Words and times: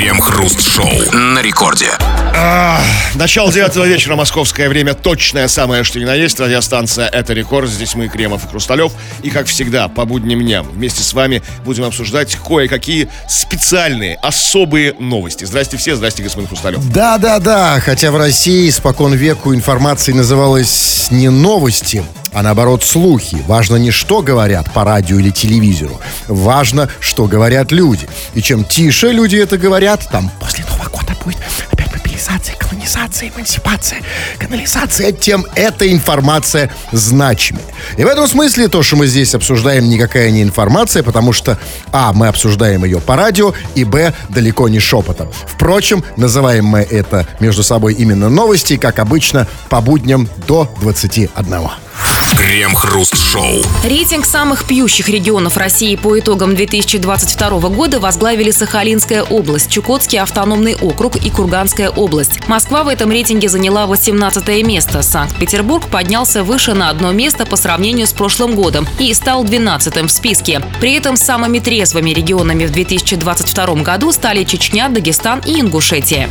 Крем-хруст-шоу 0.00 1.12
на 1.12 1.42
рекорде. 1.42 1.90
А, 2.34 2.80
начало 3.16 3.52
девятого 3.52 3.84
вечера, 3.84 4.16
московское 4.16 4.70
время, 4.70 4.94
точное 4.94 5.46
самое, 5.46 5.84
что 5.84 6.00
ни 6.00 6.06
на 6.06 6.14
есть. 6.14 6.40
Радиостанция 6.40 7.06
«Это 7.06 7.34
рекорд». 7.34 7.68
Здесь 7.68 7.94
мы, 7.94 8.08
Кремов 8.08 8.42
и 8.46 8.48
Хрусталев. 8.48 8.92
И, 9.22 9.28
как 9.28 9.46
всегда, 9.46 9.88
по 9.88 10.06
будним 10.06 10.40
дням 10.40 10.66
вместе 10.66 11.02
с 11.02 11.12
вами 11.12 11.42
будем 11.66 11.84
обсуждать 11.84 12.34
кое-какие 12.36 13.10
специальные, 13.28 14.16
особые 14.22 14.94
новости. 14.94 15.44
Здрасте 15.44 15.76
все, 15.76 15.94
здрасте, 15.96 16.22
господин 16.22 16.48
Хрусталев. 16.48 16.82
Да-да-да, 16.90 17.78
хотя 17.80 18.10
в 18.10 18.16
России 18.16 18.70
спокон 18.70 19.12
веку 19.12 19.54
информацией 19.54 20.16
называлась 20.16 21.08
не 21.10 21.28
новости, 21.28 22.02
а 22.32 22.42
наоборот 22.42 22.84
слухи. 22.84 23.42
Важно 23.46 23.76
не 23.76 23.90
что 23.90 24.22
говорят 24.22 24.72
по 24.72 24.84
радио 24.84 25.18
или 25.18 25.30
телевизору, 25.30 26.00
важно, 26.28 26.88
что 27.00 27.26
говорят 27.26 27.72
люди. 27.72 28.08
И 28.34 28.42
чем 28.42 28.64
тише 28.64 29.12
люди 29.12 29.36
это 29.36 29.58
говорят, 29.58 30.08
там 30.10 30.30
после 30.40 30.64
Нового 30.64 30.88
года 30.88 31.16
будет 31.24 31.38
опять 31.70 31.92
мобилизация, 31.92 32.56
колонизация, 32.56 33.28
эмансипация, 33.30 34.00
канализация, 34.38 35.12
тем 35.12 35.46
эта 35.54 35.90
информация 35.90 36.70
значимее. 36.92 37.64
И 37.96 38.04
в 38.04 38.06
этом 38.06 38.26
смысле 38.28 38.68
то, 38.68 38.82
что 38.82 38.96
мы 38.96 39.06
здесь 39.06 39.34
обсуждаем, 39.34 39.88
никакая 39.88 40.30
не 40.30 40.42
информация, 40.42 41.02
потому 41.02 41.32
что, 41.32 41.58
а, 41.92 42.12
мы 42.12 42.28
обсуждаем 42.28 42.84
ее 42.84 43.00
по 43.00 43.16
радио, 43.16 43.54
и, 43.74 43.84
б, 43.84 44.12
далеко 44.28 44.68
не 44.68 44.80
шепотом. 44.80 45.30
Впрочем, 45.46 46.04
называем 46.16 46.66
мы 46.66 46.80
это 46.80 47.26
между 47.40 47.62
собой 47.62 47.94
именно 47.94 48.28
новости, 48.28 48.76
как 48.76 48.98
обычно, 48.98 49.46
по 49.68 49.80
будням 49.80 50.28
до 50.46 50.72
21. 50.80 51.89
Крем-хруст-шоу. 52.36 53.62
Рейтинг 53.84 54.24
самых 54.24 54.64
пьющих 54.64 55.08
регионов 55.08 55.56
России 55.56 55.94
по 55.96 56.18
итогам 56.18 56.54
2022 56.54 57.50
года 57.68 58.00
возглавили 58.00 58.50
Сахалинская 58.50 59.22
область, 59.22 59.70
Чукотский 59.70 60.18
автономный 60.18 60.74
округ 60.74 61.16
и 61.16 61.30
Курганская 61.30 61.90
область. 61.90 62.46
Москва 62.48 62.84
в 62.84 62.88
этом 62.88 63.10
рейтинге 63.10 63.48
заняла 63.48 63.86
18 63.86 64.64
место. 64.64 65.02
Санкт-Петербург 65.02 65.86
поднялся 65.88 66.42
выше 66.42 66.74
на 66.74 66.88
одно 66.88 67.12
место 67.12 67.46
по 67.46 67.56
сравнению 67.56 68.06
с 68.06 68.12
прошлым 68.12 68.54
годом 68.54 68.86
и 68.98 69.12
стал 69.12 69.44
12 69.44 70.02
в 70.02 70.08
списке. 70.08 70.62
При 70.80 70.94
этом 70.94 71.16
самыми 71.16 71.58
трезвыми 71.58 72.10
регионами 72.10 72.64
в 72.64 72.72
2022 72.72 73.82
году 73.82 74.12
стали 74.12 74.44
Чечня, 74.44 74.88
Дагестан 74.88 75.40
и 75.46 75.60
Ингушетия. 75.60 76.28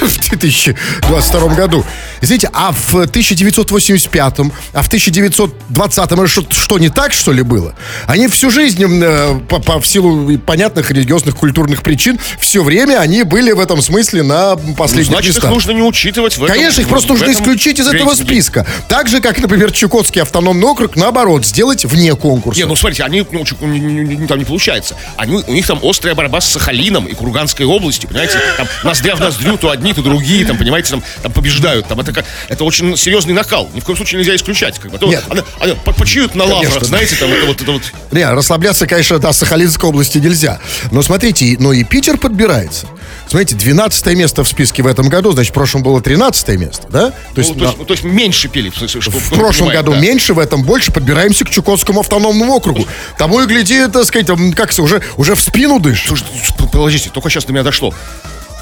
В 0.00 0.18
2022 0.30 1.54
году. 1.54 1.84
Извините, 2.20 2.50
а 2.52 2.72
в 2.72 2.94
1985, 2.94 4.38
а 4.72 4.82
в 4.82 4.86
1920 4.86 6.28
что, 6.28 6.46
что 6.50 6.78
не 6.78 6.88
так, 6.88 7.12
что 7.12 7.32
ли, 7.32 7.42
было? 7.42 7.74
Они 8.06 8.28
всю 8.28 8.50
жизнь, 8.50 8.82
э, 8.84 9.40
по, 9.48 9.60
по, 9.60 9.80
в 9.80 9.86
силу 9.86 10.38
понятных 10.38 10.90
религиозных, 10.90 11.36
культурных 11.36 11.82
причин, 11.82 12.18
все 12.38 12.62
время 12.62 12.98
они 12.98 13.22
были 13.22 13.52
в 13.52 13.60
этом 13.60 13.82
смысле 13.82 14.22
на 14.22 14.56
последних 14.76 15.08
ну, 15.08 15.14
значит, 15.14 15.34
местах. 15.34 15.44
их 15.44 15.50
нужно 15.50 15.70
не 15.72 15.82
учитывать 15.82 16.36
в 16.36 16.44
этом, 16.44 16.56
Конечно, 16.56 16.80
их 16.80 16.88
просто 16.88 17.10
нужно 17.10 17.24
этом 17.24 17.34
исключить 17.34 17.78
из 17.78 17.88
этого 17.88 18.14
списка. 18.14 18.66
Так 18.88 19.08
же, 19.08 19.20
как, 19.20 19.38
например, 19.38 19.70
Чукотский 19.72 20.22
автономный 20.22 20.66
округ, 20.66 20.96
наоборот, 20.96 21.46
сделать 21.46 21.84
вне 21.84 22.14
конкурса. 22.14 22.60
Не, 22.60 22.66
ну 22.66 22.76
смотрите, 22.76 23.04
они 23.04 23.24
ну, 23.30 23.44
не- 23.66 24.26
там 24.26 24.38
не 24.38 24.44
получается. 24.44 24.96
Они, 25.16 25.42
у 25.46 25.52
них 25.52 25.66
там 25.66 25.80
острая 25.82 26.14
борьба 26.14 26.40
с 26.40 26.48
Сахалином 26.48 27.06
и 27.06 27.14
Курганской 27.14 27.66
областью, 27.66 28.08
понимаете? 28.08 28.40
Там 28.56 28.66
ноздря 28.84 29.16
в 29.16 29.20
ноздрю, 29.20 29.56
то 29.56 29.70
одни, 29.70 29.87
то 29.94 30.02
другие, 30.02 30.44
там, 30.44 30.56
понимаете, 30.58 30.90
там, 30.90 31.02
там 31.22 31.32
побеждают. 31.32 31.86
Там 31.86 32.00
это, 32.00 32.12
как- 32.12 32.24
это 32.48 32.64
очень 32.64 32.96
серьезный 32.96 33.34
накал. 33.34 33.68
Ни 33.74 33.80
в 33.80 33.84
коем 33.84 33.96
случае 33.96 34.18
нельзя 34.20 34.34
исключать. 34.36 34.78
Как 34.78 34.90
бы. 34.90 35.06
Нет. 35.06 35.24
Они, 35.28 35.42
они 35.60 35.74
по- 35.84 35.92
почуют 35.92 36.34
на 36.34 36.44
Конечно. 36.44 36.64
лаврах, 36.68 36.84
знаете, 36.84 37.16
там 37.16 37.30
это 37.32 37.46
вот, 37.46 37.60
это 37.60 37.72
вот. 37.72 37.82
Не, 38.12 38.28
расслабляться, 38.30 38.86
конечно, 38.86 39.18
да, 39.18 39.32
Сахалинской 39.32 39.88
области 39.88 40.18
нельзя. 40.18 40.60
Но 40.90 41.02
смотрите, 41.02 41.56
но 41.58 41.72
и 41.72 41.84
Питер 41.84 42.18
подбирается. 42.18 42.86
Смотрите, 43.28 43.54
12 43.56 44.06
место 44.16 44.42
в 44.42 44.48
списке 44.48 44.82
в 44.82 44.86
этом 44.86 45.08
году, 45.08 45.32
значит, 45.32 45.50
в 45.50 45.54
прошлом 45.54 45.82
было 45.82 46.00
13 46.00 46.48
место, 46.56 46.86
да? 46.88 47.10
То 47.10 47.14
Ну, 47.36 47.42
есть, 47.42 47.54
то, 47.58 47.64
есть, 47.64 47.78
ну, 47.78 47.84
то 47.84 47.92
есть 47.92 48.04
меньше 48.04 48.48
пили. 48.48 48.70
в 48.70 49.30
прошлом 49.34 49.68
году 49.68 49.92
да. 49.92 49.98
меньше, 50.00 50.32
в 50.34 50.38
этом 50.38 50.62
больше, 50.62 50.92
подбираемся 50.92 51.44
к 51.44 51.50
Чукотскому 51.50 52.00
автономному 52.00 52.54
округу. 52.54 52.86
Тому 53.18 53.40
и 53.42 53.46
гляди, 53.46 53.86
так 53.88 54.04
сказать, 54.04 54.28
как 54.56 54.72
уже, 54.78 55.02
уже 55.16 55.34
в 55.34 55.40
спину 55.42 55.78
дышишь. 55.78 56.06
Слушай, 56.08 56.24
подождите, 56.72 57.10
только 57.10 57.28
сейчас 57.28 57.44
до 57.44 57.52
меня 57.52 57.62
дошло. 57.62 57.92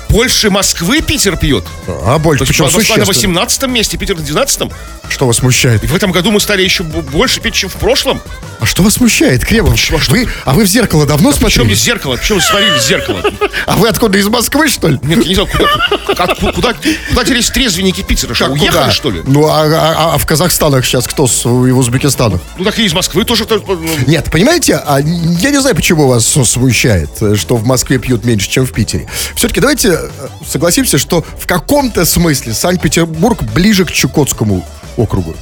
Больше 0.08 0.50
Москвы 0.50 1.00
Питер 1.02 1.36
пьет? 1.36 1.64
А 1.88 2.18
больше, 2.18 2.44
То 2.44 2.48
причем 2.48 2.64
Москва 2.64 2.78
на 2.78 3.04
существенно. 3.04 3.06
18 3.40 3.62
месте, 3.68 3.96
Питер 3.98 4.16
на 4.16 4.22
12 4.22 4.70
Что 5.08 5.26
вас 5.26 5.36
смущает? 5.38 5.84
И 5.84 5.86
в 5.86 5.94
этом 5.94 6.12
году 6.12 6.30
мы 6.30 6.40
стали 6.40 6.62
еще 6.62 6.82
больше 6.84 7.40
пить, 7.40 7.54
чем 7.54 7.68
в 7.68 7.74
прошлом. 7.74 8.20
А 8.58 8.64
что 8.64 8.82
вас 8.82 8.94
смущает, 8.94 9.44
Кремов? 9.44 9.72
Почему? 9.72 9.98
А 9.98 10.00
что 10.00 10.12
Вы, 10.12 10.28
а 10.46 10.54
вы 10.54 10.64
в 10.64 10.66
зеркало 10.66 11.04
давно 11.04 11.30
Причем 11.30 11.40
смотрели? 11.40 11.66
здесь 11.74 11.84
зеркало? 11.84 12.16
Почему 12.16 12.38
вы 12.38 12.44
смотрели 12.44 12.78
в 12.78 12.82
зеркало? 12.82 13.22
А 13.66 13.76
вы 13.76 13.88
откуда, 13.88 14.16
из 14.16 14.28
Москвы, 14.28 14.68
что 14.68 14.88
ли? 14.88 14.98
Нет, 15.02 15.18
я 15.24 15.28
не 15.28 15.34
знаю, 15.34 15.48
куда, 15.50 16.14
как- 16.14 16.54
куда, 16.54 16.74
куда 17.10 17.24
делись 17.24 17.50
трезвенники 17.50 18.00
Питера? 18.02 18.32
Что, 18.32 18.46
уехали, 18.46 18.68
куда? 18.68 18.90
что 18.90 19.10
ли? 19.10 19.22
Ну, 19.26 19.46
а, 19.46 19.64
а- 19.66 20.14
а 20.14 20.18
в 20.18 20.24
Казахстанах 20.24 20.86
сейчас 20.86 21.06
кто 21.06 21.26
с, 21.26 21.44
и 21.44 21.48
в 21.48 21.78
Узбекистанах? 21.78 22.40
Ну, 22.56 22.64
так 22.64 22.78
и 22.78 22.84
из 22.86 22.94
Москвы 22.94 23.24
тоже. 23.24 23.44
то- 23.44 23.62
ну, 23.66 23.78
Нет, 24.06 24.30
понимаете, 24.32 24.76
а 24.76 25.00
я 25.00 25.50
не 25.50 25.60
знаю, 25.60 25.76
почему 25.76 26.08
вас 26.08 26.24
смущает, 26.26 27.10
что 27.36 27.56
в 27.56 27.66
Москве 27.66 27.98
пьют 27.98 28.24
меньше, 28.24 28.48
чем 28.48 28.64
в 28.64 28.72
Питере. 28.72 29.06
Все-таки 29.34 29.60
давайте 29.60 29.95
э, 30.02 30.08
согласимся, 30.48 30.98
что 30.98 31.24
в 31.38 31.46
каком-то 31.46 32.04
смысле 32.04 32.52
Санкт-Петербург 32.54 33.42
ближе 33.42 33.84
к 33.84 33.92
Чукотскому 33.92 34.64
округу. 34.96 35.34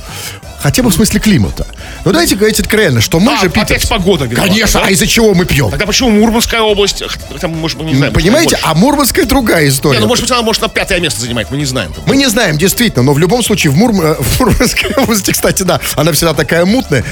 Хотя 0.60 0.82
бы 0.82 0.88
в 0.88 0.94
смысле 0.94 1.20
климата. 1.20 1.66
Но 2.06 2.12
давайте 2.12 2.36
говорить 2.36 2.58
откровенно, 2.58 3.02
что 3.02 3.20
мы 3.20 3.34
А, 3.34 3.36
же 3.40 3.46
опять 3.48 3.70
питерцы- 3.70 3.86
погода 3.86 4.24
виновата, 4.24 4.50
Конечно, 4.50 4.80
да? 4.80 4.86
а 4.86 4.90
из-за 4.90 5.06
чего 5.06 5.34
мы 5.34 5.44
пьем? 5.44 5.70
Тогда 5.70 5.84
почему 5.84 6.08
Мурманская 6.08 6.62
область? 6.62 7.02
Хотя, 7.30 7.48
может, 7.48 7.78
мы 7.78 7.84
не 7.84 7.94
знаем. 7.94 8.14
Понимаете, 8.14 8.58
а 8.62 8.72
Мурманская 8.74 9.26
другая 9.26 9.68
история. 9.68 9.98
Не, 9.98 10.00
ну, 10.02 10.08
может 10.08 10.24
быть, 10.24 10.30
она 10.32 10.40
может 10.40 10.62
на 10.62 10.68
пятое 10.68 11.00
место 11.00 11.20
занимает, 11.20 11.50
мы 11.50 11.58
не 11.58 11.66
знаем. 11.66 11.92
Мы 12.06 12.16
не 12.16 12.26
знаем, 12.30 12.56
действительно, 12.56 13.02
но 13.02 13.12
в 13.12 13.18
любом 13.18 13.42
случае 13.44 13.72
в, 13.72 13.76
Мурм... 13.76 14.00
э, 14.00 14.14
в 14.18 14.40
Мурманской 14.40 14.90
области, 14.96 15.32
кстати, 15.32 15.62
да, 15.64 15.80
она 15.96 16.12
всегда 16.12 16.32
такая 16.32 16.64
мутная. 16.64 17.04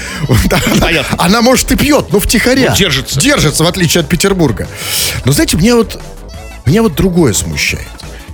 Да, 0.49 0.59
Она, 0.71 0.81
Понятно. 0.87 1.17
она, 1.23 1.41
может, 1.43 1.71
и 1.71 1.75
пьет, 1.75 2.11
но 2.11 2.19
втихаря. 2.19 2.71
Ну, 2.71 2.75
держится. 2.75 3.21
Держится, 3.21 3.63
в 3.63 3.67
отличие 3.67 4.01
от 4.01 4.09
Петербурга. 4.09 4.67
Но 5.25 5.31
знаете, 5.31 5.57
мне 5.57 5.75
вот, 5.75 5.99
меня 6.65 6.81
вот 6.81 6.95
другое 6.95 7.33
смущает. 7.33 7.87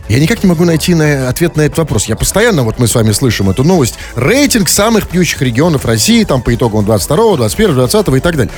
Я 0.10 0.20
никак 0.20 0.44
не 0.44 0.50
могу 0.50 0.66
найти 0.66 0.96
на, 0.96 1.30
ответ 1.30 1.56
на 1.56 1.62
этот 1.62 1.78
вопрос. 1.78 2.06
Я 2.06 2.16
постоянно, 2.16 2.64
вот 2.64 2.80
мы 2.80 2.88
с 2.88 2.96
вами 2.96 3.12
слышим 3.12 3.50
эту 3.50 3.64
новость, 3.64 3.96
рейтинг 4.16 4.68
самых 4.68 5.08
пьющих 5.08 5.42
регионов 5.44 5.86
России, 5.86 6.24
там 6.24 6.42
по 6.42 6.54
итогам 6.54 6.84
22 6.84 7.38
21 7.38 7.76
20 7.76 8.08
и 8.08 8.20
так 8.20 8.36
далее. 8.36 8.54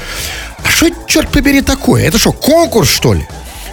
А 0.64 0.70
что, 0.70 0.88
черт 1.08 1.30
побери, 1.30 1.62
такое? 1.62 2.06
Это 2.06 2.18
что, 2.18 2.32
конкурс, 2.32 2.90
что 2.90 3.14
ли? 3.14 3.28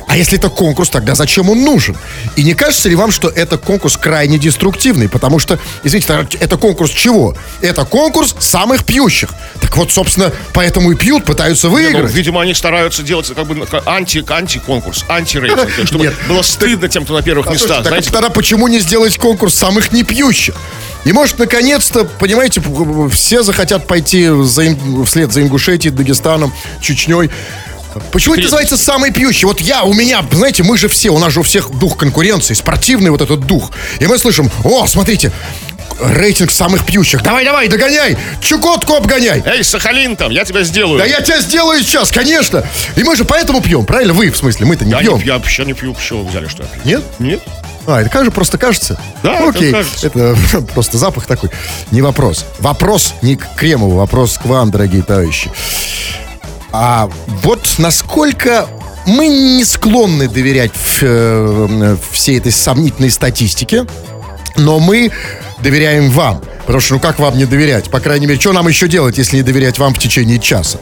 А 0.09 0.17
если 0.17 0.39
это 0.39 0.49
конкурс, 0.49 0.89
тогда 0.89 1.15
зачем 1.15 1.51
он 1.51 1.63
нужен? 1.65 1.95
И 2.35 2.43
не 2.43 2.55
кажется 2.55 2.89
ли 2.89 2.95
вам, 2.97 3.11
что 3.13 3.29
это 3.29 3.59
конкурс 3.59 3.99
крайне 3.99 4.39
деструктивный? 4.39 5.07
Потому 5.09 5.39
что, 5.39 5.59
извините, 5.85 6.27
это 6.41 6.57
конкурс 6.57 6.91
чего? 6.91 7.37
Это 7.61 7.85
конкурс 7.85 8.35
самых 8.39 8.85
пьющих. 8.85 9.29
Так 9.61 9.77
вот, 9.77 9.93
собственно, 9.93 10.33
поэтому 10.55 10.93
и 10.93 10.95
пьют, 10.95 11.25
пытаются 11.27 11.67
Ну, 11.69 11.75
выиграть. 11.75 12.13
видимо, 12.15 12.41
они 12.41 12.55
стараются 12.55 13.03
делать 13.03 13.31
как 13.35 13.47
бы 13.47 13.69
анти, 13.85 14.25
анти-конкурс, 14.27 15.05
антирейтинг, 15.11 15.87
чтобы 15.87 16.05
Нет. 16.05 16.15
было 16.27 16.41
стыдно 16.41 16.89
тем, 16.89 17.05
кто 17.05 17.13
на 17.15 17.23
первых 17.23 17.47
А 17.47 17.53
местах. 17.53 17.85
так 17.85 18.03
тогда 18.07 18.31
почему 18.31 18.67
не 18.69 18.81
сделать 18.81 19.19
конкурс 19.19 19.55
самых 19.55 19.93
непьющих? 19.93 20.55
И 21.05 21.13
может, 21.13 21.39
наконец-то, 21.39 22.05
понимаете, 22.05 22.63
все 23.11 23.43
захотят 23.43 23.87
пойти 23.87 24.27
за, 24.43 24.75
вслед 25.07 25.33
за 25.33 25.43
Ингушетией, 25.43 25.95
Дагестаном, 25.95 26.53
Чечней. 26.81 27.31
Почему 28.13 28.35
это 28.35 28.45
называется 28.45 28.77
самый 28.77 29.11
пьющий? 29.13 29.47
Вот 29.47 29.61
я, 29.61 29.85
у 29.85 29.93
меня, 29.93 30.25
знаете, 30.31 30.63
мы 30.63 30.77
же 30.79 30.89
все, 30.89 31.11
у 31.11 31.19
нас 31.19 31.33
же 31.33 31.41
у 31.41 31.43
всех 31.43 31.71
дух 31.71 31.97
конкуренции, 31.97 32.55
спортивный 32.55 33.11
вот 33.11 33.21
этот 33.21 33.41
дух. 33.41 33.71
И 33.99 34.07
мы 34.07 34.19
слышим, 34.19 34.51
о, 34.65 34.87
смотрите, 34.87 35.33
рейтинг 36.01 36.51
самых 36.51 36.85
пьющих. 36.87 37.23
Давай, 37.23 37.45
давай, 37.45 37.69
догоняй, 37.69 38.17
Чукотку 38.41 38.95
обгоняй. 38.95 39.43
Эй, 39.45 39.65
Сахалин 39.65 40.17
там, 40.17 40.31
я 40.31 40.45
тебя 40.45 40.63
сделаю. 40.63 40.99
Да 40.99 41.05
я 41.05 41.21
тебя 41.21 41.41
сделаю 41.41 41.83
сейчас, 41.83 42.11
конечно. 42.11 42.65
И 42.97 43.03
мы 43.03 43.17
же 43.17 43.25
поэтому 43.25 43.61
пьем, 43.61 43.85
правильно? 43.85 44.13
Вы, 44.13 44.31
в 44.31 44.37
смысле, 44.37 44.67
мы-то 44.67 44.85
не 44.85 44.93
Я, 44.93 44.99
пьем. 45.01 45.19
не, 45.19 45.25
я 45.25 45.35
вообще 45.35 45.65
не 45.65 45.73
пью, 45.73 45.95
почему 45.95 46.23
вы 46.25 46.31
взяли, 46.31 46.47
что 46.47 46.63
я 46.63 46.69
пью? 46.69 46.83
Нет? 46.85 47.03
Нет? 47.19 47.41
А, 47.87 48.01
это 48.03 48.11
кажется, 48.11 48.33
просто 48.33 48.59
кажется? 48.59 49.01
Да, 49.23 49.41
Ну, 49.41 49.49
это 49.49 49.59
Окей, 49.59 49.73
кажется. 49.73 50.07
это 50.07 50.37
просто 50.75 50.99
запах 50.99 51.27
такой. 51.27 51.51
Не 51.91 52.03
вопрос. 52.03 52.45
Вопрос 52.59 53.15
не 53.23 53.37
к 53.37 53.55
Кремову, 53.57 53.97
вопрос 53.97 54.37
к 54.39 54.45
вам, 54.45 54.71
дорогие 54.71 55.03
товарищи. 55.03 55.51
А 56.73 57.09
вот 57.43 57.77
насколько 57.79 58.67
мы 59.07 59.29
не 59.29 59.65
склонны 59.65 60.29
доверять 60.29 60.73
э, 61.01 61.97
всей 62.11 62.39
этой 62.39 62.53
сомнительной 62.53 63.11
статистике, 63.11 63.87
но 64.57 64.79
мы 64.79 65.11
доверяем 65.61 66.11
вам. 66.11 66.43
Потому 66.69 66.83
что, 66.83 66.95
ну 66.95 67.01
как 67.01 67.19
вам 67.19 67.39
не 67.39 67.47
доверять? 67.47 67.89
По 67.89 67.99
крайней 67.99 68.27
мере, 68.27 68.39
что 68.39 68.53
нам 68.53 68.69
еще 68.69 68.89
делать, 68.89 69.17
если 69.17 69.37
не 69.37 69.43
доверять 69.43 69.79
вам 69.79 69.95
в 69.95 69.99
течение 69.99 70.39
часа? 70.39 70.79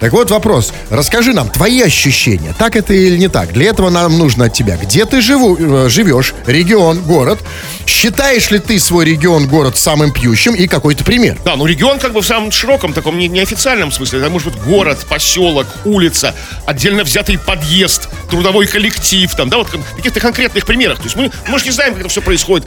Так 0.00 0.12
вот 0.12 0.30
вопрос. 0.30 0.72
Расскажи 0.88 1.34
нам 1.34 1.50
твои 1.50 1.82
ощущения. 1.82 2.54
Так 2.58 2.74
это 2.74 2.94
или 2.94 3.18
не 3.18 3.28
так? 3.28 3.52
Для 3.52 3.66
этого 3.66 3.90
нам 3.90 4.16
нужно 4.16 4.46
от 4.46 4.54
тебя. 4.54 4.78
Где 4.78 5.04
ты 5.04 5.20
живу, 5.20 5.58
э, 5.58 5.90
живешь? 5.90 6.32
Регион, 6.46 7.02
город. 7.02 7.38
Считаешь 7.84 8.50
ли 8.50 8.58
ты 8.58 8.80
свой 8.80 9.04
регион, 9.04 9.46
город 9.46 9.76
самым 9.76 10.10
пьющим? 10.10 10.54
И 10.54 10.66
какой-то 10.66 11.04
пример. 11.04 11.36
Да, 11.44 11.54
ну 11.56 11.66
регион 11.66 11.98
как 11.98 12.14
бы 12.14 12.22
в 12.22 12.26
самом 12.26 12.50
широком, 12.50 12.94
таком 12.94 13.18
не- 13.18 13.28
неофициальном 13.28 13.92
смысле. 13.92 14.20
Это 14.20 14.30
может 14.30 14.54
быть 14.54 14.62
город, 14.62 15.04
поселок, 15.06 15.66
улица, 15.84 16.34
отдельно 16.64 17.04
взятый 17.04 17.38
подъезд, 17.38 18.08
трудовой 18.30 18.66
коллектив, 18.66 19.30
там, 19.34 19.50
да, 19.50 19.58
вот 19.58 19.68
каких-то 19.96 20.18
конкретных 20.18 20.64
примерах. 20.64 20.96
То 20.96 21.04
есть 21.04 21.16
мы, 21.16 21.30
мы 21.46 21.58
же 21.58 21.66
не 21.66 21.72
знаем, 21.72 21.92
как 21.92 22.00
это 22.00 22.08
все 22.08 22.22
происходит 22.22 22.66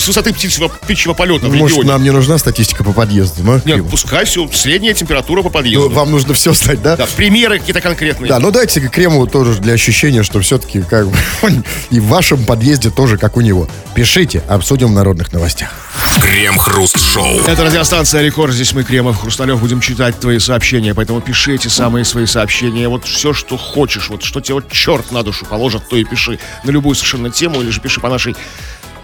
с 0.00 0.08
высоты 0.08 0.32
птичьего, 0.32 0.68
птичьего 0.68 1.12
полета 1.12 1.46
в 1.46 1.54
Может, 1.54 1.78
регионе. 1.78 1.88
нам 1.92 2.02
не 2.02 2.10
нужна 2.10 2.38
статистика 2.38 2.82
по 2.82 2.92
подъезду? 2.92 3.42
ну, 3.42 3.60
Нет, 3.64 3.88
пускай 3.88 4.24
все, 4.24 4.48
средняя 4.52 4.94
температура 4.94 5.42
по 5.42 5.50
подъезду. 5.50 5.88
Ну, 5.90 5.94
вам 5.94 6.10
нужно 6.10 6.34
все 6.34 6.52
знать, 6.52 6.82
да? 6.82 6.96
Да, 6.96 7.06
примеры 7.16 7.58
какие-то 7.58 7.80
конкретные. 7.80 8.28
Да, 8.28 8.38
ну 8.38 8.50
дайте 8.50 8.80
Кремову 8.80 9.26
тоже 9.26 9.60
для 9.60 9.74
ощущения, 9.74 10.22
что 10.22 10.40
все-таки 10.40 10.82
как 10.82 11.08
бы 11.08 11.16
и 11.90 12.00
в 12.00 12.06
вашем 12.06 12.44
подъезде 12.44 12.90
тоже 12.90 13.18
как 13.18 13.36
у 13.36 13.40
него. 13.40 13.68
Пишите, 13.94 14.42
обсудим 14.48 14.88
в 14.88 14.92
народных 14.92 15.32
новостях. 15.32 15.70
Крем-хруст-шоу. 16.20 17.40
Это 17.46 17.64
радиостанция 17.64 18.22
Рекорд. 18.22 18.52
Здесь 18.52 18.72
мы, 18.72 18.84
Кремов, 18.84 19.20
Хрусталев, 19.20 19.60
будем 19.60 19.80
читать 19.80 20.18
твои 20.18 20.38
сообщения. 20.38 20.94
Поэтому 20.94 21.20
пиши 21.20 21.54
эти 21.54 21.68
самые 21.68 22.04
свои 22.04 22.26
сообщения. 22.26 22.88
Вот 22.88 23.04
все, 23.04 23.32
что 23.32 23.56
хочешь. 23.56 24.08
Вот 24.08 24.22
что 24.22 24.40
тебе 24.40 24.54
вот 24.54 24.70
черт 24.70 25.12
на 25.12 25.22
душу 25.22 25.44
положит, 25.46 25.88
то 25.88 25.96
и 25.96 26.04
пиши. 26.04 26.38
На 26.64 26.70
любую 26.70 26.94
совершенно 26.94 27.30
тему. 27.30 27.60
Или 27.62 27.70
же 27.70 27.80
пиши 27.80 28.00
по 28.00 28.08
нашей 28.08 28.34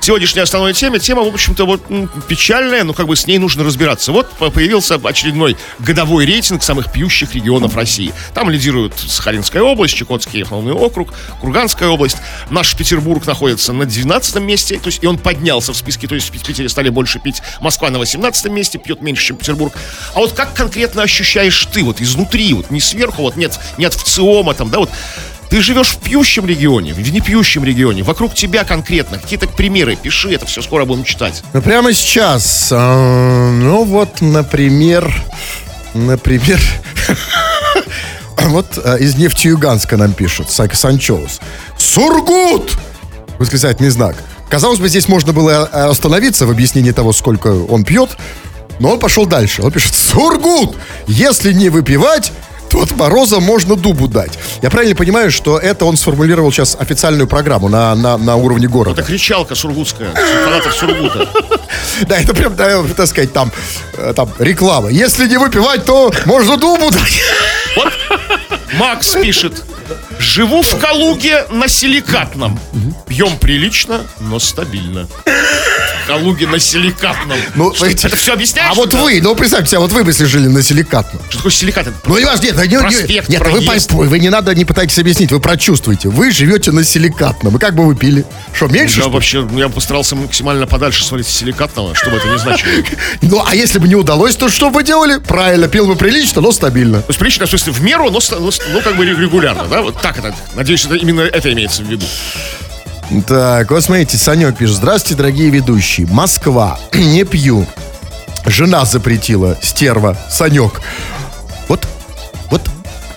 сегодняшней 0.00 0.42
основной 0.42 0.72
теме. 0.72 0.98
Тема, 0.98 1.22
в 1.22 1.28
общем-то, 1.28 1.64
вот 1.66 1.82
печальная, 2.28 2.84
но 2.84 2.92
как 2.92 3.06
бы 3.06 3.16
с 3.16 3.26
ней 3.26 3.38
нужно 3.38 3.64
разбираться. 3.64 4.12
Вот 4.12 4.30
по- 4.32 4.50
появился 4.50 4.94
очередной 5.02 5.56
годовой 5.78 6.26
рейтинг 6.26 6.62
самых 6.62 6.92
пьющих 6.92 7.34
регионов 7.34 7.76
России. 7.76 8.12
Там 8.34 8.50
лидируют 8.50 8.94
Сахалинская 8.98 9.62
область, 9.62 9.94
Чукотский 9.94 10.42
автономный 10.42 10.72
округ, 10.72 11.12
Курганская 11.40 11.88
область. 11.88 12.16
Наш 12.50 12.74
Петербург 12.76 13.26
находится 13.26 13.72
на 13.72 13.84
12 13.84 14.36
месте, 14.36 14.78
то 14.78 14.86
есть 14.86 15.02
и 15.02 15.06
он 15.06 15.18
поднялся 15.18 15.72
в 15.72 15.76
списке, 15.76 16.06
то 16.06 16.14
есть 16.14 16.28
в 16.28 16.32
Питере 16.32 16.68
стали 16.68 16.88
больше 16.88 17.18
пить. 17.18 17.42
Москва 17.60 17.90
на 17.90 17.98
18 17.98 18.46
месте, 18.46 18.78
пьет 18.78 19.02
меньше, 19.02 19.26
чем 19.26 19.36
Петербург. 19.36 19.74
А 20.14 20.18
вот 20.18 20.32
как 20.32 20.54
конкретно 20.54 21.02
ощущаешь 21.02 21.66
ты, 21.72 21.82
вот 21.82 22.00
изнутри, 22.00 22.52
вот 22.54 22.70
не 22.70 22.80
сверху, 22.80 23.22
вот 23.22 23.36
нет, 23.36 23.58
нет 23.78 23.94
в 23.94 24.02
ЦИОМа 24.04 24.54
там, 24.54 24.70
да, 24.70 24.78
вот 24.78 24.90
ты 25.50 25.62
живешь 25.62 25.90
в 25.90 25.98
пьющем 25.98 26.46
регионе, 26.46 26.92
в 26.92 26.98
непьющем 26.98 27.64
регионе, 27.64 28.02
вокруг 28.02 28.34
тебя 28.34 28.64
конкретно, 28.64 29.18
какие-то 29.18 29.48
примеры, 29.48 29.96
пиши, 29.96 30.32
это 30.32 30.46
все 30.46 30.62
скоро 30.62 30.84
будем 30.84 31.04
читать. 31.04 31.42
Ну, 31.52 31.62
прямо 31.62 31.92
сейчас, 31.92 32.70
а, 32.72 33.50
ну 33.52 33.84
вот, 33.84 34.20
например, 34.20 35.12
например, 35.94 36.60
вот 38.38 38.78
а, 38.84 38.96
из 38.96 39.16
Нефтеюганска 39.16 39.96
нам 39.96 40.12
пишут, 40.12 40.50
Санчоус. 40.50 41.40
Сургут! 41.78 42.76
Восклицательный 43.38 43.90
знак. 43.90 44.16
Казалось 44.48 44.78
бы, 44.78 44.88
здесь 44.88 45.08
можно 45.08 45.32
было 45.32 45.68
а, 45.72 45.90
остановиться 45.90 46.46
в 46.46 46.50
объяснении 46.50 46.92
того, 46.92 47.12
сколько 47.12 47.48
он 47.48 47.84
пьет, 47.84 48.16
но 48.78 48.92
он 48.92 48.98
пошел 48.98 49.26
дальше. 49.26 49.62
Он 49.62 49.72
пишет, 49.72 49.94
Сургут! 49.94 50.76
Если 51.06 51.52
не 51.52 51.68
выпивать, 51.68 52.32
то 52.68 52.82
от 52.82 52.92
мороза 52.96 53.40
можно 53.40 53.76
дубу 53.76 54.08
дать. 54.08 54.38
Я 54.62 54.70
правильно 54.70 54.94
понимаю, 54.94 55.30
что 55.30 55.58
это 55.58 55.84
он 55.84 55.96
сформулировал 55.96 56.52
сейчас 56.52 56.76
официальную 56.78 57.26
программу 57.26 57.68
на, 57.68 57.94
на, 57.94 58.16
на 58.16 58.36
уровне 58.36 58.68
города? 58.68 59.00
Это 59.00 59.08
кричалка 59.08 59.54
сургутская, 59.54 60.10
фанатов 60.44 60.74
Сургута. 60.74 61.28
Да, 62.08 62.18
это 62.18 62.34
прям, 62.34 62.54
так 62.54 63.06
сказать, 63.06 63.32
там, 63.32 63.50
э, 63.94 64.12
там 64.14 64.30
реклама. 64.38 64.90
Если 64.90 65.26
не 65.26 65.38
выпивать, 65.38 65.84
то 65.84 66.12
можно 66.26 66.56
дубу 66.56 66.90
дать. 66.90 67.20
Вот 67.76 67.92
Макс 68.74 69.14
пишет. 69.14 69.64
Живу 70.18 70.62
в 70.62 70.78
Калуге 70.78 71.44
на 71.50 71.68
силикатном. 71.68 72.58
Пьем 73.06 73.38
прилично, 73.38 74.02
но 74.18 74.38
стабильно. 74.38 75.06
Калуге 76.06 76.46
на 76.46 76.58
силикатном. 76.58 77.38
Ну, 77.54 77.74
Что, 77.74 77.86
это 77.86 78.16
все 78.16 78.34
объясняешь? 78.34 78.70
А 78.70 78.74
вот 78.74 78.90
да? 78.90 79.02
вы, 79.02 79.20
ну 79.20 79.34
представьте 79.34 79.70
себе, 79.70 79.80
вот 79.80 79.92
вы 79.92 80.04
бы 80.04 80.10
если 80.10 80.24
жили 80.24 80.46
на 80.46 80.62
силикатном. 80.62 81.20
Что 81.28 81.38
такое 81.38 81.52
силикат? 81.52 81.88
Ну, 82.04 82.18
не 82.18 82.24
вас, 82.24 82.42
нет, 82.42 82.56
не, 82.66 82.78
Проспект, 82.78 83.28
нет, 83.28 83.42
вы, 83.44 83.60
по- 83.62 83.94
вы 83.96 84.18
не 84.18 84.30
надо, 84.30 84.54
не 84.54 84.64
пытайтесь 84.64 84.98
объяснить, 84.98 85.32
вы 85.32 85.40
прочувствуете. 85.40 86.08
Вы 86.08 86.30
живете 86.30 86.70
на 86.70 86.84
силикатном. 86.84 87.56
И 87.56 87.58
как 87.58 87.74
бы 87.74 87.84
вы 87.84 87.96
пили? 87.96 88.24
Что, 88.54 88.68
меньше? 88.68 88.96
Я 88.96 89.02
что 89.02 89.10
ли? 89.10 89.14
вообще, 89.14 89.40
ну, 89.42 89.58
я 89.58 89.68
постарался 89.68 90.14
максимально 90.14 90.66
подальше 90.66 91.04
свалить 91.04 91.26
с 91.26 91.30
силикатного, 91.30 91.94
чтобы 91.94 92.18
это 92.18 92.28
не 92.28 92.38
значило. 92.38 92.70
Ну, 93.22 93.42
а 93.44 93.54
если 93.54 93.78
бы 93.78 93.88
не 93.88 93.96
удалось, 93.96 94.36
то 94.36 94.48
что 94.48 94.70
бы 94.70 94.82
делали? 94.82 95.18
Правильно, 95.18 95.68
пил 95.68 95.86
бы 95.86 95.96
прилично, 95.96 96.40
но 96.40 96.52
стабильно. 96.52 97.00
То 97.00 97.10
есть 97.10 97.18
прилично, 97.18 97.46
в 97.46 97.48
смысле, 97.48 97.72
в 97.72 97.82
меру, 97.82 98.10
но, 98.10 98.20
но 98.38 98.50
ну, 98.72 98.80
как 98.82 98.96
бы 98.96 99.04
регулярно, 99.04 99.64
да? 99.64 99.82
Вот 99.82 100.00
так 100.00 100.18
это. 100.18 100.34
Надеюсь, 100.54 100.84
это 100.84 100.94
именно 100.94 101.22
это 101.22 101.52
имеется 101.52 101.82
в 101.82 101.86
виду. 101.86 102.06
Так, 103.26 103.70
вот 103.70 103.84
смотрите, 103.84 104.16
Санек 104.16 104.56
пишет. 104.56 104.76
Здравствуйте, 104.76 105.16
дорогие 105.16 105.50
ведущие. 105.50 106.06
Москва. 106.06 106.78
Не 106.92 107.24
пью. 107.24 107.66
Жена 108.44 108.84
запретила. 108.84 109.56
Стерва. 109.62 110.16
Санек. 110.28 110.80
Вот, 111.68 111.86
вот 112.50 112.62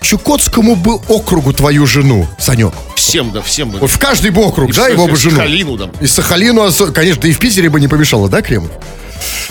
Чукотскому 0.02 0.76
бы 0.76 0.96
округу 0.96 1.54
твою 1.54 1.86
жену, 1.86 2.28
Санек. 2.38 2.74
Всем, 2.96 3.32
да, 3.32 3.42
всем. 3.42 3.70
бы. 3.72 3.80
Вот 3.80 3.90
в 3.90 4.00
каждый 4.00 4.32
бы 4.32 4.42
округ, 4.42 4.70
И 4.70 4.74
да, 4.74 4.88
его 4.88 5.08
бы 5.08 5.16
жену. 5.16 5.36
Сахалину, 5.36 5.78
да. 5.78 5.90
И 6.00 6.08
Сахалину, 6.08 6.70
конечно, 6.94 7.22
да 7.22 7.28
и 7.28 7.32
в 7.32 7.40
Питере 7.40 7.70
бы 7.70 7.80
не 7.80 7.88
помешало, 7.88 8.30
да, 8.30 8.42
Кремов? 8.42 8.72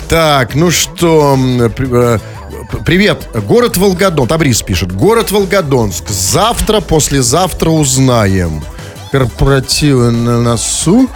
Так, 0.09 0.55
ну 0.55 0.71
что, 0.71 1.37
э, 1.39 2.19
привет, 2.85 3.29
город 3.47 3.77
Волгодон, 3.77 4.27
Табрис 4.27 4.63
пишет, 4.63 4.93
город 4.93 5.31
Волгодонск, 5.31 6.09
завтра, 6.09 6.81
послезавтра 6.81 7.69
узнаем. 7.69 8.65
Корпоративы 9.11 10.11
на 10.11 10.41
носу, 10.41 11.09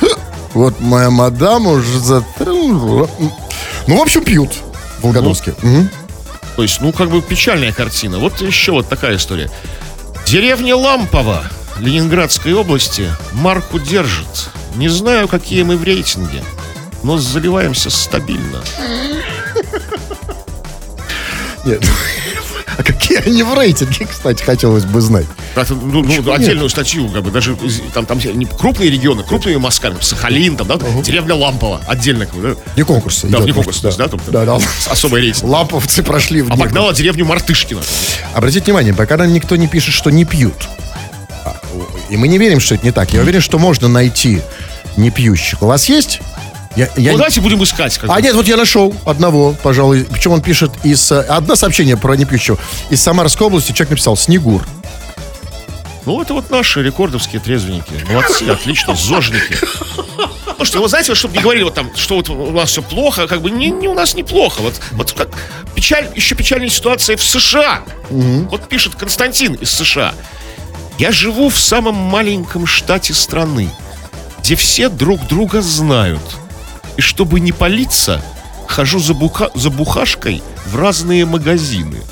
вот 0.54 0.80
моя 0.80 1.10
мадам 1.10 1.66
уже 1.66 1.98
за... 1.98 2.24
Ну, 2.38 3.06
в 3.86 4.00
общем, 4.00 4.24
пьют 4.24 4.52
в 4.98 5.02
Волгодонске. 5.02 5.54
Мгм. 5.62 5.90
То 6.56 6.62
есть, 6.62 6.80
ну, 6.80 6.92
как 6.92 7.10
бы 7.10 7.20
печальная 7.20 7.72
картина. 7.72 8.18
Вот 8.18 8.40
еще 8.40 8.72
вот 8.72 8.88
такая 8.88 9.16
история. 9.16 9.50
Деревня 10.26 10.76
Лампова 10.76 11.44
Ленинградской 11.78 12.52
области 12.54 13.10
марку 13.32 13.78
держит. 13.78 14.50
Не 14.76 14.88
знаю, 14.88 15.28
какие 15.28 15.62
мы 15.62 15.76
в 15.76 15.84
рейтинге, 15.84 16.42
но 17.02 17.18
заливаемся 17.18 17.90
стабильно. 17.90 18.62
Нет. 21.64 21.84
А 22.82 22.84
какие 22.84 23.18
они 23.18 23.44
в 23.44 23.54
рейтинге, 23.54 24.06
кстати, 24.06 24.42
хотелось 24.42 24.84
бы 24.84 25.00
знать. 25.00 25.26
Это, 25.54 25.74
ну, 25.74 26.02
ну, 26.02 26.32
отдельную 26.32 26.68
статью, 26.68 27.08
как 27.08 27.22
бы, 27.22 27.30
даже 27.30 27.56
там, 27.94 28.06
там 28.06 28.18
не 28.18 28.44
крупные 28.44 28.90
регионы, 28.90 29.22
крупные 29.22 29.58
Москва, 29.58 29.90
там, 29.90 30.02
Сахалин, 30.02 30.56
там, 30.56 30.66
да, 30.66 30.78
деревня 31.02 31.36
Лампова, 31.36 31.80
отдельно, 31.86 32.26
как 32.26 32.34
бы, 32.34 32.42
да, 32.56 32.60
Не 32.76 32.82
конкурсы. 32.82 33.28
да, 33.28 33.38
идет 33.38 33.46
не 33.46 33.52
конкурс, 33.52 33.84
есть, 33.84 33.96
да, 33.98 34.08
там, 34.08 34.20
Да, 34.28 34.44
да. 34.44 34.58
особый 34.90 35.22
рейтинг. 35.22 35.44
Ламповцы 35.44 36.02
прошли 36.02 36.42
в 36.42 36.50
Обогнала 36.52 36.92
деревню 36.92 37.24
Мартышкина. 37.24 37.82
Обратите 38.34 38.64
внимание, 38.64 38.94
пока 38.94 39.16
нам 39.16 39.32
никто 39.32 39.54
не 39.54 39.68
пишет, 39.68 39.94
что 39.94 40.10
не 40.10 40.24
пьют. 40.24 40.68
А, 41.44 41.54
И 42.10 42.16
мы 42.16 42.26
не 42.26 42.38
верим, 42.38 42.58
что 42.58 42.74
это 42.74 42.84
не 42.84 42.90
так. 42.90 43.12
Я 43.12 43.20
уверен, 43.20 43.40
что 43.40 43.58
можно 43.60 43.86
найти 43.86 44.42
не 44.96 45.10
пьющих. 45.10 45.62
У 45.62 45.66
вас 45.66 45.88
есть? 45.88 46.20
Я, 46.76 46.88
я 46.96 47.12
Ну, 47.12 47.18
давайте 47.18 47.40
будем 47.40 47.62
искать. 47.62 47.98
Как 47.98 48.10
А 48.10 48.20
нет, 48.20 48.34
вот 48.34 48.48
я 48.48 48.56
нашел 48.56 48.94
одного, 49.04 49.54
пожалуй. 49.62 50.06
Причем 50.10 50.32
он 50.32 50.40
пишет 50.40 50.70
из... 50.84 51.12
э, 51.12 51.20
Одно 51.20 51.54
сообщение 51.54 51.96
про 51.96 52.14
непьющего. 52.14 52.58
Из 52.90 53.02
Самарской 53.02 53.46
области 53.46 53.72
человек 53.72 53.90
написал 53.90 54.16
«Снегур». 54.16 54.62
Ну, 56.04 56.20
это 56.20 56.34
вот 56.34 56.50
наши 56.50 56.82
рекордовские 56.82 57.40
трезвенники. 57.40 57.92
Молодцы, 58.10 58.42
отлично, 58.44 58.94
зожники. 58.94 59.56
Ну 60.58 60.64
что, 60.64 60.80
вы 60.80 60.88
знаете, 60.88 61.14
чтобы 61.14 61.36
не 61.36 61.42
говорили 61.42 61.64
вот 61.64 61.74
там, 61.74 61.90
что 61.96 62.16
вот 62.16 62.28
у 62.30 62.50
нас 62.52 62.70
все 62.70 62.82
плохо, 62.82 63.26
как 63.26 63.42
бы 63.42 63.50
не, 63.50 63.70
не 63.70 63.88
у 63.88 63.94
нас 63.94 64.14
неплохо. 64.14 64.62
Вот, 64.62 64.80
вот 64.92 65.12
как 65.12 65.28
печаль, 65.74 66.08
еще 66.14 66.34
печальная 66.34 66.68
ситуация 66.68 67.16
в 67.16 67.22
США. 67.22 67.82
Вот 68.10 68.68
пишет 68.68 68.94
Константин 68.94 69.54
из 69.54 69.70
США. 69.70 70.14
Я 70.98 71.10
живу 71.12 71.48
в 71.48 71.58
самом 71.58 71.94
маленьком 71.94 72.66
штате 72.66 73.12
страны, 73.14 73.70
где 74.40 74.56
все 74.56 74.88
друг 74.88 75.26
друга 75.26 75.62
знают. 75.62 76.22
И 76.96 77.00
чтобы 77.00 77.40
не 77.40 77.52
палиться, 77.52 78.22
хожу 78.68 78.98
за, 79.00 79.12
буха- 79.14 79.50
за 79.54 79.70
бухашкой 79.70 80.42
в 80.66 80.76
разные 80.76 81.24
магазины. 81.26 82.02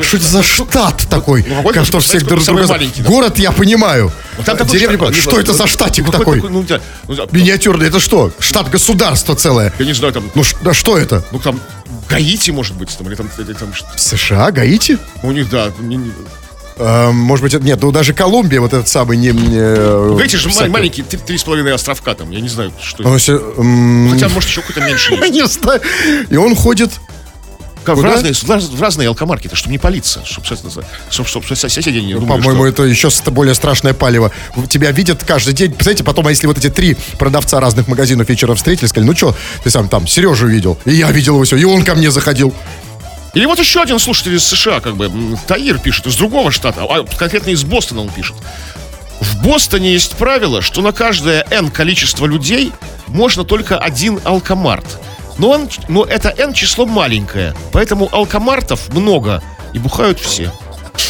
Что 0.00 0.16
это 0.16 0.26
за 0.26 0.42
штат 0.42 1.06
такой, 1.08 1.44
ну, 1.46 1.62
который 1.62 2.00
всех 2.00 2.24
друг 2.26 2.42
друга... 2.44 2.66
Город 3.06 3.38
я 3.38 3.52
понимаю. 3.52 4.10
Там 4.44 4.56
такой 4.56 4.78
Деревня... 4.78 4.96
штат, 4.98 5.14
Что 5.14 5.38
это 5.40 5.52
за 5.52 5.66
штатик 5.66 6.06
ну, 6.06 6.12
такой? 6.12 6.40
ну, 6.40 6.62
да, 6.62 6.80
ну, 7.06 7.14
да, 7.14 7.26
Миниатюрный. 7.30 7.86
Это 7.88 8.00
что? 8.00 8.32
Штат 8.38 8.70
государства 8.70 9.36
целое. 9.36 9.72
я 9.78 9.84
не 9.84 9.92
знаю, 9.92 10.12
там, 10.12 10.30
Ну 10.34 10.42
ш- 10.42 10.56
да 10.62 10.72
что 10.72 10.96
это? 10.98 11.22
ну 11.30 11.38
там 11.38 11.60
Гаити, 12.08 12.50
может 12.50 12.74
быть, 12.74 12.88
там, 12.96 13.06
или 13.06 13.14
там, 13.14 13.28
или 13.38 13.52
там 13.52 13.72
что- 13.74 13.86
США, 13.96 14.50
Гаити? 14.50 14.98
у 15.22 15.30
них, 15.30 15.48
да, 15.50 15.70
не- 15.78 15.96
не- 15.96 16.08
Э, 16.08 16.12
может 16.78 17.42
быть, 17.42 17.54
нет, 17.62 17.80
ну 17.82 17.92
даже 17.92 18.14
Колумбия, 18.14 18.60
вот 18.60 18.72
этот 18.72 18.88
самый 18.88 19.16
не... 19.16 19.28
не 19.28 20.18
Видите 20.18 20.38
же, 20.38 20.48
маленькие 20.68 21.04
три 21.04 21.18
три 21.18 21.38
с 21.38 21.42
половиной 21.44 21.72
островка 21.74 22.14
там, 22.14 22.30
я 22.30 22.40
не 22.40 22.48
знаю, 22.48 22.72
что 22.82 23.02
Он 23.04 23.10
это. 23.10 23.18
все, 23.18 23.38
Хотя, 24.12 24.28
может, 24.28 24.48
еще 24.48 24.60
какой-то 24.62 24.80
меньше 24.80 25.12
есть. 25.20 25.30
не 25.32 25.46
знаю. 25.46 25.80
И 26.30 26.36
он 26.36 26.54
ходит... 26.56 26.90
Как 27.84 27.96
в 27.96 28.04
разные, 28.04 28.32
в 28.32 28.44
в 28.44 28.80
разные 28.80 29.08
алкомаркеты, 29.08 29.56
чтобы 29.56 29.72
не 29.72 29.78
палиться, 29.78 30.22
чтобы 30.24 30.46
соседи 31.56 31.98
не 31.98 32.14
думали, 32.14 32.28
По-моему, 32.40 32.62
что- 32.62 32.66
это 32.68 32.82
еще 32.84 33.08
более 33.32 33.56
страшное 33.56 33.92
палево. 33.92 34.30
Тебя 34.68 34.92
видят 34.92 35.24
каждый 35.24 35.52
день. 35.52 35.70
Представляете, 35.72 36.04
потом, 36.04 36.28
а 36.28 36.30
если 36.30 36.46
вот 36.46 36.58
эти 36.58 36.70
три 36.70 36.96
продавца 37.18 37.58
разных 37.58 37.88
магазинов 37.88 38.28
вечером 38.28 38.54
встретились, 38.54 38.90
сказали, 38.90 39.08
ну 39.10 39.16
что, 39.16 39.34
ты 39.64 39.70
сам 39.70 39.88
там 39.88 40.06
Сережу 40.06 40.46
видел, 40.46 40.78
и 40.84 40.92
я 40.92 41.10
видел 41.10 41.34
его 41.34 41.42
все, 41.44 41.56
и 41.56 41.64
он 41.64 41.84
ко 41.84 41.96
мне 41.96 42.12
заходил. 42.12 42.54
Или 43.34 43.46
вот 43.46 43.58
еще 43.58 43.80
один 43.80 43.98
слушатель 43.98 44.34
из 44.34 44.44
США, 44.44 44.80
как 44.80 44.96
бы, 44.96 45.10
Таир 45.46 45.78
пишет, 45.78 46.06
из 46.06 46.16
другого 46.16 46.50
штата, 46.50 46.82
а 46.82 47.04
конкретно 47.16 47.50
из 47.50 47.64
Бостона 47.64 48.02
он 48.02 48.10
пишет. 48.10 48.36
В 49.20 49.42
Бостоне 49.42 49.92
есть 49.92 50.16
правило, 50.16 50.60
что 50.60 50.82
на 50.82 50.92
каждое 50.92 51.46
N 51.50 51.70
количество 51.70 52.26
людей 52.26 52.72
можно 53.06 53.44
только 53.44 53.78
один 53.78 54.20
алкомарт. 54.24 55.00
Но, 55.38 55.50
он, 55.50 55.68
но 55.88 56.04
это 56.04 56.34
N 56.36 56.52
число 56.52 56.84
маленькое, 56.84 57.54
поэтому 57.72 58.08
алкомартов 58.12 58.92
много, 58.92 59.42
и 59.72 59.78
бухают 59.78 60.20
все. 60.20 60.52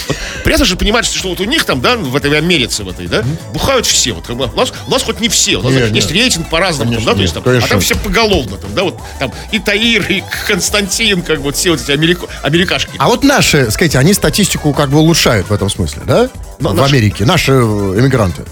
Вот 0.08 0.16
приятно 0.44 0.64
же 0.64 0.76
понимать, 0.76 1.04
что 1.06 1.28
вот 1.28 1.40
у 1.40 1.44
них 1.44 1.64
там, 1.64 1.80
да, 1.80 1.96
в 1.96 2.14
этой 2.16 2.36
Америце, 2.36 2.84
в 2.84 2.88
этой, 2.88 3.06
да, 3.08 3.22
бухают 3.52 3.86
все. 3.86 4.12
Вот 4.12 4.26
как 4.26 4.36
бы 4.36 4.46
у 4.52 4.56
нас, 4.56 4.72
у 4.86 4.90
нас 4.90 5.02
хоть 5.02 5.20
не 5.20 5.28
все, 5.28 5.56
у 5.56 5.62
нас 5.62 5.72
Не, 5.72 5.94
есть 5.96 6.10
не. 6.10 6.20
рейтинг 6.20 6.48
по-разному, 6.50 6.94
там, 6.94 7.04
да, 7.04 7.14
то 7.14 7.20
есть 7.22 7.34
нет, 7.34 7.44
там, 7.44 7.50
а 7.52 7.54
конечно. 7.54 7.68
там 7.68 7.80
все 7.80 7.94
поголовно, 7.96 8.56
там, 8.56 8.74
да, 8.74 8.82
вот 8.84 8.98
там 9.18 9.32
и 9.50 9.58
Таир, 9.58 10.04
и 10.10 10.22
Константин, 10.46 11.22
как 11.22 11.38
бы 11.38 11.44
вот 11.44 11.56
все 11.56 11.70
вот 11.70 11.80
эти 11.80 11.90
америка- 11.92 12.26
америкашки. 12.42 12.92
А 12.98 13.08
вот 13.08 13.22
наши, 13.24 13.70
скажите, 13.70 13.98
они 13.98 14.14
статистику 14.14 14.72
как 14.72 14.90
бы 14.90 14.98
улучшают 14.98 15.48
в 15.48 15.52
этом 15.52 15.68
смысле, 15.70 16.02
да? 16.06 16.28
Но 16.58 16.70
в 16.70 16.74
наши- 16.74 16.94
Америке, 16.94 17.24
наши 17.24 17.52
э, 17.52 17.54
иммигранты. 17.54 18.42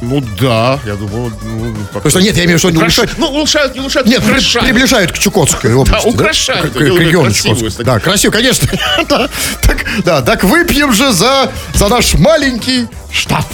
Ну 0.00 0.22
да, 0.40 0.78
я 0.84 0.94
думаю, 0.96 1.32
ну, 1.42 1.74
То 1.92 2.00
есть, 2.04 2.16
нет, 2.20 2.36
я 2.36 2.44
имею 2.44 2.58
в 2.58 2.64
виду, 2.64 2.68
что 2.68 2.68
они 2.68 2.76
Украш- 2.78 2.82
улучшают. 2.82 3.18
Ну, 3.18 3.26
улучшают, 3.28 3.74
не 3.74 3.80
улучшают, 3.80 4.08
Нет, 4.08 4.18
украшают. 4.24 4.66
приближают 4.68 5.12
к 5.12 5.18
Чукотской 5.18 5.72
области. 5.74 6.08
украшают, 6.08 6.70
К- 6.72 6.74
к- 6.74 6.78
к 6.78 6.80
региону 6.80 7.32
Чукотской. 7.32 7.84
Да, 7.84 7.98
красиво, 8.00 8.32
конечно. 8.32 8.68
Да, 9.08 9.28
Так, 9.62 9.84
да, 10.04 10.20
так 10.22 10.44
выпьем 10.44 10.92
же 10.92 11.12
за, 11.12 11.50
за 11.74 11.88
наш 11.88 12.14
маленький 12.14 12.86
штат. 13.14 13.46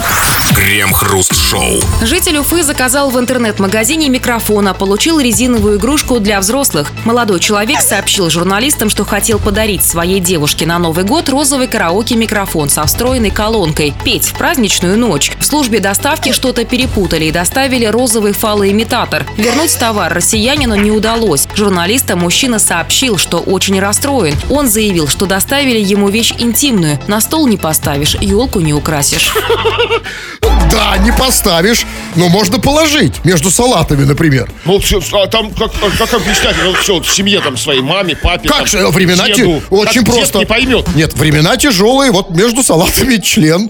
Крем-хруст-шоу. 0.55 1.81
Житель 2.03 2.39
Уфы 2.39 2.63
заказал 2.63 3.11
в 3.11 3.19
интернет-магазине 3.19 4.09
микрофон, 4.09 4.69
а 4.69 4.75
получил 4.75 5.21
резиновую 5.21 5.79
игрушку 5.79 6.19
для 6.19 6.41
взрослых. 6.41 6.91
Молодой 7.05 7.41
человек 7.41 7.81
сообщил 7.81 8.31
журналистам, 8.31 8.91
что 8.91 9.05
хотел 9.05 9.39
подарить 9.39 9.85
своей 9.85 10.19
девушке 10.21 10.67
на 10.67 10.79
Новый 10.79 11.05
год 11.05 11.29
розовый 11.29 11.69
караоке-микрофон 11.69 12.69
со 12.69 12.85
встроенной 12.85 13.31
колонкой. 13.31 13.95
Петь 14.05 14.29
в 14.29 14.35
праздничную 14.35 14.99
ночь. 14.99 15.33
В 15.39 15.45
службе 15.45 15.79
доставки 15.79 16.33
что-то 16.33 16.65
перепутали 16.65 17.27
и 17.27 17.33
доставили 17.33 17.85
розовый 17.85 18.33
фалоимитатор. 18.33 19.27
Вернуть 19.37 19.79
товар 19.79 20.13
россиянину 20.13 20.75
не 20.75 20.91
удалось. 20.91 21.47
Журналистам 21.55 22.21
мужчина 22.21 22.59
сообщил, 22.59 23.19
что 23.19 23.39
очень 23.39 23.79
расстроен. 23.79 24.35
Он 24.51 24.69
заявил, 24.69 25.07
что 25.07 25.27
доставили 25.27 25.79
ему 25.79 26.09
вещь 26.09 26.35
интимную. 26.39 26.99
На 27.07 27.21
стол 27.21 27.47
не 27.47 27.57
поставишь, 27.57 28.17
елку 28.17 28.61
не 28.61 28.75
украсишь. 28.75 29.33
Да, 30.71 30.97
не 30.99 31.11
поставишь, 31.13 31.85
но 32.15 32.29
можно 32.29 32.59
положить 32.61 33.25
между 33.25 33.51
салатами, 33.51 34.05
например. 34.05 34.49
Ну, 34.65 34.79
все, 34.79 35.01
а 35.13 35.27
там 35.27 35.51
как, 35.53 35.73
как 35.99 36.15
объяснять? 36.15 36.55
Ну, 36.63 36.73
все, 36.75 37.01
в 37.01 37.11
семье 37.11 37.41
там 37.41 37.57
своей 37.57 37.81
маме, 37.83 38.15
папе, 38.15 38.49
Как 38.49 38.59
там, 38.59 38.67
же, 38.69 38.87
времена 38.89 39.27
те- 39.27 39.35
деду. 39.35 39.63
очень 39.71 40.05
Как 40.05 40.15
просто. 40.15 40.39
не 40.39 40.47
поймет. 40.47 40.87
Нет, 40.95 41.15
времена 41.15 41.57
тяжелые, 41.57 42.13
вот 42.13 42.31
между 42.31 42.63
салатами 42.63 43.17
член. 43.17 43.69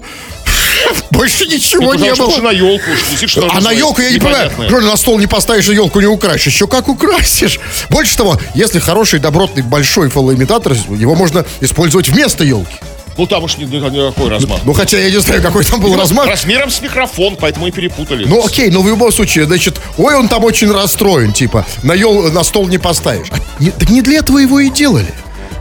Больше 1.11 1.47
ничего 1.47 1.93
Ну, 1.93 1.93
не 1.95 2.13
было. 2.13 2.37
на 2.37 2.51
елку 2.51 2.89
что 3.25 3.49
А 3.51 3.61
на 3.61 3.71
елку 3.71 4.01
я 4.01 4.11
не 4.11 4.19
понимаю. 4.19 4.51
Ли, 4.59 4.85
на 4.85 4.95
стол 4.95 5.17
не 5.17 5.27
поставишь 5.27 5.67
и 5.69 5.73
елку 5.73 5.99
не 6.01 6.07
украсишь? 6.07 6.53
Еще 6.53 6.67
как 6.67 6.87
украсишь? 6.87 7.59
Больше 7.89 8.15
того, 8.15 8.39
если 8.53 8.79
хороший, 8.79 9.19
добротный, 9.19 9.63
большой 9.63 10.09
фалоимитатор, 10.09 10.73
его 10.73 11.15
можно 11.15 11.45
использовать 11.61 12.09
вместо 12.09 12.43
елки. 12.43 12.75
Ну, 13.17 13.27
там 13.27 13.43
уж 13.43 13.57
ни- 13.57 13.65
ни- 13.65 13.75
никакой 13.75 14.29
размах. 14.29 14.59
Ну, 14.63 14.73
хотя 14.73 14.97
я 14.97 15.09
не 15.11 15.19
знаю, 15.19 15.41
какой 15.41 15.63
там 15.65 15.81
был 15.81 15.95
размах. 15.95 16.27
Размером 16.27 16.69
с 16.69 16.81
микрофон, 16.81 17.35
поэтому 17.39 17.67
и 17.67 17.71
перепутали. 17.71 18.25
Ну, 18.25 18.43
окей, 18.45 18.69
но 18.69 18.81
в 18.81 18.87
любом 18.87 19.11
случае, 19.11 19.45
значит, 19.45 19.79
ой, 19.97 20.15
он 20.15 20.27
там 20.27 20.43
очень 20.43 20.71
расстроен, 20.71 21.33
типа, 21.33 21.65
на, 21.83 21.93
ел, 21.93 22.31
на 22.31 22.43
стол 22.43 22.67
не 22.67 22.77
поставишь. 22.77 23.27
А 23.31 23.35
не, 23.59 23.71
так 23.71 23.89
не 23.89 24.01
для 24.01 24.19
этого 24.19 24.37
его 24.37 24.59
и 24.59 24.69
делали. 24.69 25.13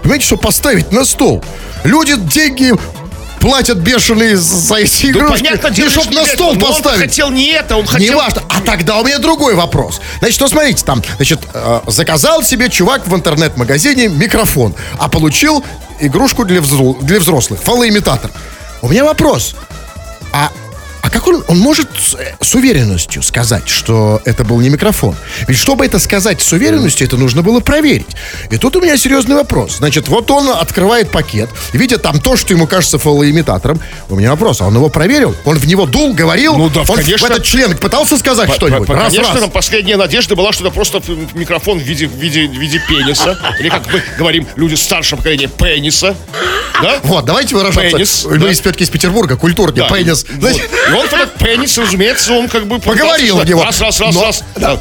Понимаете, 0.02 0.26
что 0.26 0.36
поставить 0.36 0.92
на 0.92 1.04
стол. 1.04 1.42
Люди 1.84 2.14
деньги 2.16 2.72
платят 3.40 3.78
бешеные 3.78 4.36
за 4.36 4.76
эти 4.76 5.06
игрушки, 5.06 5.44
понятно, 5.44 5.68
и 5.68 5.72
дело, 5.72 5.90
чтоб 5.90 6.04
что 6.04 6.12
на 6.12 6.26
стол 6.26 6.50
это. 6.52 6.60
Но 6.60 6.66
поставить. 6.66 7.00
Он 7.02 7.08
хотел 7.08 7.30
не 7.30 7.46
это, 7.52 7.76
он 7.76 7.86
хотел... 7.86 8.14
Не 8.14 8.16
важно. 8.16 8.42
А 8.48 8.60
тогда 8.60 8.98
у 8.98 9.04
меня 9.04 9.18
другой 9.18 9.54
вопрос. 9.54 10.00
Значит, 10.20 10.40
ну 10.40 10.48
смотрите, 10.48 10.84
там, 10.84 11.02
значит, 11.16 11.40
э, 11.54 11.80
заказал 11.86 12.42
себе 12.42 12.68
чувак 12.68 13.06
в 13.06 13.14
интернет-магазине 13.14 14.08
микрофон, 14.08 14.74
а 14.98 15.08
получил 15.08 15.64
игрушку 16.00 16.44
для, 16.44 16.60
взро- 16.60 17.02
для 17.02 17.18
взрослых, 17.18 17.60
фалоимитатор. 17.60 18.30
У 18.82 18.88
меня 18.88 19.04
вопрос. 19.04 19.54
А, 20.32 20.50
а 21.10 21.12
как 21.12 21.26
он, 21.26 21.44
он 21.48 21.58
может 21.58 21.88
с, 21.98 22.14
э, 22.14 22.34
с 22.40 22.54
уверенностью 22.54 23.22
сказать, 23.22 23.68
что 23.68 24.20
это 24.24 24.44
был 24.44 24.60
не 24.60 24.68
микрофон? 24.68 25.16
Ведь 25.48 25.58
чтобы 25.58 25.84
это 25.84 25.98
сказать 25.98 26.40
с 26.40 26.52
уверенностью, 26.52 27.06
это 27.06 27.16
нужно 27.16 27.42
было 27.42 27.60
проверить. 27.60 28.06
И 28.50 28.56
тут 28.56 28.76
у 28.76 28.80
меня 28.80 28.96
серьезный 28.96 29.34
вопрос. 29.36 29.78
Значит, 29.78 30.08
вот 30.08 30.30
он 30.30 30.48
открывает 30.50 31.10
пакет, 31.10 31.50
видит 31.72 32.02
там 32.02 32.20
то, 32.20 32.36
что 32.36 32.52
ему 32.52 32.66
кажется 32.66 32.98
фалоимитатором. 32.98 33.80
У 34.08 34.16
меня 34.16 34.30
вопрос, 34.30 34.60
а 34.60 34.66
он 34.66 34.74
его 34.74 34.88
проверил? 34.88 35.34
Он 35.44 35.56
в 35.58 35.66
него 35.66 35.86
дул, 35.86 36.14
говорил? 36.14 36.56
Ну 36.56 36.68
да, 36.68 36.80
он 36.80 36.96
конечно. 36.96 37.26
в 37.26 37.30
этот 37.30 37.44
член 37.44 37.76
пытался 37.76 38.16
сказать 38.16 38.48
По- 38.48 38.54
что-нибудь? 38.54 38.86
по- 38.86 38.94
Раз, 38.94 39.12
Конечно, 39.12 39.32
раз. 39.32 39.42
там 39.42 39.50
последняя 39.50 39.96
надежда 39.96 40.36
была, 40.36 40.52
что 40.52 40.64
это 40.66 40.74
просто 40.74 41.02
микрофон 41.34 41.78
в 41.78 41.82
виде, 41.82 42.06
в 42.06 42.14
виде, 42.14 42.46
в 42.46 42.52
виде 42.52 42.80
пениса. 42.88 43.38
Или, 43.58 43.68
как 43.68 43.92
мы 43.92 44.02
говорим, 44.18 44.46
люди 44.56 44.74
старшего 44.74 45.18
поколения, 45.18 45.48
пениса. 45.48 46.14
Да? 46.82 47.00
Вот, 47.02 47.24
давайте 47.24 47.54
выражаться. 47.54 47.90
Пенис, 47.90 48.24
Мы 48.24 48.38
да. 48.38 48.50
из 48.50 48.60
все-таки 48.60 48.84
из 48.84 48.90
Петербурга, 48.90 49.36
культурнее. 49.36 49.86
Да, 49.88 49.94
Пенис. 49.94 50.24
вот. 50.90 50.99
Он 51.00 51.06
этот 51.06 51.34
пенис, 51.38 51.76
разумеется, 51.78 52.32
он 52.32 52.48
как 52.48 52.66
бы... 52.66 52.78
Поговорил 52.78 53.36
пытался 53.38 53.48
него. 53.50 53.64
Раз, 53.64 53.80
раз, 53.80 54.00
раз, 54.00 54.14
Но- 54.14 54.22
раз. 54.22 54.44
Да. 54.56 54.76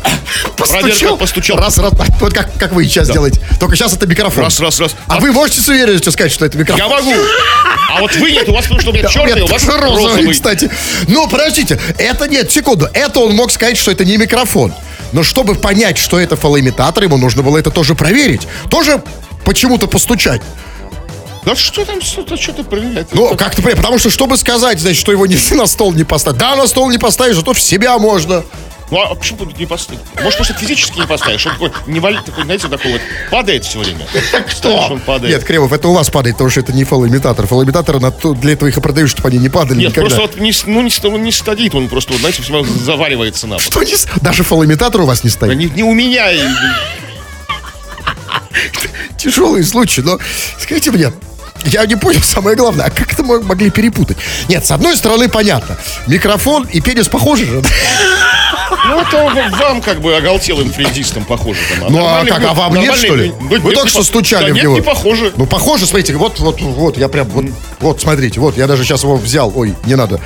Постучал. 0.57 0.81
Проверка, 0.81 1.15
постучал. 1.15 1.57
Раз, 1.57 1.77
раз. 1.77 1.93
Вот 2.19 2.33
как, 2.33 2.53
как 2.57 2.73
вы 2.73 2.83
сейчас 2.85 3.09
делаете. 3.09 3.39
Только 3.59 3.75
сейчас 3.75 3.93
это 3.93 4.05
микрофон. 4.07 4.43
Раз, 4.43 4.59
раз, 4.59 4.79
раз. 4.79 4.95
А 5.07 5.19
вы 5.19 5.31
можете 5.31 5.61
с 5.61 5.67
уверенностью 5.67 6.11
сказать, 6.11 6.31
что 6.31 6.45
это 6.45 6.57
микрофон? 6.57 6.85
Я 6.85 6.89
могу. 6.89 7.13
А 7.91 8.01
вот 8.01 8.15
вы 8.15 8.31
нет, 8.31 8.47
у 8.49 8.53
вас 8.53 8.63
потому 8.63 8.81
что 8.81 8.91
у 8.91 8.93
меня 8.93 9.03
Да, 9.03 9.09
черный, 9.09 9.41
у 9.41 9.47
вас 9.47 9.65
розовый, 9.65 9.95
розовый. 10.03 10.31
кстати. 10.31 10.69
Ну, 11.07 11.27
подождите, 11.27 11.79
это 11.97 12.27
нет, 12.27 12.51
секунду. 12.51 12.88
Это 12.93 13.19
он 13.19 13.35
мог 13.35 13.51
сказать, 13.51 13.77
что 13.77 13.91
это 13.91 14.05
не 14.05 14.17
микрофон. 14.17 14.73
Но 15.11 15.23
чтобы 15.23 15.55
понять, 15.55 15.97
что 15.97 16.19
это 16.19 16.35
фалоимитатор, 16.35 17.03
ему 17.03 17.17
нужно 17.17 17.41
было 17.41 17.57
это 17.57 17.71
тоже 17.71 17.95
проверить. 17.95 18.47
Тоже 18.69 19.01
почему-то 19.43 19.88
постучать. 19.88 20.41
Да 21.46 21.55
что 21.55 21.86
там, 21.86 22.01
что-то, 22.01 22.38
что-то 22.38 22.63
проверять? 22.63 23.08
Ну, 23.13 23.36
как-то, 23.36 23.62
понять, 23.62 23.77
потому 23.77 23.98
что, 23.98 24.10
чтобы 24.10 24.38
сказать, 24.38 24.79
значит, 24.79 25.00
что 25.00 25.12
его 25.12 25.25
не 25.25 25.38
на 25.55 25.65
стол 25.67 25.93
не 25.93 26.03
поставить. 26.03 26.38
Да, 26.39 26.55
на 26.55 26.67
стол 26.67 26.89
не 26.89 26.98
поставишь, 26.98 27.36
зато 27.36 27.53
в 27.53 27.62
себя 27.62 27.98
можно. 27.98 28.43
Ну, 28.91 29.00
а 29.00 29.13
почему 29.13 29.46
тут 29.46 29.60
не 29.60 29.67
поставить? 29.67 30.01
Может, 30.15 30.38
просто 30.38 30.53
физически 30.55 31.00
не 31.00 31.05
поставишь? 31.05 31.46
Он 31.46 31.53
такой, 31.53 31.72
не 31.86 32.00
валит, 32.00 32.25
такой, 32.25 32.43
знаете, 32.43 32.67
такой 32.67 32.93
вот, 32.93 33.01
падает 33.29 33.63
все 33.63 33.79
время. 33.79 34.08
Что? 34.48 34.88
Он 34.89 35.00
падает. 35.00 35.36
Нет, 35.36 35.43
Кремов, 35.43 35.72
это 35.72 35.88
у 35.89 35.93
вас 35.93 36.10
падает, 36.10 36.36
потому 36.38 36.50
что 36.50 36.62
это 36.62 36.74
не 36.74 36.84
фалоимитатор. 36.86 37.46
Фалоимитаторы 37.46 38.00
на 38.00 38.10
то- 38.10 38.34
для 38.34 38.53
этого 38.53 38.67
их 38.67 38.77
и 38.77 38.81
продают, 38.81 39.12
чтобы 39.12 39.29
они 39.29 39.38
не 39.38 39.50
падали 39.50 39.77
Нет, 39.79 39.89
никогда. 39.89 40.15
просто 40.15 40.22
вот 40.22 40.39
не, 40.39 40.53
ну, 40.65 40.81
не, 40.81 40.91
он 41.08 41.22
не 41.22 41.31
стадит, 41.31 41.75
он 41.75 41.88
просто, 41.88 42.13
вот, 42.13 42.22
знаете, 42.22 42.41
равно 42.51 42.67
заваривается 42.84 43.46
на 43.46 43.58
пол. 43.58 43.63
Что 43.63 43.84
не 43.84 43.93
Даже 44.22 44.43
фалоимитатор 44.43 45.01
у 45.01 45.05
вас 45.05 45.24
не 45.24 45.29
Да 45.29 45.36
стоит. 45.36 45.55
Не, 45.58 45.65
не 45.65 45.84
у 45.84 45.93
меня. 45.93 46.27
Тяжелый 49.17 49.63
случай, 49.63 50.01
но 50.01 50.17
скажите 50.60 50.89
мне, 50.91 51.12
я 51.65 51.85
не 51.85 51.95
понял 51.95 52.21
самое 52.21 52.55
главное, 52.55 52.85
а 52.85 52.89
как 52.89 53.13
это 53.13 53.23
мо- 53.23 53.41
могли 53.41 53.69
перепутать? 53.69 54.17
Нет, 54.47 54.65
с 54.65 54.71
одной 54.71 54.95
стороны, 54.97 55.29
понятно. 55.29 55.77
Микрофон 56.07 56.63
и 56.71 56.81
пенис 56.81 57.07
похожи 57.07 57.45
же. 57.45 57.61
Ну, 58.88 59.00
это 59.00 59.55
вам 59.59 59.81
как 59.81 60.01
бы 60.01 60.15
оголтелым 60.15 60.71
френдистам 60.71 61.25
похоже. 61.25 61.59
Там. 61.79 61.91
Ну, 61.91 62.05
а 62.05 62.25
как, 62.25 62.43
а 62.43 62.53
вам 62.53 62.75
нет, 62.75 62.95
что 62.95 63.15
ли? 63.15 63.33
Ну, 63.39 63.59
Вы 63.59 63.74
только 63.74 63.89
что 63.89 64.03
стучали 64.03 64.48
да 64.48 64.51
в 64.51 64.53
нет, 64.53 64.63
него. 64.63 64.75
не 64.75 64.81
похоже. 64.81 65.33
Ну, 65.36 65.45
похоже, 65.45 65.86
смотрите, 65.86 66.13
вот, 66.15 66.39
вот, 66.39 66.62
вот, 66.62 66.98
я 66.98 67.07
прям, 67.07 67.27
вот, 67.29 67.45
вот, 67.79 68.01
смотрите, 68.01 68.39
вот, 68.39 68.57
я 68.57 68.67
даже 68.67 68.83
сейчас 68.83 69.03
его 69.03 69.17
взял, 69.17 69.51
ой, 69.55 69.75
не 69.86 69.95
надо, 69.95 70.19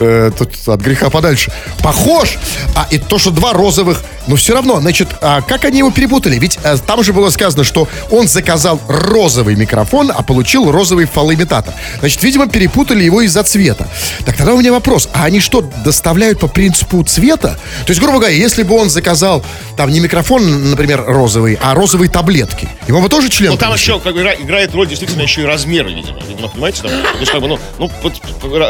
э, 0.00 0.30
тут 0.36 0.50
от 0.66 0.80
греха 0.80 1.10
подальше. 1.10 1.52
Похож, 1.82 2.36
а 2.74 2.86
и 2.90 2.98
то, 2.98 3.18
что 3.18 3.30
два 3.30 3.52
розовых, 3.52 4.02
но 4.26 4.36
все 4.36 4.54
равно, 4.54 4.80
значит, 4.80 5.08
а 5.20 5.40
как 5.40 5.64
они 5.64 5.78
его 5.78 5.90
перепутали? 5.90 6.38
Ведь 6.38 6.58
э, 6.62 6.76
там 6.86 7.02
же 7.02 7.12
было 7.12 7.30
сказано, 7.30 7.64
что 7.64 7.88
он 8.10 8.28
заказал 8.28 8.80
розовый 8.88 9.54
микрофон, 9.54 10.12
а 10.14 10.22
получил 10.22 10.70
розовый 10.70 11.06
фалоимитатор. 11.06 11.74
Значит, 12.00 12.22
видимо, 12.22 12.46
перепутали 12.48 13.04
его 13.04 13.22
из-за 13.22 13.42
цвета. 13.42 13.88
Так 14.24 14.36
тогда 14.36 14.54
у 14.54 14.58
меня 14.58 14.72
вопрос, 14.72 15.08
а 15.12 15.24
они 15.24 15.40
что, 15.40 15.62
доставляют 15.84 16.40
по 16.40 16.48
принципу 16.48 17.02
цвета? 17.04 17.58
То 17.86 17.90
есть 17.90 17.97
есть, 17.98 18.02
грубо 18.04 18.18
говоря, 18.20 18.34
если 18.34 18.62
бы 18.62 18.74
он 18.76 18.88
заказал 18.90 19.44
там 19.76 19.90
не 19.90 20.00
микрофон, 20.00 20.70
например, 20.70 21.04
розовый, 21.06 21.58
а 21.60 21.74
розовые 21.74 22.08
таблетки, 22.10 22.68
ему 22.86 23.00
бы 23.02 23.08
тоже 23.08 23.28
член 23.28 23.52
Ну, 23.52 23.56
там 23.58 23.74
еще 23.74 23.98
как 24.00 24.14
бы, 24.14 24.20
игра- 24.22 24.34
играет 24.34 24.74
роль 24.74 24.86
действительно 24.88 25.22
еще 25.22 25.42
и 25.42 25.44
размеры, 25.44 25.92
видимо. 25.92 26.18
Видимо, 26.28 26.48
понимаете? 26.48 26.82
Там, 26.82 26.90
то 26.90 27.18
есть, 27.18 27.30
как 27.32 27.40
бы, 27.40 27.48
ну, 27.48 27.58
ну, 27.78 27.90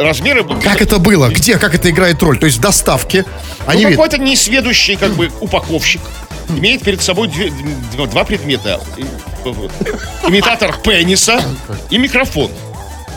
размеры... 0.02 0.44
Как 0.62 0.80
это 0.82 0.98
было? 0.98 1.28
Где? 1.28 1.58
Как 1.58 1.74
это 1.74 1.90
играет 1.90 2.22
роль? 2.22 2.38
То 2.38 2.46
есть 2.46 2.58
в 2.58 2.60
доставке 2.60 3.24
они 3.66 3.82
Ну, 3.84 3.88
видят. 3.90 4.02
какой-то 4.04 4.18
несведущий, 4.22 4.96
как 4.96 5.12
бы, 5.12 5.30
упаковщик 5.40 6.00
имеет 6.48 6.82
перед 6.82 7.02
собой 7.02 7.28
две- 7.28 7.52
два, 8.06 8.24
предмета. 8.24 8.80
И- 8.96 9.04
Имитатор 10.28 10.76
пениса 10.82 11.40
и 11.90 11.98
микрофон. 11.98 12.50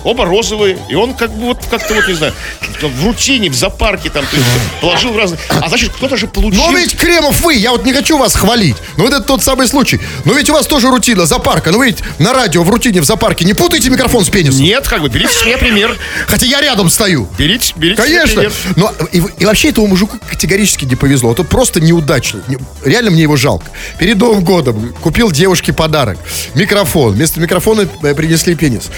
Оба 0.03 0.25
розовые, 0.25 0.77
и 0.89 0.96
он 0.96 1.13
как 1.13 1.31
бы 1.31 1.48
вот 1.48 1.60
как-то 1.70 1.93
вот, 1.93 2.08
не 2.08 2.13
знаю, 2.13 2.34
в 2.81 3.05
рутине, 3.05 3.50
в 3.50 3.53
зоопарке 3.53 4.10
там 4.10 4.25
то 4.25 4.36
есть, 4.36 4.48
положил 4.81 5.12
в 5.13 5.17
разные... 5.17 5.39
А 5.50 5.70
значит, 5.70 5.91
кто-то 5.91 6.17
же 6.17 6.27
получил... 6.27 6.62
Но 6.63 6.72
ведь 6.77 6.98
Кремов 6.98 7.39
вы, 7.41 7.55
я 7.55 7.72
вот 7.72 7.86
не 7.86 7.93
хочу 7.93 8.17
вас 8.17 8.36
хвалить. 8.36 8.75
Но 8.98 9.03
вот 9.03 9.13
это 9.13 9.22
тот 9.24 9.43
самый 9.43 9.67
случай. 9.67 10.00
Но 10.25 10.34
ведь 10.34 10.50
у 10.50 10.53
вас 10.53 10.65
тоже 10.65 10.89
рутина 10.89 11.25
зоопарка. 11.25 11.72
Ну 11.72 11.77
вы 11.77 11.88
ведь 11.88 12.00
на 12.20 12.34
радио 12.34 12.63
в 12.63 12.70
рутине 12.70 13.01
в 13.01 13.05
зоопарке 13.05 13.46
не 13.46 13.53
путайте 13.53 13.89
микрофон 13.89 14.25
с 14.25 14.29
пенисом. 14.29 14.62
Нет, 14.62 14.88
как 14.88 15.01
бы, 15.01 15.10
берите 15.10 15.34
с 15.34 15.46
меня 15.46 15.58
пример. 15.58 15.98
Хотя 16.27 16.46
я 16.46 16.62
рядом 16.62 16.89
стою. 16.89 17.27
Берите, 17.38 17.74
берите 17.75 18.01
Конечно. 18.01 18.41
пример. 18.41 18.53
Но 18.75 18.93
и, 19.12 19.22
и 19.39 19.46
вообще 19.46 19.70
этому 19.70 19.88
мужику 19.88 20.17
категорически 20.29 20.86
не 20.86 20.96
повезло. 20.96 21.31
Это 21.31 21.43
просто 21.43 21.79
неудачно. 21.79 22.41
Не- 22.48 22.58
Реально 22.84 23.12
мне 23.12 23.24
его 23.24 23.36
жалко. 23.36 23.65
Перед 24.00 24.17
Новым 24.17 24.43
годом 24.43 24.93
купил 25.01 25.31
девушке 25.31 25.74
подарок. 25.74 26.17
Микрофон. 26.55 27.13
Вместо 27.13 27.39
микрофона 27.39 27.88
э, 28.03 28.15
принесли 28.15 28.55
пенис. 28.55 28.89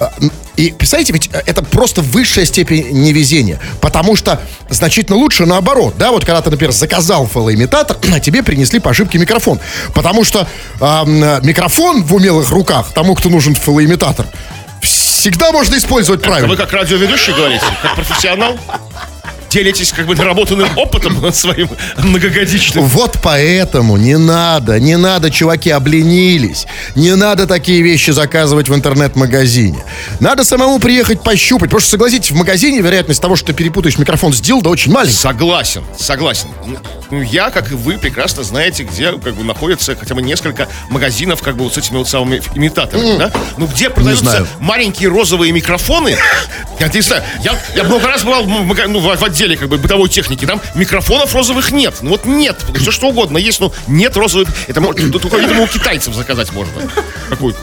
А, 0.00 0.10
И 0.56 0.72
представляете, 0.72 1.12
ведь 1.12 1.30
э, 1.32 1.42
это 1.46 1.62
просто 1.62 2.00
высшая 2.00 2.46
степень 2.46 2.88
невезения. 2.90 3.60
Потому 3.80 4.16
что 4.16 4.40
значительно 4.70 5.16
лучше 5.16 5.46
наоборот. 5.46 5.94
Да, 5.98 6.10
вот 6.10 6.24
когда 6.24 6.40
ты, 6.40 6.50
например, 6.50 6.72
заказал 6.72 7.26
фалоимитатор, 7.26 7.98
а 8.14 8.18
тебе 8.18 8.42
принесли 8.42 8.80
по 8.80 8.90
ошибке 8.90 9.18
микрофон. 9.18 9.60
Потому 9.94 10.24
что 10.24 10.48
э, 10.80 10.84
микрофон 11.42 12.02
в 12.02 12.14
умелых 12.14 12.50
руках 12.50 12.92
тому, 12.94 13.14
кто 13.14 13.28
нужен 13.28 13.54
фалоимитатор, 13.54 14.26
всегда 14.80 15.52
можно 15.52 15.76
использовать 15.76 16.22
правильно. 16.22 16.48
Вы 16.48 16.56
как 16.56 16.72
радиоведущий 16.72 17.34
говорите, 17.34 17.64
как 17.82 17.94
профессионал? 17.94 18.56
Делитесь 19.50 19.92
как 19.92 20.06
бы 20.06 20.14
наработанным 20.14 20.68
опытом 20.76 21.32
своим 21.32 21.68
многогодичным. 21.98 22.84
Вот 22.84 23.18
поэтому 23.22 23.96
не 23.96 24.16
надо, 24.16 24.78
не 24.78 24.96
надо, 24.96 25.30
чуваки, 25.30 25.70
обленились. 25.70 26.66
Не 26.94 27.16
надо 27.16 27.46
такие 27.46 27.82
вещи 27.82 28.12
заказывать 28.12 28.68
в 28.68 28.74
интернет-магазине. 28.74 29.84
Надо 30.20 30.44
самому 30.44 30.78
приехать 30.78 31.22
пощупать. 31.22 31.70
Потому 31.70 31.80
что, 31.80 31.90
согласитесь, 31.90 32.30
в 32.30 32.36
магазине 32.36 32.80
вероятность 32.80 33.20
того, 33.20 33.34
что 33.34 33.48
ты 33.48 33.52
перепутаешь 33.52 33.98
микрофон 33.98 34.32
с 34.32 34.40
дилдо, 34.40 34.70
очень 34.70 34.92
маленькая. 34.92 35.16
Согласен, 35.16 35.82
согласен. 35.98 36.48
Ну, 37.10 37.22
я, 37.22 37.50
как 37.50 37.72
и 37.72 37.74
вы, 37.74 37.98
прекрасно 37.98 38.44
знаете, 38.44 38.84
где 38.84 39.10
как 39.10 39.34
бы 39.34 39.42
находится 39.42 39.96
хотя 39.96 40.14
бы 40.14 40.22
несколько 40.22 40.68
магазинов 40.90 41.42
как 41.42 41.56
бы 41.56 41.64
вот 41.64 41.74
с 41.74 41.78
этими 41.78 41.96
вот 41.96 42.08
самыми 42.08 42.40
имитаторами, 42.54 43.18
да? 43.18 43.32
Ну, 43.56 43.66
где 43.66 43.90
продаются 43.90 44.46
маленькие 44.60 45.08
розовые 45.08 45.50
микрофоны. 45.52 46.16
Я 46.78 46.88
не 46.88 47.00
знаю, 47.00 47.24
я, 47.42 47.58
я 47.74 47.82
много 47.84 48.06
раз 48.06 48.22
бывал 48.22 48.44
в, 48.44 48.48
ну, 48.48 49.00
в, 49.00 49.16
в 49.16 49.24
отделе 49.40 49.56
как 49.56 49.68
бы 49.68 49.78
бытовой 49.78 50.08
техники, 50.08 50.44
там 50.44 50.60
микрофонов 50.74 51.34
розовых 51.34 51.72
нет. 51.72 51.94
Ну, 52.02 52.10
вот 52.10 52.26
нет, 52.26 52.56
все 52.76 52.90
что 52.90 53.08
угодно 53.08 53.38
есть, 53.38 53.60
но 53.60 53.72
нет 53.86 54.16
розовых. 54.16 54.48
Это 54.68 54.80
мо- 54.80 54.92
только, 54.94 55.36
видимо, 55.38 55.62
у 55.62 55.66
китайцев 55.66 56.14
заказать 56.14 56.52
можно. 56.52 56.74
Какой 57.28 57.54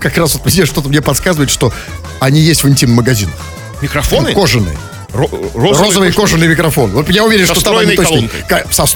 Как 0.00 0.16
раз 0.18 0.34
вот 0.34 0.52
что-то 0.52 0.88
мне 0.88 1.00
подсказывает, 1.00 1.50
что 1.50 1.72
они 2.18 2.40
есть 2.40 2.64
в 2.64 2.68
интим-магазинах. 2.68 3.34
микрофоны? 3.80 4.34
Кожаные. 4.34 4.76
Ро- 5.12 5.30
Розовый 5.54 6.12
кожаный 6.12 6.48
микрофон. 6.48 6.90
Вот 6.92 7.08
я 7.10 7.24
уверен, 7.24 7.46
Со 7.46 7.54
что 7.54 7.64
там 7.64 7.78
они 7.78 7.96
точно... 7.96 8.28
Со 8.70 8.86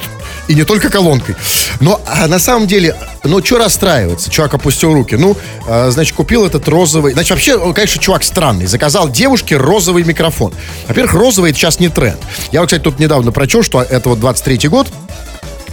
И 0.47 0.55
не 0.55 0.65
только 0.65 0.91
колонкой. 0.91 1.37
Но 1.81 2.01
а, 2.07 2.27
на 2.27 2.39
самом 2.39 2.67
деле, 2.67 2.97
ну, 3.23 3.43
что 3.45 3.59
расстраиваться? 3.59 4.31
Чувак 4.31 4.55
опустил 4.55 4.93
руки. 4.93 5.15
Ну, 5.17 5.37
а, 5.67 5.91
значит, 5.91 6.15
купил 6.15 6.45
этот 6.45 6.69
розовый... 6.69 7.13
Значит, 7.15 7.31
вообще, 7.31 7.57
он, 7.57 7.73
конечно, 7.73 8.01
чувак 8.01 8.25
странный. 8.25 8.67
Заказал 8.67 9.09
девушке 9.09 9.57
розовый 9.57 10.05
микрофон. 10.05 10.53
Во-первых, 10.87 11.15
розовый 11.15 11.51
это 11.51 11.59
сейчас 11.59 11.81
не 11.81 11.89
тренд. 11.89 12.19
Я 12.53 12.61
вот, 12.61 12.67
кстати, 12.67 12.83
тут 12.83 12.99
недавно 12.99 13.33
прочел, 13.33 13.63
что 13.63 13.81
это 13.83 14.11
вот 14.11 14.19
23-й 14.19 14.69
год, 14.69 14.89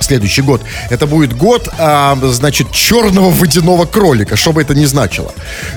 следующий 0.04 0.42
год, 0.42 0.62
это 0.90 1.08
будет 1.08 1.36
год, 1.36 1.70
а, 1.78 2.18
значит, 2.22 2.72
черного 2.72 3.32
водяного 3.32 3.86
кролика, 3.86 4.36
что 4.36 4.54
бы 4.54 4.62
это 4.62 4.76
ни 4.76 4.86
значило. 4.86 5.34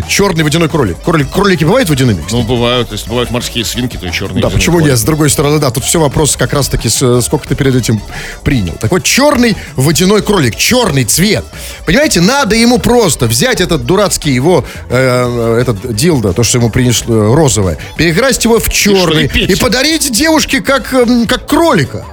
Черный 0.08 0.44
водяной 0.44 0.68
кролик. 0.68 1.00
кролик 1.02 1.30
кролики 1.30 1.64
бывают 1.64 1.88
водяными? 1.88 2.22
Ну, 2.30 2.42
бывают, 2.42 2.92
есть 2.92 3.08
бывают 3.08 3.30
морские 3.30 3.64
свинки, 3.64 3.96
то 3.96 4.06
и 4.06 4.12
черные. 4.12 4.42
Да, 4.42 4.50
почему 4.50 4.80
нет? 4.80 4.98
С 4.98 5.02
другой 5.02 5.30
стороны, 5.30 5.58
да, 5.58 5.70
тут 5.70 5.84
все 5.84 5.98
вопрос 5.98 6.36
как 6.36 6.52
раз-таки, 6.52 6.88
э, 6.88 7.20
сколько 7.22 7.48
ты 7.48 7.54
перед 7.54 7.74
этим 7.74 8.00
принял. 8.42 8.74
Так 8.80 8.90
вот, 8.90 9.02
черный 9.04 9.56
водяной 9.76 10.22
кролик, 10.22 10.56
черный 10.56 11.04
цвет. 11.04 11.44
Понимаете, 11.86 12.20
надо 12.20 12.54
ему 12.54 12.78
просто 12.78 13.26
взять 13.26 13.60
этот 13.60 13.86
дурацкий 13.86 14.32
его, 14.32 14.64
э, 14.90 15.56
э, 15.56 15.60
этот 15.60 15.94
дилдо, 15.94 16.32
то, 16.32 16.42
что 16.42 16.58
ему 16.58 16.70
принесло, 16.70 17.34
розовое, 17.34 17.78
перекрасить 17.96 18.44
его 18.44 18.58
в 18.58 18.68
черный 18.68 19.30
и 19.34 19.54
и 19.54 19.56
подарить 19.56 20.12
девушке 20.12 20.60
как, 20.60 20.88
как 21.28 21.46
кролика. 21.46 22.04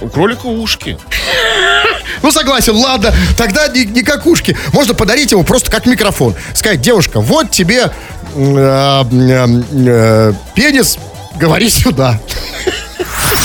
У 0.00 0.08
кролика 0.08 0.46
ушки. 0.46 0.98
Ну, 2.22 2.32
согласен, 2.32 2.74
ладно, 2.74 3.12
тогда 3.36 3.68
не, 3.68 3.84
не 3.84 4.02
как 4.02 4.26
ушки. 4.26 4.56
Можно 4.72 4.94
подарить 4.94 5.32
его 5.32 5.42
просто 5.42 5.70
как 5.70 5.84
микрофон. 5.84 6.34
Сказать, 6.54 6.80
девушка, 6.80 7.20
вот 7.20 7.50
тебе 7.50 7.90
э, 8.34 9.04
э, 9.12 9.46
э, 9.86 10.32
пенис, 10.54 10.98
говори 11.36 11.68
сюда. 11.68 12.18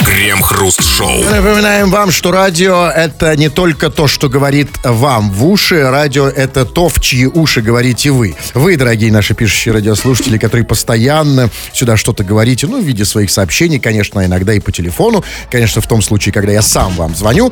Крем-хруст-шоу. 0.06 1.24
Напоминаем 1.24 1.90
вам, 1.90 2.12
что 2.12 2.32
радио 2.32 2.88
это 2.88 3.36
не 3.36 3.50
только 3.50 3.90
то, 3.90 4.08
что 4.08 4.30
говорит 4.30 4.70
вам 4.84 5.32
в 5.32 5.46
уши. 5.46 5.90
Радио 5.90 6.28
это 6.28 6.66
то, 6.66 6.90
в 6.90 7.00
чьи 7.00 7.26
уши 7.26 7.62
говорите 7.62 8.12
вы. 8.12 8.36
Вы, 8.54 8.78
дорогие 8.78 9.12
наши 9.12 9.34
пишущие 9.34 9.74
радиослушатели, 9.74 10.38
которые 10.38 10.66
постоянно 10.66 11.50
сюда 11.74 11.98
что-то 11.98 12.24
говорите, 12.24 12.68
ну, 12.68 12.82
в 12.82 12.86
виде 12.86 13.06
своих 13.06 13.30
сообщений, 13.30 13.80
конечно, 13.80 14.26
иногда 14.26 14.54
и 14.54 14.60
по 14.60 14.72
телефону. 14.72 15.24
Конечно, 15.52 15.82
в 15.82 15.88
том 15.88 16.02
случае, 16.02 16.34
когда 16.34 16.52
я 16.52 16.62
сам 16.62 16.94
вам 16.94 17.16
звоню. 17.16 17.52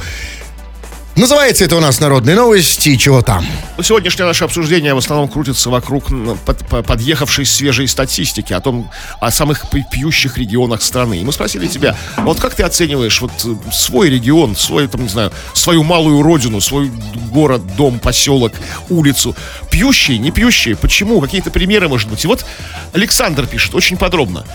Называется 1.18 1.66
это 1.66 1.76
у 1.76 1.80
нас 1.80 2.00
«Народные 2.00 2.36
новости» 2.36 2.90
и 2.90 2.98
чего 2.98 3.24
там. 3.24 3.44
Ну, 3.76 3.82
Сегодняшнее 3.82 4.28
наше 4.28 4.44
обсуждение 4.44 4.94
в 4.94 5.00
основном 5.00 5.28
крутится 5.28 5.72
вокруг 5.72 6.10
под- 6.46 6.68
по- 6.68 6.84
подъехавшей 6.84 7.44
свежей 7.44 7.88
статистики 7.88 8.54
о 8.54 8.60
том, 8.60 8.92
о 9.20 9.32
самых 9.32 9.64
пьющих 9.92 10.38
регионах 10.38 10.84
страны. 10.84 11.20
И 11.20 11.24
мы 11.24 11.34
спросили 11.34 11.66
тебя, 11.66 11.96
вот 12.18 12.40
как 12.40 12.54
ты 12.54 12.62
оцениваешь 12.62 13.20
вот 13.20 13.32
э, 13.46 13.56
свой 13.74 14.12
регион, 14.12 14.56
свой, 14.56 14.88
там, 14.88 15.02
не 15.02 15.10
знаю, 15.10 15.32
свою 15.54 15.84
малую 15.84 16.22
родину, 16.22 16.62
свой 16.62 16.92
город, 17.32 17.76
дом, 17.76 17.98
поселок, 17.98 18.54
улицу? 18.90 19.36
Пьющие, 19.72 20.20
не 20.20 20.30
пьющие? 20.30 20.76
Почему? 20.76 21.20
Какие-то 21.20 21.50
примеры, 21.50 21.90
может 21.90 22.10
быть? 22.10 22.24
И 22.26 22.28
вот 22.28 22.46
Александр 22.94 23.48
пишет 23.48 23.74
очень 23.74 23.98
подробно. 23.98 24.46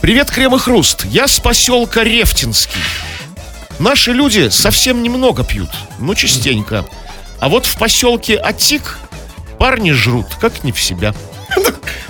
Привет, 0.00 0.32
Крем 0.32 0.56
и 0.56 0.58
Хруст. 0.58 1.04
Я 1.04 1.28
с 1.28 1.38
поселка 1.38 2.02
Рефтинский. 2.02 2.80
Наши 3.78 4.12
люди 4.12 4.48
совсем 4.48 5.02
немного 5.02 5.44
пьют, 5.44 5.70
но 5.98 6.14
частенько. 6.14 6.84
А 7.40 7.48
вот 7.48 7.66
в 7.66 7.76
поселке 7.76 8.36
Атик 8.36 8.98
парни 9.58 9.92
жрут, 9.92 10.26
как 10.40 10.64
не 10.64 10.72
в 10.72 10.80
себя. 10.80 11.14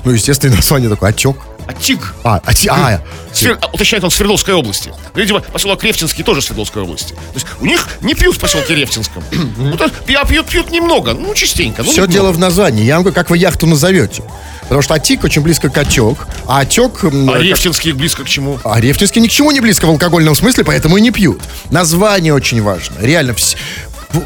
Ну, 0.05 0.11
естественно, 0.11 0.57
название 0.57 0.89
такое 0.89 1.11
«Отек». 1.11 1.37
Атик. 1.77 2.15
А, 2.25 2.41
оти- 2.47 2.69
а, 2.71 3.01
Свер- 3.33 3.59
а, 3.61 3.67
Уточняет 3.73 4.05
он 4.05 4.11
Свердловской 4.11 4.55
области. 4.55 4.93
Видимо, 5.15 5.41
поселок 5.41 5.83
Рефтинский 5.85 6.23
тоже 6.25 6.43
Свердловской 6.43 6.83
области. 6.83 7.15
То 7.15 7.35
есть 7.35 7.47
у 7.61 7.67
них 7.67 7.89
не 8.03 8.15
пьют 8.15 8.37
в 8.37 8.39
поселке 8.41 8.75
Рефтинском. 8.75 9.23
Ну, 9.57 9.77
то 9.77 9.89
пьют, 9.89 10.29
пьют, 10.29 10.47
пьют 10.47 10.71
немного, 10.71 11.15
ну, 11.15 11.33
частенько. 11.35 11.83
ну, 11.83 11.91
Все 11.91 12.03
немного. 12.03 12.13
дело 12.13 12.33
в 12.33 12.39
названии. 12.39 12.85
Я 12.85 12.95
вам 12.95 13.05
говорю, 13.05 13.15
как 13.15 13.31
вы 13.31 13.39
яхту 13.39 13.67
назовете. 13.67 14.23
Потому 14.63 14.83
что 14.83 14.95
Атик 14.95 15.25
очень 15.25 15.43
близко 15.43 15.69
к 15.71 15.77
отек, 15.79 16.27
а 16.47 16.61
отек... 16.61 17.05
А 17.05 17.11
как- 17.33 17.43
Рефтинский 17.43 17.93
близко 17.93 18.25
к 18.25 18.29
чему? 18.29 18.59
А 18.65 18.81
Рефтинский 18.81 19.21
ни 19.21 19.29
к 19.29 19.31
чему 19.31 19.51
не 19.51 19.61
близко 19.61 19.87
в 19.87 19.91
алкогольном 19.91 20.35
смысле, 20.35 20.65
поэтому 20.65 20.97
и 20.97 21.01
не 21.01 21.11
пьют. 21.11 21.41
Название 21.71 22.33
очень 22.35 22.63
важно. 22.63 22.95
Реально, 23.01 23.33
вс- 23.33 23.57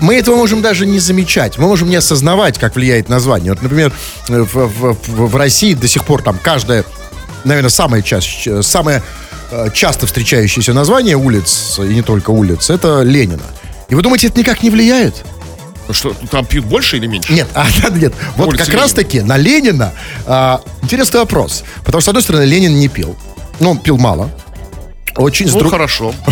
мы 0.01 0.17
этого 0.17 0.37
можем 0.37 0.63
даже 0.63 0.85
не 0.85 0.99
замечать. 0.99 1.59
Мы 1.59 1.67
можем 1.69 1.89
не 1.89 1.97
осознавать, 1.97 2.59
как 2.59 2.75
влияет 2.75 3.09
название. 3.09 3.53
Вот, 3.53 3.63
например, 3.63 3.93
э, 4.29 4.41
в- 4.43 4.67
в- 4.69 5.27
в 5.29 5.37
России 5.37 5.75
до 5.75 5.87
сих 5.89 6.05
пор 6.05 6.23
там 6.23 6.39
каждая, 6.43 6.85
наверное, 7.45 7.71
самое, 7.71 8.03
чаще, 8.03 8.63
самое 8.63 9.03
э, 9.51 9.69
часто 9.73 10.07
встречающееся 10.07 10.73
название 10.73 11.17
улиц, 11.17 11.79
и 11.79 11.83
не 11.95 12.03
только 12.03 12.31
улиц, 12.31 12.71
это 12.71 13.03
Ленина. 13.03 13.43
И 13.89 13.95
вы 13.95 14.03
думаете, 14.03 14.27
это 14.29 14.39
никак 14.39 14.63
не 14.63 14.71
влияет? 14.71 15.25
Ну, 15.89 15.95
Что, 15.95 16.13
там 16.31 16.45
пьют 16.45 16.65
больше 16.65 16.97
или 16.97 17.07
меньше? 17.07 17.33
Нет, 17.33 17.47
а, 17.55 17.67
нет. 17.91 18.13
Вот 18.37 18.57
как 18.57 18.69
раз 18.75 18.93
таки 18.93 19.21
на 19.21 19.37
Ленина 19.37 19.93
а, 20.27 20.61
интересный 20.83 21.21
вопрос. 21.21 21.63
Потому 21.85 22.01
что, 22.01 22.07
с 22.07 22.09
одной 22.09 22.23
стороны, 22.23 22.43
Ленин 22.43 22.75
не 22.75 22.89
пил. 22.89 23.17
Ну, 23.61 23.71
он 23.71 23.79
пил 23.79 23.97
мало. 23.97 24.31
Очень 25.17 25.49
с 25.49 25.53
Ну, 25.55 25.61
друг- 25.61 25.73
хорошо. 25.73 26.13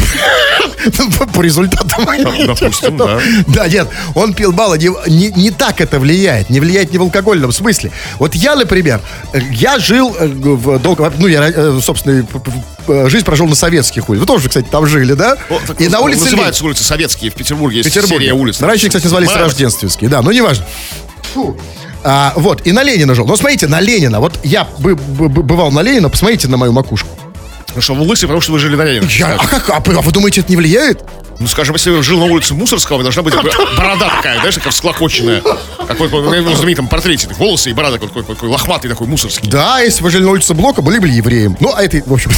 По 1.35 1.41
результатам. 1.41 2.07
Допустим, 2.47 2.97
да. 2.97 3.21
Да, 3.47 3.69
нет, 3.69 3.89
он 4.15 4.35
пил 4.35 4.53
мало. 4.53 4.75
Не, 4.75 4.91
не, 5.31 5.51
так 5.51 5.81
это 5.81 5.99
влияет. 5.99 6.51
Не 6.51 6.61
влияет 6.61 6.93
не 6.93 6.99
в 6.99 7.03
алкогольном 7.03 7.53
смысле. 7.53 7.91
Вот 8.19 8.35
я, 8.35 8.57
например, 8.57 9.01
э, 9.33 9.41
я 9.53 9.79
жил 9.79 10.15
э, 10.19 10.27
в 10.27 10.79
долго... 10.79 11.13
Ну, 11.19 11.27
я, 11.27 11.49
э, 11.49 11.79
собственно, 11.83 12.27
жизнь 13.09 13.25
прожил 13.25 13.47
на 13.47 13.55
советских 13.55 14.09
улицах. 14.09 14.29
Вы 14.29 14.35
тоже, 14.35 14.49
кстати, 14.49 14.67
там 14.71 14.87
жили, 14.87 15.15
да? 15.15 15.37
И 15.79 15.89
на 15.89 16.01
улице... 16.01 16.25
Называются 16.25 16.65
улицы 16.65 16.85
советские. 16.85 17.31
В 17.31 17.35
Петербурге 17.35 17.79
есть 17.79 17.93
Петербурге. 17.93 18.33
улиц. 18.33 18.61
Раньше, 18.61 18.89
кстати, 18.89 19.05
назывались 19.05 19.33
рождественские, 19.33 20.11
да, 20.11 20.23
но 20.23 20.33
неважно. 20.33 20.65
Фу. 21.35 21.57
А, 22.07 22.35
вот, 22.37 22.67
и 22.67 22.73
на 22.73 22.83
Ленина 22.83 23.15
жил. 23.15 23.27
Но 23.27 23.35
смотрите, 23.37 23.67
на 23.67 23.81
Ленина. 23.81 24.21
Вот 24.21 24.39
я 24.45 24.69
бы- 24.79 24.95
бывал 24.95 25.73
на 25.73 25.81
Ленина, 25.81 26.11
посмотрите 26.11 26.49
на 26.49 26.59
мою 26.59 26.73
макушку. 26.73 27.09
Ну 27.75 27.81
что, 27.81 27.95
вы 27.95 28.03
лысый, 28.03 28.29
потому 28.29 28.41
что 28.41 28.53
вы 28.53 28.59
жили 28.59 28.77
на. 28.77 28.83
Я- 28.83 29.35
а 29.37 29.47
как? 29.47 29.69
А, 29.71 29.81
вы- 29.81 29.95
а 29.97 30.01
вы 30.01 30.13
думаете, 30.13 30.43
это 30.43 30.51
не 30.51 30.57
влияет? 30.57 31.03
Ну, 31.41 31.49
скажем, 31.49 31.75
если 31.75 32.01
жил 32.03 32.21
на 32.21 32.27
улице 32.27 32.55
Мусорского, 32.55 33.03
должна 33.03 33.23
быть 33.23 33.35
борода 33.77 34.09
такая, 34.09 34.37
знаешь, 34.37 34.55
такая 34.55 34.73
всклокоченная. 34.73 35.43
Какой 35.89 36.09
на 36.09 36.35
его 36.35 36.55
знаменитом 36.55 36.87
портрете. 36.87 37.29
Волосы 37.37 37.71
и 37.71 37.73
борода 37.73 37.95
такой, 37.99 38.09
такой, 38.09 38.23
такой 38.37 38.49
лохматый 38.49 38.89
такой 38.89 39.09
мусорский. 39.09 39.51
Да, 39.51 39.81
если 39.81 40.05
вы 40.05 40.11
жили 40.11 40.23
на 40.23 40.31
улице 40.31 40.55
Блока, 40.55 40.83
были 40.83 41.01
бы 41.01 41.09
евреем. 41.09 41.57
Ну, 41.59 41.73
а 41.75 41.83
это, 41.83 42.01
в 42.07 42.13
общем... 42.13 42.31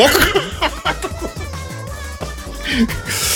Ок. 0.00 0.10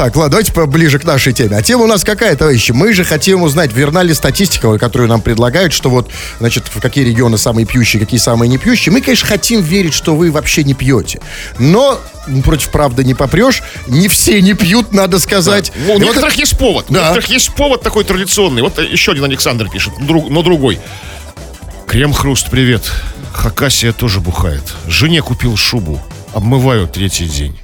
Так, 0.00 0.16
ладно, 0.16 0.30
давайте 0.30 0.52
поближе 0.54 0.98
к 0.98 1.04
нашей 1.04 1.34
теме. 1.34 1.58
А 1.58 1.62
тема 1.62 1.84
у 1.84 1.86
нас 1.86 2.04
какая, 2.04 2.34
товарищи? 2.34 2.72
Мы 2.72 2.94
же 2.94 3.04
хотим 3.04 3.42
узнать, 3.42 3.74
верна 3.74 4.02
ли 4.02 4.14
статистика, 4.14 4.78
которую 4.78 5.10
нам 5.10 5.20
предлагают, 5.20 5.74
что 5.74 5.90
вот, 5.90 6.10
значит, 6.38 6.68
в 6.74 6.80
какие 6.80 7.04
регионы 7.04 7.36
самые 7.36 7.66
пьющие, 7.66 8.00
какие 8.00 8.18
самые 8.18 8.48
не 8.48 8.56
пьющие. 8.56 8.94
Мы, 8.94 9.02
конечно, 9.02 9.28
хотим 9.28 9.60
верить, 9.60 9.92
что 9.92 10.16
вы 10.16 10.30
вообще 10.30 10.64
не 10.64 10.72
пьете. 10.72 11.20
Но 11.58 12.00
против 12.46 12.70
правды 12.70 13.04
не 13.04 13.12
попрешь. 13.12 13.62
Не 13.88 14.08
все 14.08 14.40
не 14.40 14.54
пьют, 14.54 14.94
надо 14.94 15.18
сказать. 15.18 15.70
У 15.76 15.80
И 15.80 15.92
вот 15.92 16.00
некоторых 16.00 16.32
есть 16.36 16.56
повод. 16.56 16.86
У 16.88 16.94
Да. 16.94 17.00
некоторых 17.00 17.26
есть 17.28 17.54
повод 17.54 17.82
такой 17.82 18.04
традиционный. 18.04 18.62
Вот 18.62 18.78
еще 18.78 19.12
один 19.12 19.24
Александр 19.24 19.68
пишет, 19.68 19.92
но 19.98 20.40
другой. 20.40 20.78
Крем-хруст, 21.86 22.48
привет. 22.48 22.90
Хакасия 23.34 23.92
тоже 23.92 24.20
бухает. 24.20 24.62
Жене 24.86 25.20
купил 25.20 25.58
шубу. 25.58 26.00
Обмываю 26.32 26.88
третий 26.88 27.26
день. 27.26 27.54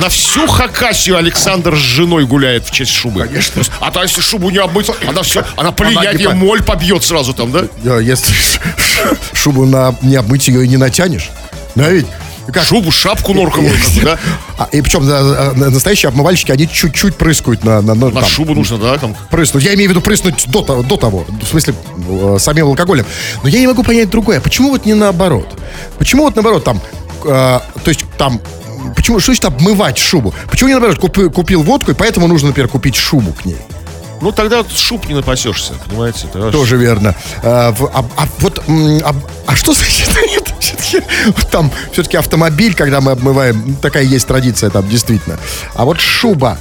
На 0.00 0.08
всю 0.08 0.46
Хакасию 0.46 1.16
Александр 1.16 1.74
с 1.76 1.78
женой 1.80 2.24
гуляет 2.26 2.66
в 2.66 2.70
честь 2.70 2.92
шубы. 2.92 3.24
Конечно. 3.26 3.62
А 3.80 3.90
то 3.90 4.02
если 4.02 4.20
шубу 4.20 4.50
не 4.50 4.58
обмыть, 4.58 4.90
она 5.06 5.22
все, 5.22 5.44
она 5.56 5.72
ее 6.12 6.28
по- 6.28 6.34
моль 6.34 6.62
побьет 6.62 7.02
сразу 7.04 7.34
там, 7.34 7.50
да? 7.52 7.98
Если 7.98 8.32
шубу 9.32 9.66
на, 9.66 9.94
не 10.02 10.16
обмыть 10.16 10.48
ее 10.48 10.64
и 10.64 10.68
не 10.68 10.76
натянешь. 10.76 11.30
Да 11.74 11.88
ведь? 11.90 12.06
Как? 12.52 12.64
Шубу, 12.64 12.90
шапку 12.90 13.32
норковую, 13.32 13.72
да? 14.02 14.18
А, 14.58 14.68
и 14.72 14.80
причем 14.82 15.06
да, 15.06 15.52
на- 15.54 15.70
настоящие 15.70 16.08
обмывальщики, 16.08 16.50
они 16.50 16.68
чуть-чуть 16.68 17.14
прыскают 17.16 17.62
на, 17.64 17.80
на, 17.80 17.94
На 17.94 18.10
там, 18.10 18.24
шубу 18.24 18.54
нужно, 18.54 18.76
да, 18.78 18.98
там. 18.98 19.14
Прыснуть. 19.30 19.62
Я 19.62 19.74
имею 19.74 19.88
в 19.88 19.92
виду 19.92 20.00
прыснуть 20.00 20.46
до, 20.48 20.62
до 20.82 20.96
того. 20.96 21.24
В 21.28 21.46
смысле, 21.46 21.74
э, 22.08 22.36
самим 22.40 22.66
алкоголем. 22.66 23.06
Но 23.42 23.48
я 23.48 23.60
не 23.60 23.66
могу 23.68 23.84
понять 23.84 24.10
другое. 24.10 24.40
Почему 24.40 24.70
вот 24.70 24.84
не 24.84 24.94
наоборот? 24.94 25.46
Почему 25.98 26.24
вот 26.24 26.34
наоборот 26.34 26.64
там... 26.64 26.80
э, 27.24 27.28
то 27.28 27.88
есть 27.88 28.04
там... 28.18 28.40
Почему, 28.96 29.18
что 29.20 29.26
значит 29.26 29.44
обмывать 29.44 29.98
шубу? 29.98 30.34
Почему 30.50 30.68
не 30.68 30.74
наоборот 30.74 30.98
купи- 30.98 31.30
купил 31.30 31.62
водку, 31.62 31.90
и 31.90 31.94
поэтому 31.94 32.26
нужно, 32.26 32.48
например, 32.48 32.68
купить 32.68 32.94
шубу 32.96 33.32
к 33.32 33.44
ней? 33.44 33.56
Ну 34.22 34.32
тогда 34.32 34.58
вот 34.58 34.70
шуб 34.70 35.08
не 35.08 35.14
напасешься, 35.14 35.72
понимаете? 35.88 36.26
Тогда 36.30 36.50
Тоже 36.50 36.76
верно. 36.76 37.14
А, 37.42 37.74
а- 37.94 38.04
а 38.16 38.28
вот, 38.40 38.62
а, 38.68 39.14
а 39.46 39.56
что 39.56 39.72
значит 39.72 40.08
там 41.50 41.70
все-таки 41.92 42.16
автомобиль, 42.18 42.74
когда 42.74 43.00
мы 43.00 43.12
обмываем, 43.12 43.76
такая 43.76 44.02
есть 44.04 44.26
традиция 44.26 44.68
там, 44.70 44.86
действительно. 44.88 45.38
А 45.74 45.84
вот 45.84 46.00
шуба, 46.00 46.58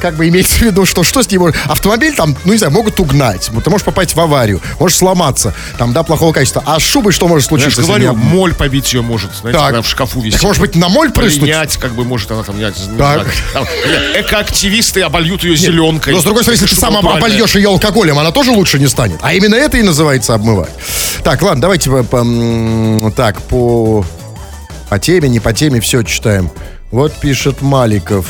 как 0.00 0.16
бы 0.16 0.28
имеется 0.28 0.58
в 0.58 0.62
виду, 0.62 0.84
что 0.84 1.02
что 1.02 1.22
с 1.22 1.30
ним 1.30 1.44
Автомобиль 1.66 2.14
там, 2.14 2.36
ну 2.44 2.52
не 2.52 2.58
знаю, 2.58 2.72
могут 2.72 3.00
угнать. 3.00 3.50
Ты 3.64 3.70
можешь 3.70 3.84
попасть 3.84 4.14
в 4.14 4.20
аварию, 4.20 4.60
можешь 4.78 4.98
сломаться, 4.98 5.54
там, 5.78 5.92
да, 5.92 6.02
плохого 6.02 6.32
качества. 6.32 6.62
А 6.66 6.78
с 6.78 6.82
шубой 6.82 7.12
что 7.12 7.26
может 7.28 7.50
Я 7.50 7.58
же 7.58 7.64
случиться? 7.64 7.80
если 7.80 7.90
говорю, 7.92 8.10
об- 8.10 8.16
моль 8.16 8.54
побить 8.54 8.92
ее 8.92 9.02
может, 9.02 9.30
знаете, 9.34 9.58
Так. 9.58 9.84
в 9.84 9.88
шкафу 9.88 10.20
висит. 10.20 10.34
Так, 10.34 10.42
может 10.42 10.60
быть, 10.60 10.74
на 10.76 10.88
моль 10.88 11.10
прыснуть? 11.10 11.40
Полинять, 11.40 11.76
как 11.78 11.92
бы, 11.92 12.04
может, 12.04 12.30
она 12.30 12.42
там, 12.42 12.58
я 12.60 12.70
Так. 12.98 13.26
там, 13.52 13.64
экоактивисты 14.18 15.00
обольют 15.02 15.42
ее 15.44 15.56
зеленкой. 15.56 16.12
Но 16.14 16.20
с 16.20 16.24
другой 16.24 16.42
стороны, 16.42 16.60
если 16.62 16.74
ты 16.74 16.80
сам 16.80 16.96
об- 16.96 17.06
обольешь 17.08 17.54
ее 17.54 17.68
алкоголем, 17.68 18.18
она 18.18 18.30
тоже 18.30 18.50
лучше 18.50 18.78
не 18.78 18.86
станет. 18.86 19.18
А 19.22 19.32
именно 19.34 19.54
это 19.54 19.76
и 19.78 19.82
называется 19.82 20.34
обмывать. 20.34 20.70
Так, 21.22 21.40
ладно, 21.42 21.62
давайте 21.62 21.90
по, 21.90 22.02
по, 22.02 23.12
так, 23.16 23.40
по, 23.42 24.04
по 24.90 24.98
теме, 24.98 25.28
не 25.28 25.40
по 25.40 25.52
теме, 25.52 25.80
все 25.80 26.02
читаем. 26.02 26.50
Вот 26.90 27.12
пишет 27.14 27.62
Маликов. 27.62 28.26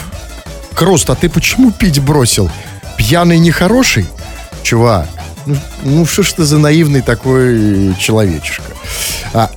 Круст, 0.75 1.11
а 1.11 1.15
ты 1.15 1.29
почему 1.29 1.71
пить 1.71 2.01
бросил? 2.01 2.51
Пьяный 2.97 3.39
нехороший? 3.39 4.07
Чувак, 4.63 5.09
ну, 5.47 5.57
ну 5.83 6.07
что 6.07 6.23
ж 6.23 6.33
ты 6.33 6.45
за 6.45 6.59
наивный 6.59 7.03
такой 7.03 7.95
человечишка? 7.99 8.65
А, 9.33 9.51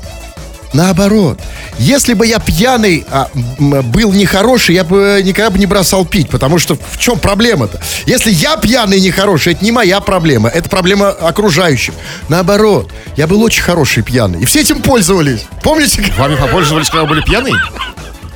Наоборот, 0.74 1.40
если 1.80 2.14
бы 2.14 2.28
я 2.28 2.40
пьяный 2.40 3.06
а, 3.10 3.30
был 3.58 4.12
нехороший, 4.12 4.76
я 4.76 4.84
бы 4.84 5.22
никогда 5.24 5.50
бы 5.50 5.58
не 5.58 5.66
бросал 5.66 6.06
пить, 6.06 6.30
потому 6.30 6.60
что 6.60 6.76
в 6.76 6.98
чем 6.98 7.20
проблема-то? 7.20 7.80
Если 8.06 8.32
я 8.32 8.58
пьяный 8.58 9.00
нехороший, 9.00 9.54
это 9.54 9.64
не 9.64 9.72
моя 9.72 10.02
проблема, 10.02 10.50
это 10.50 10.70
проблема 10.70 11.10
окружающих. 11.10 11.94
Наоборот, 12.28 12.92
я 13.16 13.28
был 13.28 13.42
очень 13.44 13.64
хороший 13.64 14.04
пьяный, 14.04 14.42
и 14.42 14.46
все 14.46 14.62
этим 14.62 14.82
пользовались. 14.82 15.46
Помните? 15.64 16.04
Вами 16.18 16.36
попользовались, 16.36 16.90
когда 16.90 17.04
вы 17.04 17.10
были 17.10 17.22
пьяные? 17.22 17.56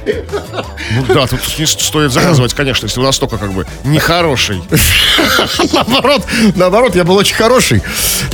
Ну 0.05 1.05
да, 1.07 1.27
тут 1.27 1.39
не 1.57 1.65
стоит 1.65 2.11
заказывать, 2.11 2.53
конечно, 2.53 2.85
если 2.85 2.99
вы 2.99 3.05
настолько 3.05 3.37
как 3.37 3.53
бы 3.53 3.65
нехороший. 3.83 4.61
Наоборот, 5.73 6.25
наоборот, 6.55 6.95
я 6.95 7.03
был 7.03 7.15
очень 7.15 7.35
хороший. 7.35 7.81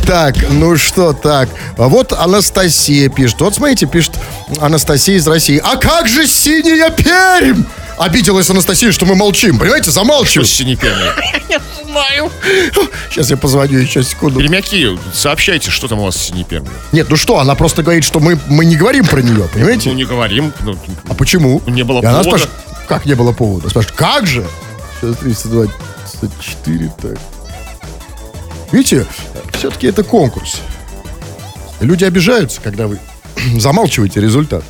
Так, 0.06 0.36
ну 0.50 0.78
что 0.78 1.14
так. 1.14 1.50
Вот 1.78 2.14
Анастасия 2.14 3.10
пишет. 3.10 3.42
Вот 3.42 3.56
смотрите, 3.56 3.86
пишет 3.86 4.17
Анастасия 4.60 5.18
из 5.18 5.28
России. 5.28 5.62
А 5.64 5.76
как 5.78 6.08
же 6.08 6.26
синяя 6.28 6.90
Пермь? 6.90 7.64
Обиделась 7.98 8.50
Анастасия, 8.50 8.92
что 8.92 9.06
мы 9.06 9.16
молчим. 9.16 9.58
Понимаете, 9.58 9.86
Что 9.92 10.02
замалчиваем. 10.02 10.48
с 10.48 10.52
синепенной? 10.52 11.10
Сейчас 13.10 13.30
я 13.32 13.38
позвоню 13.38 13.80
еще 13.80 14.04
секунду. 14.04 14.40
Пермяки, 14.40 14.98
сообщайте, 15.14 15.72
что 15.72 15.88
там 15.88 16.00
у 16.00 16.04
вас 16.06 16.16
с 16.16 16.28
синепермой. 16.28 16.70
Нет, 16.92 17.08
ну 17.10 17.16
что, 17.16 17.40
она 17.40 17.56
просто 17.56 17.82
говорит, 17.82 18.04
что 18.04 18.20
мы, 18.20 18.40
мы 18.48 18.66
не 18.66 18.76
говорим 18.76 19.06
про 19.06 19.22
нее, 19.22 19.50
понимаете? 19.52 19.90
Ну, 19.90 19.96
не 19.96 20.06
говорим. 20.06 20.54
ну, 20.62 20.78
А 21.10 21.14
почему? 21.16 21.62
Не 21.66 21.84
было 21.84 22.02
И 22.02 22.06
она 22.06 22.20
повода. 22.24 22.38
спрашивает, 22.46 22.88
как 22.88 23.06
не 23.06 23.16
было 23.16 23.32
повода? 23.32 23.70
Спрашивает, 23.70 23.98
как 23.98 24.28
же? 24.28 24.46
Сейчас 25.02 25.18
324, 25.18 26.92
так. 27.02 27.18
Видите, 28.72 29.06
все-таки 29.58 29.88
это 29.88 30.04
конкурс. 30.04 30.58
Люди 31.80 32.04
обижаются, 32.06 32.62
когда 32.62 32.88
вы 32.88 33.00
замалчиваете 33.58 34.22
результат. 34.22 34.64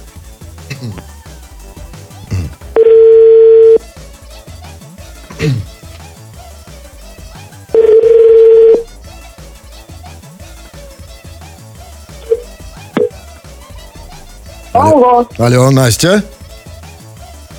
Алло, 14.73 15.27
Алло, 15.37 15.71
Настя? 15.71 16.23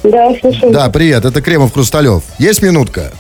да, 0.05 0.33
слушаю. 0.41 0.73
Да, 0.73 0.89
привет, 0.91 1.25
это 1.25 1.41
Кремов 1.43 1.73
Хрусталев. 1.73 2.23
Есть 2.39 2.63
минутка? 2.63 3.13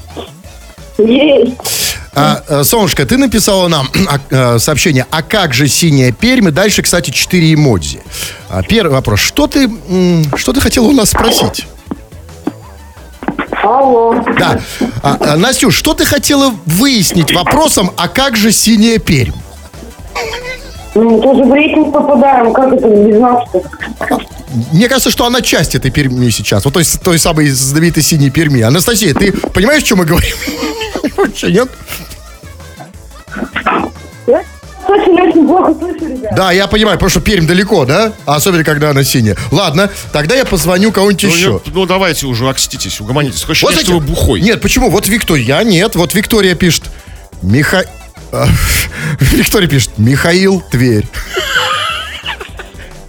Есть. 0.98 1.87
А, 2.18 2.42
э, 2.48 2.64
Солнышко, 2.64 3.06
ты 3.06 3.16
написала 3.16 3.68
нам 3.68 3.88
э, 4.30 4.58
сообщение, 4.58 5.06
а 5.10 5.22
как 5.22 5.54
же 5.54 5.68
синяя 5.68 6.10
Пермь? 6.12 6.48
И 6.48 6.50
дальше, 6.50 6.82
кстати, 6.82 7.10
4 7.10 7.54
эмодзи. 7.54 8.00
А, 8.48 8.62
Первый 8.62 8.92
вопрос. 8.92 9.20
Что 9.20 9.46
ты, 9.46 9.70
что 10.36 10.52
ты 10.52 10.60
хотела 10.60 10.86
у 10.86 10.92
нас 10.92 11.10
спросить? 11.10 11.66
Алло. 13.62 14.14
Да. 14.38 14.60
А, 15.02 15.16
а, 15.20 15.36
Настюш, 15.36 15.76
что 15.76 15.94
ты 15.94 16.04
хотела 16.04 16.54
выяснить 16.66 17.32
вопросом, 17.32 17.92
а 17.96 18.08
как 18.08 18.36
же 18.36 18.50
синяя 18.50 18.98
Пермь? 18.98 19.32
Ну, 20.94 21.20
тоже 21.20 21.44
в 21.44 21.52
рейтинг 21.52 21.92
попадаем. 21.92 22.52
Как 22.52 22.72
это 22.72 22.88
без 22.88 23.20
нас-то? 23.20 23.62
Мне 24.72 24.88
кажется, 24.88 25.10
что 25.10 25.26
она 25.26 25.42
часть 25.42 25.74
этой 25.74 25.90
Перми 25.90 26.30
сейчас. 26.30 26.64
Вот 26.64 26.74
той, 26.74 26.84
той 27.04 27.18
самой 27.18 27.48
знаменитой 27.50 28.02
синей 28.02 28.30
Перми. 28.30 28.62
Анастасия, 28.62 29.14
ты 29.14 29.32
понимаешь, 29.32 29.82
о 29.82 29.86
чем 29.86 29.98
мы 29.98 30.06
говорим? 30.06 30.34
Вообще 31.16 31.52
нет? 31.52 31.68
Я 34.26 34.42
очень 34.88 35.20
очень 35.20 35.46
плохо 35.46 35.74
слышу, 35.78 36.06
ребят. 36.06 36.34
Да, 36.34 36.50
я 36.52 36.66
понимаю, 36.66 36.96
потому 36.98 37.10
что 37.10 37.20
Пермь 37.20 37.46
далеко, 37.46 37.84
да? 37.84 38.12
А 38.24 38.36
особенно, 38.36 38.64
когда 38.64 38.90
она 38.90 39.04
синяя. 39.04 39.36
Ладно, 39.50 39.90
тогда 40.12 40.34
я 40.34 40.44
позвоню 40.44 40.92
кому-нибудь 40.92 41.22
Ну, 41.24 41.28
еще. 41.28 41.60
не- 41.66 41.72
ну, 41.72 41.84
давайте 41.86 42.26
уже 42.26 42.48
окститесь, 42.48 43.00
угомонитесь. 43.00 43.40
Такое 43.42 43.56
Вот 43.60 43.70
ощущение, 43.74 43.84
что 43.84 43.98
вы 44.00 44.06
бухой. 44.14 44.40
Нет, 44.40 44.60
почему? 44.62 44.90
Вот 44.90 45.06
Виктория, 45.08 45.58
я 45.58 45.62
нет. 45.62 45.94
Вот 45.94 46.14
Виктория 46.14 46.54
пишет. 46.54 46.84
Миха... 47.42 47.84
а, 48.32 48.46
Виктория 49.20 49.68
пишет. 49.68 49.90
Михаил 49.98 50.62
Тверь. 50.70 51.06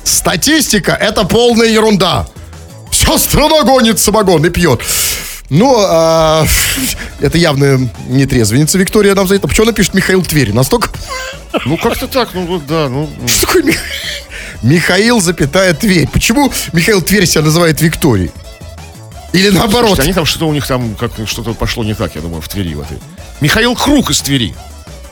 Статистика– 0.04 0.92
это 1.00 1.24
полная 1.24 1.68
ерунда. 1.68 2.28
Все 2.92 3.16
вся 3.18 3.30
страна 3.30 3.64
гонит 3.64 4.00
самогон 4.00 4.46
и 4.46 4.50
пьет. 4.50 4.82
Ну, 5.50 5.76
а, 5.80 6.46
это 7.20 7.38
явно 7.38 7.90
не 8.08 8.26
трезвенница 8.26 8.78
Виктория 8.78 9.16
нам 9.16 9.28
за 9.28 9.36
это. 9.36 9.48
Почему 9.48 9.64
она 9.64 9.74
пишет 9.74 9.94
Михаил 9.94 10.24
Тверь? 10.24 10.54
Настолько... 10.54 10.90
Ну, 11.66 11.78
как-то 11.78 12.08
так, 12.08 12.30
ну, 12.36 12.46
вот, 12.46 12.68
да, 12.68 12.88
ну... 12.90 13.10
Что 13.26 13.48
такое 13.48 13.64
Мих- 13.64 13.80
Михаил, 14.62 15.20
запятая, 15.20 15.74
Тверь? 15.74 16.08
Почему 16.08 16.52
Михаил 16.74 17.02
Тверь 17.02 17.26
себя 17.26 17.42
называет 17.42 17.82
Викторией? 17.82 18.30
Или 19.34 19.50
наоборот? 19.50 19.88
Слушайте, 19.88 20.02
они 20.04 20.14
там 20.14 20.26
что-то 20.26 20.48
у 20.48 20.54
них 20.54 20.68
там, 20.68 20.94
как 20.96 21.12
что-то 21.26 21.54
пошло 21.56 21.84
не 21.84 21.96
так, 21.96 22.14
я 22.16 22.22
думаю, 22.22 22.42
в 22.42 22.48
Твери 22.48 22.76
в 22.76 22.82
этой. 22.82 23.00
Михаил 23.42 23.76
Круг 23.76 24.12
из 24.12 24.22
Твери. 24.22 24.54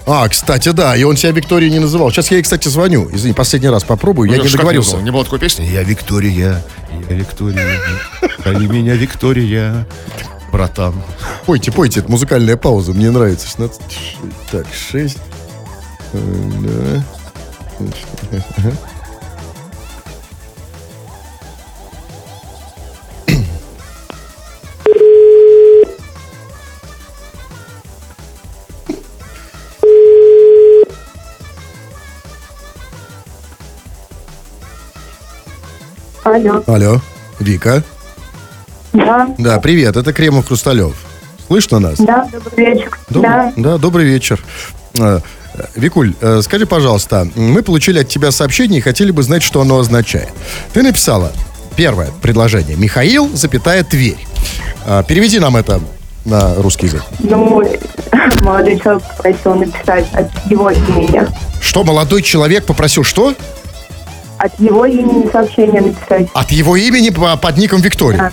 А, 0.05 0.29
кстати, 0.29 0.69
да, 0.69 0.95
и 0.95 1.03
он 1.03 1.17
себя 1.17 1.31
Викторией 1.31 1.71
не 1.71 1.79
называл. 1.79 2.11
Сейчас 2.11 2.31
я 2.31 2.37
ей, 2.37 2.43
кстати, 2.43 2.67
звоню. 2.67 3.09
Извини, 3.11 3.33
последний 3.33 3.69
раз 3.69 3.83
попробую, 3.83 4.29
я 4.29 4.37
Ну, 4.37 4.43
не 4.43 4.47
что, 4.49 4.57
как 4.57 4.65
договорился. 4.65 4.97
Не 4.97 5.11
было 5.11 5.23
такой 5.23 5.39
песни? 5.39 5.65
Я 5.65 5.83
Виктория, 5.83 6.31
я 6.31 6.63
Виктория, 7.09 7.79
зови 8.43 8.67
меня 8.67 8.95
Виктория, 8.95 9.85
братан. 10.51 10.93
Пойте, 11.45 11.71
пойте, 11.71 12.01
это 12.01 12.11
музыкальная 12.11 12.57
пауза, 12.57 12.93
мне 12.93 13.11
нравится. 13.11 13.47
16, 13.47 13.81
так, 14.51 14.65
6. 14.91 15.17
Да. 16.13 17.03
Алло. 36.37 36.63
Алло, 36.67 37.01
Вика. 37.39 37.83
Да, 38.93 39.27
Да, 39.39 39.59
привет, 39.59 39.97
это 39.97 40.13
Кремов 40.13 40.47
Хрусталев. 40.47 40.93
Слышно 41.47 41.79
нас? 41.79 41.97
да, 41.97 42.27
добрый 42.31 42.65
вечер. 42.73 42.99
Доб- 43.09 43.21
Да, 43.23 43.53
да, 43.55 43.77
добрый 43.79 44.05
вечер. 44.05 44.43
Э, 44.99 45.19
Викуль, 45.75 46.13
э, 46.21 46.41
скажи, 46.43 46.67
пожалуйста, 46.67 47.27
мы 47.35 47.63
получили 47.63 47.99
от 47.99 48.07
тебя 48.09 48.31
сообщение 48.31 48.79
и 48.79 48.81
хотели 48.81 49.09
бы 49.09 49.23
знать, 49.23 49.41
что 49.41 49.61
оно 49.61 49.79
означает. 49.79 50.29
Ты 50.73 50.83
написала 50.83 51.31
первое 51.75 52.09
предложение. 52.21 52.75
Михаил, 52.77 53.29
запятая, 53.33 53.83
Тверь. 53.83 54.17
Э, 54.85 55.03
Переведи 55.07 55.39
нам 55.39 55.55
это 55.57 55.79
на 56.25 56.53
русский 56.55 56.85
язык. 56.85 57.03
ну, 57.19 57.63
молодой 58.41 58.79
человек 58.79 59.03
попросил 59.15 59.55
написать 59.55 60.05
от 60.13 60.29
его 60.51 60.69
имени. 60.69 61.25
Что 61.61 61.83
молодой 61.83 62.21
человек 62.21 62.65
попросил 62.65 63.03
что? 63.03 63.33
От 64.47 64.59
его 64.59 64.85
имени 64.85 65.29
сообщение 65.31 65.81
написать. 65.81 66.27
От 66.33 66.51
его 66.51 66.75
имени 66.77 67.09
по- 67.09 67.35
под 67.37 67.57
ником 67.57 67.81
Виктория. 67.81 68.31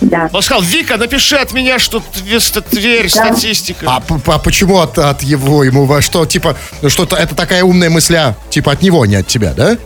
Да. 0.00 0.28
Он 0.32 0.42
сказал, 0.42 0.62
Вика, 0.62 0.96
напиши 0.96 1.36
от 1.36 1.52
меня, 1.52 1.78
что 1.78 1.98
Тв- 1.98 2.60
Тверь, 2.70 3.10
Да. 3.14 3.26
статистика. 3.26 3.86
А, 3.88 4.02
а 4.26 4.38
почему 4.38 4.78
от, 4.80 4.98
от 4.98 5.22
его 5.22 5.62
ему 5.64 6.00
что 6.00 6.26
типа 6.26 6.56
что-то 6.88 7.16
это 7.16 7.34
такая 7.34 7.62
умная 7.62 7.90
мысля 7.90 8.36
типа 8.50 8.72
от 8.72 8.82
него, 8.82 9.02
а 9.02 9.06
не 9.06 9.16
от 9.16 9.26
тебя, 9.26 9.52
да? 9.54 9.76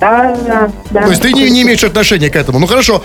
Да, 0.00 0.36
да, 0.46 0.70
да. 0.90 1.02
То 1.02 1.10
есть 1.10 1.22
ты 1.22 1.32
не, 1.32 1.50
не 1.50 1.62
имеешь 1.62 1.82
отношения 1.84 2.30
к 2.30 2.36
этому. 2.36 2.58
Ну 2.58 2.66
хорошо. 2.66 3.02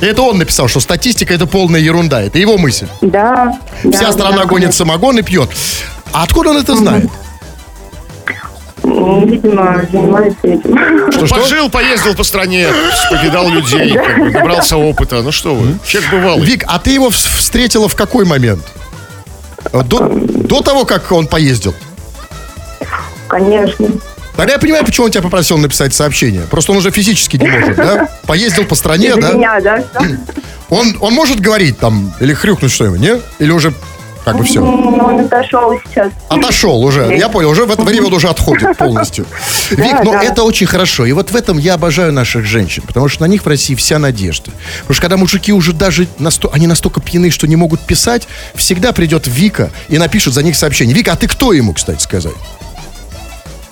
Это 0.00 0.22
он 0.22 0.38
написал, 0.38 0.68
что 0.68 0.80
статистика 0.80 1.32
это 1.32 1.46
полная 1.46 1.80
ерунда. 1.80 2.20
Это 2.22 2.38
его 2.38 2.58
мысль. 2.58 2.86
Да. 3.00 3.58
Вся 3.80 4.06
да, 4.06 4.12
страна 4.12 4.38
да, 4.38 4.44
гонит 4.44 4.74
самогон 4.74 5.18
и 5.18 5.22
пьет. 5.22 5.48
А 6.12 6.24
откуда 6.24 6.50
он 6.50 6.58
это 6.58 6.74
знает? 6.76 7.04
М, 7.04 7.10
Видимо, 8.86 9.82
занимается 9.90 10.46
этим. 10.46 11.10
Что, 11.12 11.26
что? 11.26 11.34
Пожил, 11.40 11.68
поездил 11.70 12.14
по 12.14 12.22
стране, 12.24 12.68
повидал 13.10 13.48
людей, 13.48 13.94
как 13.94 14.18
бы, 14.18 14.30
набрался 14.30 14.76
опыта. 14.76 15.22
Ну 15.22 15.32
что 15.32 15.54
вы, 15.54 15.76
человек 15.84 16.10
бывалый. 16.12 16.46
Вик, 16.46 16.64
а 16.68 16.78
ты 16.78 16.90
его 16.90 17.08
вс- 17.08 17.36
встретила 17.36 17.88
в 17.88 17.96
какой 17.96 18.24
момент? 18.24 18.62
Э, 19.72 19.82
До, 19.82 20.08
до 20.08 20.60
того, 20.62 20.84
как 20.84 21.10
он 21.10 21.26
поездил? 21.26 21.74
Конечно. 23.28 23.88
Тогда 24.36 24.52
я 24.52 24.58
понимаю, 24.58 24.84
почему 24.84 25.06
он 25.06 25.10
тебя 25.10 25.22
попросил 25.22 25.56
написать 25.58 25.94
сообщение. 25.94 26.42
Просто 26.42 26.70
он 26.72 26.78
уже 26.78 26.90
физически 26.90 27.38
не 27.38 27.48
может, 27.48 27.76
да? 27.76 28.08
Поездил 28.26 28.64
по 28.64 28.74
стране, 28.74 29.08
Из-за 29.08 29.20
да? 29.20 29.32
меня, 29.32 29.60
да? 29.60 29.82
Он, 30.68 30.96
он 31.00 31.14
может 31.14 31.40
говорить 31.40 31.78
там 31.78 32.12
или 32.20 32.34
хрюкнуть 32.34 32.70
что-нибудь, 32.70 33.00
не? 33.00 33.20
Или 33.38 33.50
уже 33.50 33.72
как 34.26 34.38
бы 34.38 34.42
все? 34.42 34.60
Он 34.60 35.20
отошел 35.20 35.72
сейчас. 35.86 36.12
Отошел 36.28 36.82
уже. 36.82 37.16
Я 37.16 37.28
понял, 37.28 37.48
уже 37.48 37.64
в 37.64 37.70
это 37.70 37.82
время 37.82 38.08
он 38.08 38.12
уже 38.12 38.28
отходит 38.28 38.76
полностью. 38.76 39.24
Вик, 39.70 40.02
но 40.02 40.14
это 40.14 40.42
очень 40.42 40.66
хорошо. 40.66 41.06
И 41.06 41.12
вот 41.12 41.30
в 41.30 41.36
этом 41.36 41.58
я 41.58 41.74
обожаю 41.74 42.12
наших 42.12 42.44
женщин, 42.44 42.82
потому 42.84 43.06
что 43.06 43.22
на 43.22 43.26
них 43.26 43.44
в 43.44 43.46
России 43.46 43.76
вся 43.76 44.00
надежда. 44.00 44.50
Потому 44.80 44.94
что 44.94 45.02
когда 45.02 45.16
мужики 45.16 45.52
уже 45.52 45.72
даже 45.72 46.08
насто... 46.18 46.50
они 46.52 46.66
настолько 46.66 47.00
пьяны, 47.00 47.30
что 47.30 47.46
не 47.46 47.54
могут 47.54 47.80
писать, 47.82 48.26
всегда 48.56 48.92
придет 48.92 49.28
Вика 49.28 49.70
и 49.88 49.96
напишет 49.96 50.34
за 50.34 50.42
них 50.42 50.56
сообщение. 50.56 50.92
Вика, 50.92 51.12
а 51.12 51.16
ты 51.16 51.28
кто 51.28 51.52
ему, 51.52 51.72
кстати, 51.72 52.02
сказать? 52.02 52.34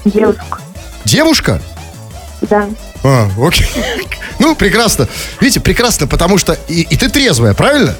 Девушка. 0.05 0.59
Девушка? 1.05 1.63
Да. 2.43 2.69
А, 3.03 3.29
окей. 3.41 3.67
Ну, 4.41 4.57
прекрасно. 4.57 5.09
Видите, 5.41 5.61
прекрасно, 5.61 6.09
потому 6.09 6.39
что 6.39 6.59
и, 6.67 6.83
и 6.83 6.97
ты 6.97 7.09
трезвая, 7.09 7.55
правильно? 7.55 7.95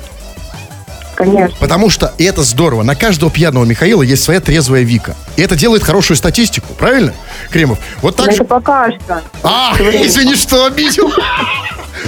Конечно. 1.15 1.57
Потому 1.61 1.91
что, 1.91 2.13
и 2.19 2.25
это 2.25 2.43
здорово, 2.43 2.83
на 2.83 2.95
каждого 2.97 3.31
пьяного 3.31 3.65
Михаила 3.65 4.03
есть 4.03 4.23
своя 4.25 4.41
трезвая 4.41 4.83
Вика. 4.83 5.17
И 5.37 5.43
это 5.43 5.57
делает 5.57 5.83
хорошую 5.83 6.17
статистику, 6.17 6.75
правильно, 6.75 7.15
Кремов? 7.51 7.79
Вот 8.03 8.17
так 8.17 8.27
Но 8.27 8.33
же... 8.33 8.37
это 8.39 8.45
пока 8.47 8.91
что. 8.91 9.23
А, 9.43 9.75
извини, 9.79 10.35
что 10.35 10.67
обидел. 10.67 11.13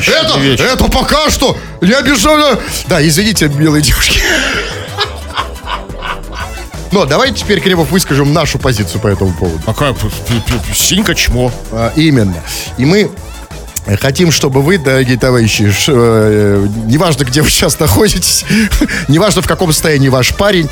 Это, 0.06 0.62
это 0.62 0.84
пока 0.90 1.30
что. 1.30 1.56
Не 1.80 1.92
обижаю. 1.92 2.58
Да, 2.88 3.06
извините, 3.06 3.48
милые 3.48 3.82
девушки. 3.82 4.20
Но 6.92 7.04
давайте 7.04 7.40
теперь, 7.40 7.60
Кремов, 7.60 7.90
выскажем 7.90 8.32
нашу 8.32 8.58
позицию 8.58 9.00
по 9.00 9.08
этому 9.08 9.32
поводу. 9.32 9.60
А 9.66 9.74
как? 9.74 9.96
П- 9.96 10.06
п- 10.08 10.52
п- 10.68 10.74
Синька 10.74 11.14
чмо. 11.14 11.50
А, 11.72 11.92
именно. 11.96 12.36
И 12.78 12.84
мы 12.84 13.10
хотим, 14.00 14.32
чтобы 14.32 14.62
вы, 14.62 14.78
дорогие 14.78 15.16
товарищи, 15.16 15.72
э, 15.88 16.66
неважно, 16.86 17.24
где 17.24 17.42
вы 17.42 17.50
сейчас 17.50 17.78
находитесь, 17.78 18.44
неважно, 19.08 19.42
в 19.42 19.46
каком 19.46 19.72
состоянии 19.72 20.08
ваш 20.08 20.34
парень, 20.34 20.68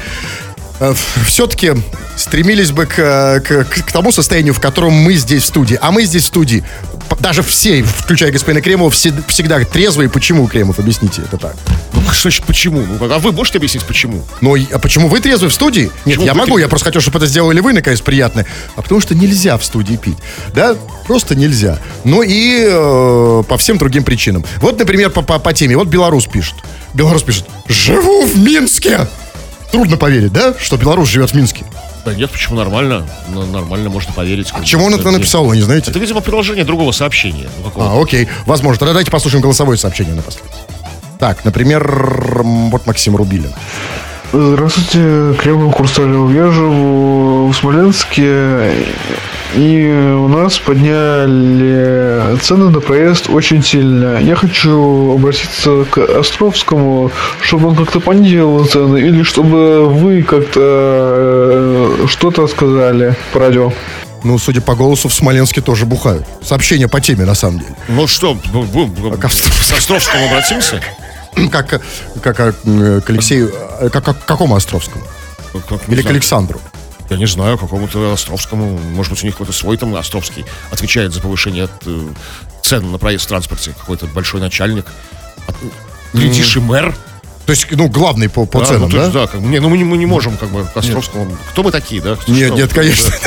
все-таки 1.26 1.72
стремились 2.16 2.72
бы 2.72 2.86
к, 2.86 2.98
э, 2.98 3.40
к- 3.40 3.64
к 3.64 3.92
тому 3.92 4.12
состоянию, 4.12 4.54
в 4.54 4.60
котором 4.60 4.92
мы 4.92 5.14
здесь 5.14 5.42
в 5.44 5.46
студии. 5.46 5.78
А 5.80 5.90
мы 5.90 6.04
здесь 6.04 6.24
в 6.24 6.26
студии, 6.26 6.64
даже 7.20 7.42
все, 7.42 7.82
включая 7.82 8.32
господина 8.32 8.60
Кремова, 8.60 8.90
все- 8.90 9.12
всегда 9.28 9.60
трезвые. 9.64 10.08
Почему, 10.08 10.46
Кремов? 10.46 10.78
Объясните 10.78 11.22
это 11.22 11.36
так. 11.38 11.56
Ну, 11.92 12.00
что 12.12 12.22
значит 12.22 12.44
почему? 12.44 12.82
Ну, 12.82 13.12
а 13.12 13.18
вы 13.18 13.32
можете 13.32 13.58
объяснить, 13.58 13.84
почему? 13.84 14.24
И- 14.56 14.66
а 14.72 14.78
почему 14.78 15.08
вы 15.08 15.20
трезвы 15.20 15.48
в 15.48 15.54
студии? 15.54 15.90
Нет, 16.04 16.16
Почему 16.18 16.24
я 16.26 16.34
могу, 16.34 16.46
трезвы? 16.46 16.60
я 16.62 16.68
просто 16.68 16.86
хотел, 16.86 17.00
чтобы 17.00 17.18
это 17.18 17.26
сделали 17.26 17.60
вы, 17.60 17.72
наконец, 17.72 18.00
приятное. 18.00 18.46
А 18.76 18.82
потому 18.82 19.00
что 19.00 19.14
нельзя 19.14 19.56
в 19.58 19.64
студии 19.64 19.96
пить. 19.96 20.18
Да, 20.54 20.76
просто 21.06 21.34
нельзя. 21.34 21.78
Ну 22.04 22.22
и 22.22 22.64
э, 22.68 23.42
по 23.48 23.56
всем 23.58 23.78
другим 23.78 24.02
причинам. 24.04 24.44
Вот, 24.58 24.78
например, 24.78 25.10
по, 25.10 25.22
по, 25.22 25.38
по 25.38 25.52
теме. 25.52 25.76
Вот 25.76 25.88
белорус 25.88 26.26
пишет. 26.26 26.54
Белорус 26.94 27.22
пишет. 27.22 27.44
Живу 27.68 28.24
в 28.26 28.38
Минске. 28.38 29.06
Трудно 29.70 29.96
поверить, 29.96 30.32
да, 30.32 30.54
что 30.58 30.76
белорус 30.76 31.08
живет 31.08 31.30
в 31.30 31.34
Минске. 31.34 31.64
Да 32.04 32.14
нет, 32.14 32.30
почему 32.30 32.56
нормально? 32.56 33.06
Ну, 33.28 33.46
нормально, 33.46 33.88
можно 33.88 34.12
поверить. 34.12 34.48
А 34.52 34.62
чему 34.62 34.84
он 34.84 34.94
это 34.94 35.10
написал, 35.10 35.46
вы 35.46 35.56
не 35.56 35.62
знаете? 35.62 35.90
Это, 35.90 35.98
видимо, 35.98 36.20
приложение 36.20 36.64
другого 36.64 36.92
сообщения. 36.92 37.48
Ну. 37.62 37.72
А, 37.82 38.00
окей. 38.00 38.28
Возможно. 38.46 38.78
Тогда 38.78 38.92
давайте 38.92 39.10
послушаем 39.10 39.42
голосовое 39.42 39.78
сообщение 39.78 40.14
напоследок. 40.14 40.52
Так, 41.18 41.44
например, 41.44 42.42
вот 42.44 42.86
Максим 42.86 43.16
Рубилин. 43.16 43.52
Здравствуйте, 44.36 45.32
Кремов 45.38 45.76
Хрусталев. 45.76 46.34
Я 46.34 46.50
живу 46.50 47.46
в 47.46 47.54
Смоленске, 47.54 48.84
и 49.54 50.12
у 50.18 50.26
нас 50.26 50.58
подняли 50.58 52.36
цены 52.38 52.70
на 52.70 52.80
проезд 52.80 53.30
очень 53.30 53.62
сильно. 53.62 54.18
Я 54.18 54.34
хочу 54.34 55.14
обратиться 55.14 55.84
к 55.88 55.98
Островскому, 55.98 57.12
чтобы 57.40 57.68
он 57.68 57.76
как-то 57.76 58.00
понизил 58.00 58.64
цены, 58.66 58.98
или 58.98 59.22
чтобы 59.22 59.88
вы 59.88 60.24
как-то 60.24 60.60
э, 62.02 62.06
что-то 62.08 62.48
сказали 62.48 63.14
по 63.32 63.38
радио. 63.38 63.72
Ну, 64.24 64.36
судя 64.38 64.62
по 64.62 64.74
голосу, 64.74 65.08
в 65.08 65.14
Смоленске 65.14 65.60
тоже 65.60 65.86
бухают. 65.86 66.26
Сообщение 66.42 66.88
по 66.88 67.00
теме, 67.00 67.24
на 67.24 67.36
самом 67.36 67.60
деле. 67.60 67.76
Ну 67.86 68.08
что, 68.08 68.36
Островскому. 68.52 69.16
к 69.16 69.24
Островскому 69.76 70.26
обратимся? 70.26 70.80
Как, 71.50 71.80
как 72.22 72.40
э, 72.64 73.00
к 73.00 73.10
Алексею, 73.10 73.52
э, 73.80 73.88
как, 73.90 74.04
как- 74.04 74.20
к 74.20 74.24
какому 74.24 74.54
Островскому? 74.56 75.04
Как- 75.52 75.66
как, 75.66 75.88
Или 75.88 76.02
к. 76.02 76.06
Александру? 76.10 76.60
Я 77.10 77.16
не 77.16 77.26
знаю, 77.26 77.58
какому-то 77.58 78.12
Островскому. 78.12 78.78
Может 78.78 79.12
быть, 79.12 79.22
у 79.22 79.26
них 79.26 79.34
какой-то 79.34 79.52
свой 79.52 79.76
там 79.76 79.94
Островский 79.94 80.44
отвечает 80.70 81.12
за 81.12 81.20
повышение 81.20 81.68
э, 81.86 82.00
цен 82.62 82.90
на 82.92 82.98
проезд 82.98 83.24
в 83.24 83.28
транспорте. 83.28 83.72
Какой-то 83.78 84.06
большой 84.06 84.40
начальник. 84.40 84.86
От- 85.46 85.56
Глядишь, 86.12 86.56
и 86.56 86.60
мэр. 86.60 86.94
То 87.46 87.50
есть, 87.50 87.66
ну, 87.72 87.88
главный 87.88 88.30
по, 88.30 88.46
по 88.46 88.60
Да, 88.60 88.64
ценам, 88.66 88.82
ну, 88.82 88.88
то 88.88 88.96
да? 88.96 89.02
есть, 89.02 89.12
да, 89.14 89.26
как- 89.26 89.40
не, 89.40 89.58
ну 89.60 89.68
мы 89.68 89.76
не, 89.76 89.84
мы 89.84 89.98
не 89.98 90.06
можем 90.06 90.36
как 90.38 90.48
бы 90.48 90.64
к 90.64 90.76
Островскому. 90.76 91.36
Кто 91.50 91.62
мы 91.62 91.70
такие, 91.72 92.00
да? 92.00 92.16
Нет, 92.26 92.48
Что? 92.48 92.56
нет, 92.56 92.72
конечно. 92.72 93.12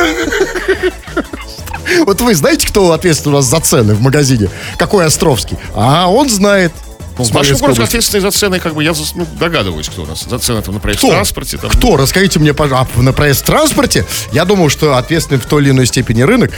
Вот 2.06 2.20
вы 2.22 2.36
знаете, 2.36 2.67
кто 2.67 2.91
ответственен 2.91 3.36
у 3.36 3.38
нас 3.38 3.46
за 3.46 3.60
цены 3.60 3.93
в 3.96 4.02
магазине? 4.02 4.50
Какой 4.78 5.06
Островский? 5.06 5.58
А 5.74 6.08
он 6.12 6.30
знает. 6.30 6.74
Ну, 7.17 7.25
нашем 7.34 7.58
городе 7.58 7.84
ответственный 7.84 8.21
за 8.21 8.32
цены, 8.32 8.60
как 8.60 8.73
бы 8.73 8.84
я 8.84 8.93
ну, 9.15 9.27
догадываюсь, 9.39 9.88
кто 9.88 10.03
у 10.03 10.06
нас 10.06 10.23
за 10.23 10.39
цены 10.39 10.62
там, 10.62 10.75
на 10.75 10.80
проезд 10.80 10.99
в 10.99 11.03
Кто? 11.03 11.13
транспорте. 11.13 11.58
Там. 11.58 11.69
Кто? 11.69 11.97
Расскажите 11.97 12.39
мне, 12.39 12.53
пожалуйста. 12.53 12.93
А, 12.95 13.01
на 13.01 13.13
проезд 13.13 13.41
в 13.41 13.45
транспорте? 13.45 14.06
Я 14.32 14.45
думаю, 14.45 14.69
что 14.69 14.95
ответственный 14.97 15.39
в 15.39 15.45
той 15.45 15.63
или 15.63 15.71
иной 15.71 15.86
степени 15.88 16.21
рынок. 16.21 16.51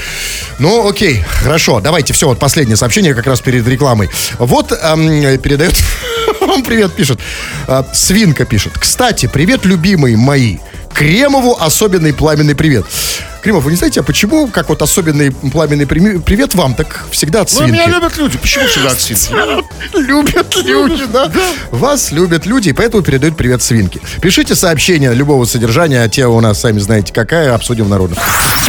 Ну, 0.59 0.87
окей, 0.87 1.23
хорошо. 1.27 1.79
Давайте, 1.79 2.13
все, 2.13 2.27
вот 2.27 2.39
последнее 2.39 2.77
сообщение 2.77 3.13
как 3.13 3.27
раз 3.27 3.41
перед 3.41 3.67
рекламой. 3.67 4.09
Вот 4.37 4.71
эм, 4.71 5.39
передает... 5.39 5.73
Вам 6.41 6.63
привет 6.63 6.93
пишет. 6.93 7.19
Э, 7.67 7.83
Свинка 7.93 8.45
пишет. 8.45 8.73
Кстати, 8.77 9.27
привет, 9.27 9.65
любимые 9.65 10.17
мои. 10.17 10.57
Кремову 10.93 11.57
особенный 11.59 12.13
пламенный 12.13 12.55
привет. 12.55 12.85
Кремов, 13.41 13.63
вы 13.63 13.71
не 13.71 13.77
знаете, 13.77 14.01
а 14.01 14.03
почему, 14.03 14.47
как 14.47 14.67
вот 14.69 14.81
особенный 14.81 15.31
пламенный 15.31 15.85
привет 15.87 16.55
вам, 16.55 16.75
так 16.75 17.05
всегда 17.11 17.41
от 17.41 17.51
Ну, 17.51 17.57
свинки? 17.59 17.71
меня 17.71 17.87
любят 17.87 18.17
люди. 18.17 18.37
Почему 18.37 18.65
всегда 18.67 18.89
от 18.91 18.99
свинки? 18.99 19.29
Любят 19.97 20.55
люди, 20.57 21.05
да? 21.05 21.31
Вас 21.71 22.11
любят 22.11 22.45
люди, 22.45 22.69
и 22.69 22.73
поэтому 22.73 23.01
передают 23.01 23.37
привет 23.37 23.61
свинки. 23.61 24.01
Пишите 24.21 24.55
сообщения 24.55 25.13
любого 25.13 25.45
содержания, 25.45 26.03
а 26.03 26.09
те 26.09 26.25
у 26.27 26.39
нас, 26.41 26.59
сами 26.59 26.79
знаете, 26.79 27.13
какая, 27.13 27.55
обсудим 27.55 27.85
в 27.85 27.89
народных. 27.89 28.19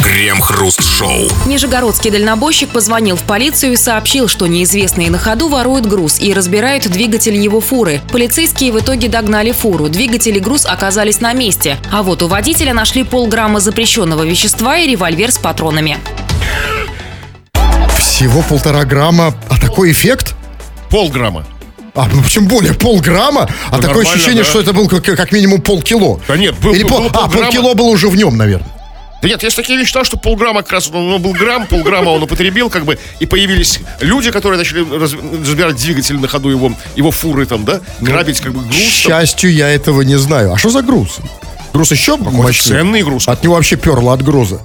Крем-хруст-шоу. 0.05 1.29
Нижегородский 1.47 2.11
дальнобойщик 2.11 2.71
позвонил 2.71 3.17
в 3.17 3.23
полицию 3.23 3.73
и 3.73 3.77
сообщил, 3.77 4.29
что 4.29 4.47
неизвестные 4.47 5.11
на 5.11 5.19
ходу 5.19 5.49
воруют 5.49 5.87
груз 5.87 6.21
и 6.21 6.33
разбирают 6.33 6.89
двигатель 6.89 7.35
его 7.37 7.61
фуры. 7.61 8.01
Полицейские 8.13 8.73
в 8.73 8.79
итоге 8.79 9.09
догнали 9.09 9.51
фуру. 9.53 9.89
Двигатель 9.89 10.37
и 10.37 10.41
груз 10.41 10.65
оказались 10.67 11.21
на 11.21 11.33
месте. 11.33 11.77
А 11.93 12.03
вот 12.03 12.23
у 12.23 12.29
водителя 12.29 12.73
нашли 12.73 13.03
полграмма 13.05 13.61
запрещенного 13.61 14.25
вещества 14.25 14.60
и 14.61 14.87
револьвер 14.91 15.31
с 15.33 15.39
патронами. 15.39 15.99
Всего 17.99 18.43
полтора 18.43 18.85
грамма, 18.85 19.35
а 19.49 19.59
такой 19.59 19.93
эффект? 19.93 20.35
Полграмма. 20.91 21.47
А, 21.95 22.07
ну, 22.13 22.23
тем 22.23 22.47
более 22.47 22.75
полграмма, 22.75 23.49
а 23.71 23.77
Ну, 23.77 23.83
такое 23.83 23.89
нормально, 24.05 24.11
ощущение, 24.13 24.45
да. 24.45 24.49
что 24.49 24.61
это 24.61 24.73
был 24.73 24.89
как, 24.89 25.05
как 25.05 25.33
минимум 25.33 25.61
полкило. 25.61 26.21
Да 26.29 26.37
нет, 26.37 26.55
был- 26.59 26.73
Или 26.73 26.83
был- 26.85 26.91
пол- 26.91 26.99
было 27.01 27.09
а, 27.09 27.13
полграмма. 27.13 27.45
полкило 27.47 27.75
было 27.75 27.89
уже 27.89 28.09
в 28.09 28.17
нем, 28.17 28.37
наверное. 28.37 28.69
Да 29.23 29.29
нет, 29.29 29.43
есть 29.43 29.57
такие 29.57 29.79
вещи, 29.79 29.91
что 30.05 30.17
полграмма 30.17 30.63
как 30.63 30.73
раз, 30.73 30.89
ну, 30.91 31.19
был 31.19 31.33
грамм, 31.33 31.67
полграмма 31.67 32.11
он 32.11 32.23
употребил, 32.23 32.71
как 32.71 32.85
бы, 32.85 32.99
и 33.19 33.27
появились 33.27 33.81
люди, 34.01 34.31
которые 34.31 34.59
начали 34.59 34.81
раз- 34.99 35.13
разбирать 35.13 35.77
двигатель 35.77 36.19
на 36.19 36.29
ходу 36.29 36.49
его, 36.49 36.73
его 36.97 37.11
фуры 37.11 37.45
там, 37.45 37.65
да, 37.65 37.81
грабить 38.01 38.41
как 38.41 38.53
бы 38.53 38.61
К 38.61 38.65
груз. 38.67 38.77
там. 38.77 38.83
счастью, 38.83 39.53
я 39.53 39.69
этого 39.69 40.03
не 40.03 40.17
знаю. 40.17 40.53
А 40.53 40.59
что 40.59 40.71
за 40.71 40.83
груз? 40.83 41.19
Груз 41.73 41.91
еще 41.93 42.17
мощнее? 42.17 42.81
ценный 42.81 43.03
груз. 43.03 43.29
От 43.29 43.43
него 43.43 43.55
вообще 43.55 43.77
перло 43.77 44.13
от 44.13 44.23
груза. 44.23 44.61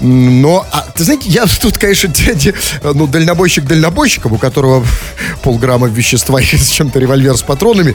Но, 0.00 0.66
а, 0.72 0.86
ты 0.94 1.04
знаете, 1.04 1.28
я 1.28 1.46
тут, 1.60 1.78
конечно, 1.78 2.08
дядя, 2.08 2.54
ну, 2.82 3.06
дальнобойщик 3.06 3.64
дальнобойщиком, 3.64 4.32
у 4.32 4.38
которого 4.38 4.84
полграмма 5.42 5.88
вещества 5.88 6.40
и 6.40 6.56
с 6.56 6.68
чем-то 6.68 6.98
револьвер 6.98 7.36
с 7.36 7.42
патронами. 7.42 7.94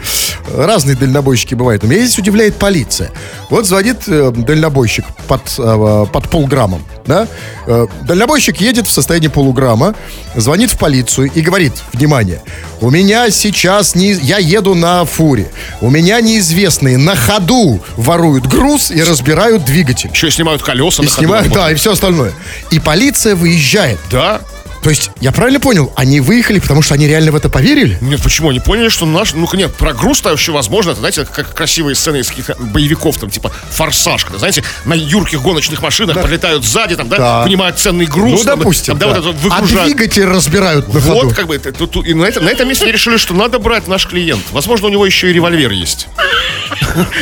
Разные 0.55 0.95
дальнобойщики 0.95 1.55
бывают. 1.55 1.83
Но 1.83 1.89
меня 1.89 2.01
здесь 2.01 2.17
удивляет 2.17 2.55
полиция. 2.55 3.11
Вот 3.49 3.65
звонит 3.65 4.07
э, 4.07 4.31
дальнобойщик 4.35 5.05
под, 5.27 5.41
э, 5.57 6.05
под 6.11 6.29
полграммом, 6.29 6.83
да? 7.05 7.27
Э, 7.65 7.87
дальнобойщик 8.03 8.61
едет 8.61 8.87
в 8.87 8.91
состоянии 8.91 9.27
полуграмма, 9.27 9.95
звонит 10.35 10.71
в 10.71 10.77
полицию 10.77 11.31
и 11.33 11.41
говорит, 11.41 11.73
внимание, 11.93 12.41
у 12.81 12.89
меня 12.89 13.29
сейчас, 13.31 13.95
не, 13.95 14.11
я 14.11 14.37
еду 14.37 14.75
на 14.75 15.03
фуре, 15.05 15.49
у 15.81 15.89
меня 15.89 16.21
неизвестные 16.21 16.97
на 16.97 17.15
ходу 17.15 17.81
воруют 17.95 18.45
груз 18.47 18.91
и 18.91 19.01
разбирают 19.03 19.65
двигатель. 19.65 20.09
Еще 20.13 20.27
и 20.27 20.31
снимают 20.31 20.61
колеса 20.61 21.01
И 21.01 21.05
на 21.05 21.11
ходу. 21.11 21.21
снимают, 21.21 21.51
да, 21.53 21.71
и 21.71 21.75
все 21.75 21.93
остальное. 21.93 22.33
И 22.71 22.79
полиция 22.79 23.35
выезжает. 23.35 23.99
Да. 24.11 24.41
То 24.87 24.91
есть, 24.91 25.11
я 25.19 25.33
правильно 25.33 25.59
понял, 25.59 25.91
они 25.97 26.21
выехали, 26.21 26.59
потому 26.59 26.81
что 26.81 26.93
они 26.93 27.07
реально 27.07 27.33
в 27.33 27.35
это 27.35 27.49
поверили? 27.49 27.97
Нет, 27.99 28.21
почему? 28.23 28.51
Они 28.51 28.61
поняли, 28.61 28.87
что 28.87 29.05
наш... 29.05 29.33
Ну, 29.33 29.45
нет, 29.51 29.75
про 29.75 29.91
груз-то 29.91 30.29
вообще 30.29 30.53
возможно. 30.53 30.91
Это, 30.91 30.99
знаете, 31.01 31.25
как 31.25 31.53
красивые 31.53 31.93
сцены 31.93 32.19
из 32.21 32.29
каких-то 32.29 32.55
боевиков, 32.57 33.17
там, 33.17 33.29
типа 33.29 33.51
«Форсаж», 33.71 34.23
когда, 34.23 34.39
знаете, 34.39 34.63
на 34.85 34.93
юрких 34.93 35.41
гоночных 35.41 35.81
машинах 35.81 36.21
пролетают 36.21 36.63
сзади, 36.63 36.95
там, 36.95 37.09
да, 37.09 37.17
Да. 37.17 37.43
понимают 37.43 37.77
ценный 37.77 38.05
груз. 38.05 38.39
Ну, 38.39 38.45
там, 38.45 38.59
допустим, 38.59 38.97
там, 38.97 39.09
да, 39.09 39.15
да. 39.15 39.21
вот 39.23 39.35
это 39.35 39.47
А 39.53 39.59
выгружают. 39.59 39.87
двигатель 39.93 40.23
разбирают 40.23 40.93
на 40.93 41.01
ходу. 41.01 41.13
Вот, 41.25 41.33
как 41.33 41.47
бы, 41.47 41.55
это- 41.57 41.73
тут- 41.73 42.07
и 42.07 42.13
на, 42.13 42.23
это, 42.23 42.39
на 42.39 42.47
этом 42.47 42.69
месте 42.69 42.85
они 42.85 42.93
решили, 42.93 43.17
что 43.17 43.33
надо 43.33 43.59
брать 43.59 43.89
наш 43.89 44.07
клиент. 44.07 44.41
Возможно, 44.53 44.87
у 44.87 44.89
него 44.89 45.05
еще 45.05 45.29
и 45.29 45.33
револьвер 45.33 45.71
есть. 45.71 46.07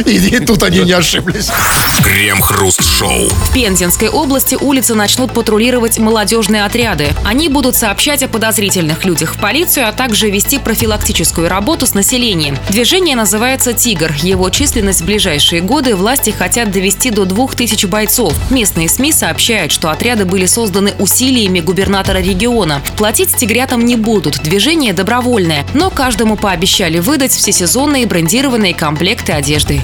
И, 0.06 0.12
и 0.36 0.39
тут 0.39 0.62
они 0.62 0.82
не 0.82 0.91
ошиблись. 0.91 1.49
Крем-хруст-шоу. 2.04 3.28
В 3.30 3.54
Пензенской 3.56 4.10
области 4.10 4.54
улицы 4.54 4.93
начнут 4.93 5.34
патрулировать 5.34 5.97
молодежные 5.97 6.63
отряды. 6.63 7.10
Они 7.23 7.49
будут 7.56 7.78
сообщать 7.78 8.22
о 8.22 8.28
подозрительных 8.28 9.06
людях 9.06 9.36
в 9.36 9.39
полицию, 9.39 9.88
а 9.88 9.94
также 9.94 10.30
вести 10.30 10.60
профилактическую 10.60 11.48
работу 11.48 11.88
с 11.88 11.94
населением. 11.94 12.58
Движение 12.70 13.15
называется 13.15 13.72
«Тигр». 13.72 14.12
Его 14.22 14.50
численность 14.50 15.00
в 15.00 15.06
ближайшие 15.06 15.62
годы 15.62 15.96
власти 15.96 16.32
хотят 16.32 16.70
довести 16.70 17.12
до 17.12 17.24
2000 17.24 17.86
бойцов. 17.86 18.34
Местные 18.52 18.89
СМИ 18.89 19.13
сообщают, 19.13 19.72
что 19.72 19.89
отряды 19.89 20.26
были 20.26 20.48
созданы 20.48 20.96
усилиями 21.00 21.62
губернатора 21.62 22.18
региона. 22.18 22.82
Платить 22.98 23.34
тигрятам 23.34 23.86
не 23.86 23.96
будут, 23.96 24.41
движение 24.41 24.91
добровольное, 24.91 25.65
но 25.74 25.89
каждому 25.89 26.36
пообещали 26.36 27.00
выдать 27.00 27.32
всесезонные 27.32 28.06
брендированные 28.06 28.74
комплекты 28.74 29.32
одежды. 29.32 29.80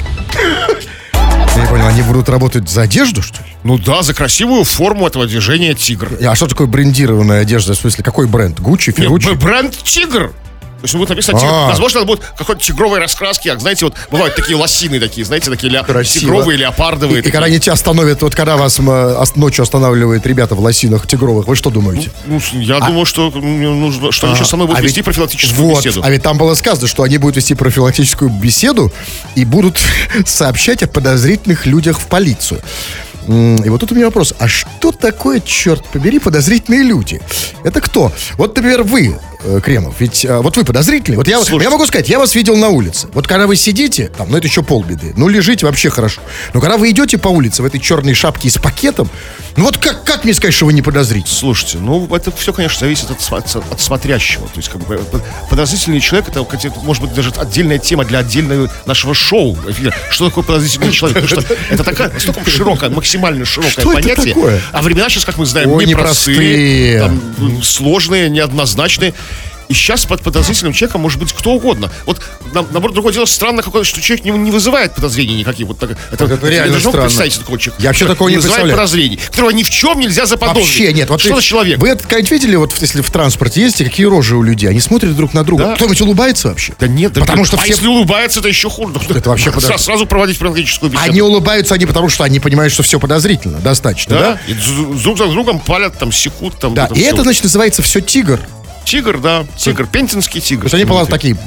Я 1.62 1.68
не 1.68 1.70
понял, 1.70 1.88
они 1.88 2.02
будут 2.02 2.28
работать 2.28 2.68
за 2.68 2.82
одежду, 2.84 3.22
что 3.22 3.38
ли? 3.44 3.50
Ну 3.64 3.78
да, 3.78 4.02
за 4.02 4.16
красивую 4.16 4.64
форму 4.64 5.06
этого 5.08 5.28
движения 5.28 5.76
«Тигр». 5.76 6.10
А 6.26 6.36
что 6.36 6.48
такое 6.48 6.66
брендированная 6.66 7.42
одежда? 7.42 7.74
В 7.74 7.78
смысле, 7.78 8.04
какой 8.04 8.26
бренд? 8.28 8.60
Гуччи, 8.60 8.92
Ферруччи? 8.92 9.34
бренд 9.34 9.78
«Тигр». 9.84 10.34
То 10.82 10.86
есть, 10.86 10.94
ну, 10.96 11.00
будет 11.00 11.10
написано. 11.10 11.40
А. 11.44 11.68
Возможно, 11.68 12.00
это 12.00 12.08
будет 12.08 12.22
какой-то 12.36 12.60
тигровой 12.60 12.98
раскраски. 13.00 13.50
как, 13.50 13.62
Знаете, 13.62 13.86
вот 13.86 13.94
бывают 14.10 14.36
такие 14.36 14.58
лосины 14.58 15.00
такие, 15.00 15.24
знаете, 15.24 15.52
такие 15.52 15.72
ля- 15.72 16.04
тигровые, 16.04 16.58
леопардовые. 16.58 17.20
и 17.20 17.22
такие. 17.22 17.32
когда 17.32 17.46
они 17.46 17.60
тебя 17.60 17.74
остановят, 17.74 18.24
вот 18.24 18.34
когда 18.34 18.58
вас 18.58 18.80
ос- 18.80 19.36
ночью 19.36 19.62
останавливают 19.62 20.26
ребята 20.26 20.56
в 20.56 20.60
лосинах 20.60 21.06
тигровых, 21.06 21.48
вы 21.48 21.56
что 21.56 21.70
думаете? 21.70 22.10
Ну, 22.26 22.42
я 22.54 22.80
думаю, 22.80 23.06
что 23.06 23.30
мне 23.30 23.70
нужно, 23.70 24.12
что 24.12 24.26
они 24.26 24.36
сейчас 24.36 24.50
со 24.50 24.56
мной 24.56 24.68
будут 24.68 24.80
А 24.80 24.84
вести 24.84 25.04
профилактическую 25.04 25.68
вот, 25.68 25.86
беседу. 25.86 26.02
А 26.04 26.10
ведь 26.10 26.24
там 26.24 26.40
было 26.40 26.56
сказано, 26.56 26.88
что 26.88 27.04
они 27.04 27.20
будут 27.20 27.36
вести 27.38 27.54
профилактическую 27.54 28.32
беседу 28.32 28.92
и 29.36 29.46
будут 29.46 29.80
сообщать 30.26 30.82
о 30.82 30.88
подозрительных 30.88 31.68
людях 31.68 32.00
в 32.00 32.08
полицию. 32.08 32.60
И 33.28 33.70
вот 33.70 33.80
тут 33.80 33.92
у 33.92 33.96
меня 33.96 34.06
вопрос, 34.06 34.34
а 34.40 34.48
что 34.48 34.92
такое, 34.92 35.42
черт 35.42 35.86
побери, 35.90 36.18
подозрительные 36.18 36.82
люди? 36.82 37.22
Это 37.64 37.80
кто? 37.80 38.12
Вот, 38.34 38.56
например, 38.56 38.82
вы, 38.82 39.20
э, 39.44 39.60
Кремов, 39.64 39.96
ведь 40.00 40.26
э, 40.26 40.38
вот 40.40 40.58
вы 40.58 40.64
подозрительный. 40.64 41.18
Вот 41.18 41.28
я, 41.28 41.38
Слушайте. 41.38 41.64
я 41.66 41.70
могу 41.70 41.86
сказать, 41.86 42.10
я 42.10 42.20
вас 42.20 42.36
видел 42.36 42.56
на 42.58 42.70
улице. 42.70 43.08
Вот 43.14 43.28
когда 43.28 43.48
вы 43.48 43.56
сидите, 43.56 44.12
там, 44.18 44.30
ну 44.32 44.38
это 44.38 44.48
еще 44.48 44.64
полбеды, 44.64 45.14
ну 45.16 45.28
лежите 45.28 45.66
вообще 45.66 45.90
хорошо. 45.90 46.22
Но 46.54 46.62
когда 46.62 46.78
вы 46.78 46.90
идете 46.92 47.18
по 47.18 47.28
улице 47.30 47.62
в 47.62 47.66
этой 47.66 47.80
черной 47.80 48.14
шапке 48.14 48.48
и 48.48 48.52
с 48.52 48.58
пакетом, 48.58 49.10
ну 49.58 49.66
вот 49.66 49.78
как, 49.78 50.04
как 50.04 50.24
мне 50.24 50.34
сказать, 50.34 50.54
что 50.54 50.66
вы 50.66 50.74
не 50.74 50.82
подозрительный? 50.82 51.32
Слушайте, 51.34 51.78
ну 51.80 52.08
это 52.16 52.32
все, 52.32 52.54
конечно, 52.54 52.80
зависит 52.80 53.12
от, 53.12 53.20
сма- 53.20 53.44
от 53.72 53.82
смотрящего. 53.82 54.46
То 54.48 54.58
есть, 54.58 54.70
как 54.70 54.86
бы 54.86 55.00
подозрительный 55.50 56.00
человек 56.00 56.30
это, 56.30 56.46
может 56.84 57.04
быть, 57.04 57.14
даже 57.14 57.32
отдельная 57.38 57.78
тема 57.80 58.06
для 58.06 58.20
отдельного 58.20 58.72
нашего 58.86 59.14
шоу. 59.14 59.58
Что 60.10 60.30
такое 60.30 60.44
подозрительный 60.44 60.92
человек? 60.92 61.22
Потому 61.22 61.42
что 61.42 61.56
это 61.70 61.84
такая 61.84 62.10
настолько 62.12 62.50
широкая, 62.50 62.90
максимально 62.90 63.46
широкое 63.46 63.72
Что 63.72 63.82
это 63.94 64.02
понятие. 64.02 64.34
такое? 64.34 64.62
А 64.72 64.82
времена 64.82 65.10
сейчас, 65.10 65.26
как 65.26 65.38
мы 65.38 65.46
знаем, 65.46 65.72
Ой, 65.72 65.86
непростые, 65.86 66.96
непростые. 66.96 67.00
там, 67.00 67.64
сложные, 67.64 68.30
неоднозначные. 68.30 69.14
И 69.72 69.74
сейчас 69.74 70.06
под 70.06 70.22
подозрительным 70.22 70.74
человеком 70.74 71.00
может 71.00 71.18
быть 71.18 71.32
кто 71.32 71.52
угодно. 71.54 71.90
Вот, 72.06 72.22
на- 72.54 72.64
наоборот, 72.72 72.94
другое 72.94 73.14
дело, 73.14 73.24
странно 73.24 73.64
какое 73.64 73.86
что 73.86 74.02
человек 74.02 74.26
не, 74.26 74.32
не 74.32 74.52
вызывает 74.52 74.94
подозрений 74.94 75.36
никаких. 75.36 75.66
Вот 75.66 75.80
так, 75.80 75.92
это, 76.12 76.26
это 76.26 76.48
реально 76.50 76.74
даже 76.74 76.80
не 76.80 76.86
могу 76.88 76.90
странно. 76.90 77.08
представить 77.08 77.40
такого 77.40 77.58
человека. 77.58 77.82
Я 77.82 77.90
вообще 77.90 78.06
такого 78.06 78.28
не 78.28 78.36
вызывает 78.36 78.64
представляю. 78.64 78.78
подозрений, 78.90 79.16
которого 79.28 79.50
ни 79.52 79.64
в 79.64 79.70
чем 79.70 80.00
нельзя 80.02 80.26
заподозрить. 80.26 80.66
Вообще 80.66 80.92
нет. 80.92 81.10
Вот 81.10 81.22
что 81.22 81.38
за 81.38 81.42
человек? 81.42 81.80
Вы 81.80 81.88
это 81.88 82.04
когда-нибудь 82.04 82.32
видели, 82.32 82.56
вот 82.58 82.76
если 82.82 83.02
в 83.02 83.10
транспорте 83.12 83.62
ездите, 83.62 83.86
какие 83.86 84.08
рожи 84.08 84.36
у 84.36 84.44
людей? 84.44 84.70
Они 84.70 84.82
смотрят 84.82 85.16
друг 85.16 85.34
на 85.34 85.46
друга. 85.46 85.64
Да. 85.64 85.76
Кто-нибудь 85.76 86.02
улыбается 86.02 86.50
вообще? 86.50 86.74
Да 86.78 86.88
нет, 86.90 87.14
да 87.14 87.22
Потому 87.22 87.38
блин, 87.38 87.46
что 87.46 87.56
а 87.56 87.62
все- 87.62 87.70
если 87.72 87.88
улыбается, 87.88 88.42
это 88.42 88.50
еще 88.50 88.70
хуже. 88.70 88.94
Это 89.10 89.30
вообще 89.30 89.52
Сра- 89.52 89.54
подозр- 89.56 89.78
сразу 89.78 90.06
проводить 90.06 90.38
профилактическую 90.38 90.92
беседу. 90.92 91.10
Они 91.10 91.22
улыбаются 91.22 91.76
они 91.76 91.86
потому, 91.86 92.10
что 92.10 92.26
они 92.26 92.42
понимают, 92.42 92.74
что 92.74 92.84
все 92.84 93.00
подозрительно, 93.00 93.60
достаточно, 93.60 94.16
да? 94.16 94.22
да? 94.34 94.40
И 94.48 94.54
друг 95.02 95.18
за 95.18 95.28
другом 95.28 95.60
палят, 95.60 95.98
там, 95.98 96.12
секут, 96.12 96.60
там. 96.60 96.74
Да, 96.74 96.88
вот 96.90 96.98
и 96.98 97.02
это, 97.02 97.24
значит, 97.24 97.44
называется 97.44 97.82
все 97.82 98.02
тигр. 98.02 98.42
Тигр, 98.86 99.20
да, 99.20 99.46
тигр, 99.58 99.86
пентинский 99.88 100.42
тигр. 100.42 100.70
То 100.70 100.76
есть 100.76 100.76
они, 100.76 100.86
по 100.86 101.06
такие, 101.06 101.38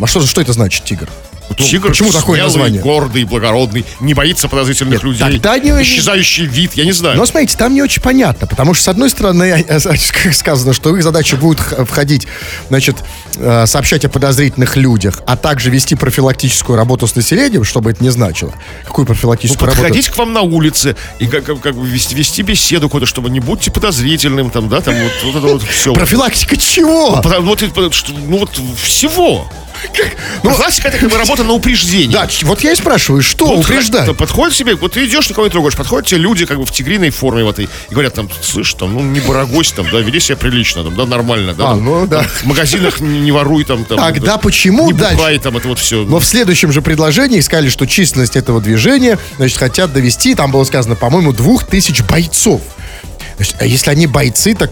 а 0.00 0.06
что, 0.06 0.20
что 0.20 0.40
это 0.40 0.52
значит, 0.52 0.84
тигр? 0.84 1.08
Ну, 1.50 1.54
Тигр 1.64 1.88
почему 1.88 2.10
такое 2.10 2.36
смелый, 2.36 2.42
название? 2.42 2.80
гордый, 2.82 3.24
благородный, 3.24 3.84
не 4.00 4.14
боится 4.14 4.48
подозрительных 4.48 5.02
людей. 5.02 5.20
тогда 5.38 5.58
не- 5.58 5.82
Исчезающий 5.82 6.46
вид, 6.46 6.72
я 6.74 6.84
не 6.84 6.92
знаю. 6.92 7.16
Но 7.16 7.26
смотрите, 7.26 7.56
там 7.56 7.74
не 7.74 7.82
очень 7.82 8.02
понятно, 8.02 8.46
потому 8.46 8.74
что, 8.74 8.84
с 8.84 8.88
одной 8.88 9.10
стороны, 9.10 9.64
как 10.22 10.34
сказано, 10.34 10.72
что 10.72 10.96
их 10.96 11.02
задача 11.02 11.36
будет 11.36 11.60
входить, 11.60 12.26
значит, 12.68 12.96
э, 13.36 13.66
сообщать 13.66 14.04
о 14.04 14.08
подозрительных 14.08 14.76
людях, 14.76 15.22
а 15.26 15.36
также 15.36 15.70
вести 15.70 15.94
профилактическую 15.94 16.76
работу 16.76 17.06
с 17.06 17.14
населением, 17.14 17.64
что 17.64 17.80
бы 17.80 17.90
это 17.90 18.02
ни 18.02 18.08
значило. 18.08 18.52
Какую 18.84 19.04
Ну, 19.04 19.14
профилактическую 19.14 19.66
работу? 19.66 19.82
подходить 19.82 20.08
к 20.08 20.16
вам 20.16 20.32
на 20.32 20.40
улице 20.42 20.96
и 21.18 21.26
как, 21.26 21.44
как, 21.44 21.60
как 21.60 21.74
бы 21.76 21.86
вести, 21.86 22.14
вести 22.14 22.42
беседу 22.42 22.88
какую-то, 22.88 23.06
чтобы 23.06 23.30
не 23.30 23.40
будьте 23.40 23.70
подозрительным, 23.70 24.50
там, 24.50 24.68
да, 24.68 24.80
там 24.80 24.94
вот, 24.94 25.12
вот 25.24 25.36
это 25.36 25.46
вот 25.46 25.62
все. 25.62 25.92
Профилактика 25.92 26.56
чего? 26.56 27.20
Вот, 27.22 27.94
что, 27.94 28.12
ну 28.12 28.38
вот 28.38 28.50
всего. 28.76 29.50
Ну, 30.42 30.54
классика 30.54 30.88
это 30.88 30.98
как 30.98 31.10
бы 31.10 31.16
работа 31.16 31.44
на 31.44 31.52
упреждение. 31.52 32.12
Да, 32.12 32.28
вот 32.42 32.60
я 32.62 32.72
и 32.72 32.74
спрашиваю, 32.74 33.22
что 33.22 33.46
Вот 33.46 33.64
упреждать? 33.64 34.16
Подходит 34.16 34.56
себе, 34.56 34.74
вот 34.74 34.92
ты 34.92 35.06
идешь, 35.06 35.28
никого 35.30 35.46
не 35.46 35.50
трогаешь, 35.50 35.76
подходят 35.76 36.06
тебе 36.06 36.20
люди 36.20 36.46
как 36.46 36.58
бы 36.58 36.66
в 36.66 36.70
тигриной 36.70 37.10
форме 37.10 37.44
в 37.44 37.50
этой, 37.50 37.64
и 37.64 37.68
говорят 37.90 38.14
там, 38.14 38.28
слышь, 38.42 38.74
там, 38.74 38.92
ну 38.94 39.00
не 39.00 39.20
барагось 39.20 39.72
там, 39.72 39.86
да, 39.90 40.00
веди 40.00 40.20
себя 40.20 40.36
прилично, 40.36 40.84
там, 40.84 40.94
да, 40.94 41.06
нормально, 41.06 41.54
да. 41.54 41.64
А, 41.64 41.68
там, 41.70 41.84
ну, 41.84 42.06
да. 42.06 42.18
там, 42.18 42.26
В 42.28 42.44
магазинах 42.44 43.00
не, 43.00 43.20
не 43.20 43.32
воруй 43.32 43.64
там. 43.64 43.84
там 43.84 43.98
Тогда 43.98 44.26
да, 44.26 44.38
почему 44.38 44.86
не 44.86 44.92
дальше? 44.92 45.16
бухай, 45.16 45.38
там, 45.38 45.56
это 45.56 45.68
вот 45.68 45.78
все. 45.78 46.04
Но 46.04 46.18
в 46.18 46.24
следующем 46.24 46.72
же 46.72 46.82
предложении 46.82 47.40
сказали, 47.40 47.68
что 47.68 47.86
численность 47.86 48.36
этого 48.36 48.60
движения, 48.60 49.18
значит, 49.36 49.58
хотят 49.58 49.92
довести, 49.92 50.34
там 50.34 50.50
было 50.50 50.64
сказано, 50.64 50.96
по-моему, 50.96 51.32
двух 51.32 51.64
тысяч 51.64 52.02
бойцов. 52.02 52.60
Значит, 53.36 53.56
а 53.60 53.66
если 53.66 53.90
они 53.90 54.06
бойцы, 54.06 54.54
так 54.54 54.70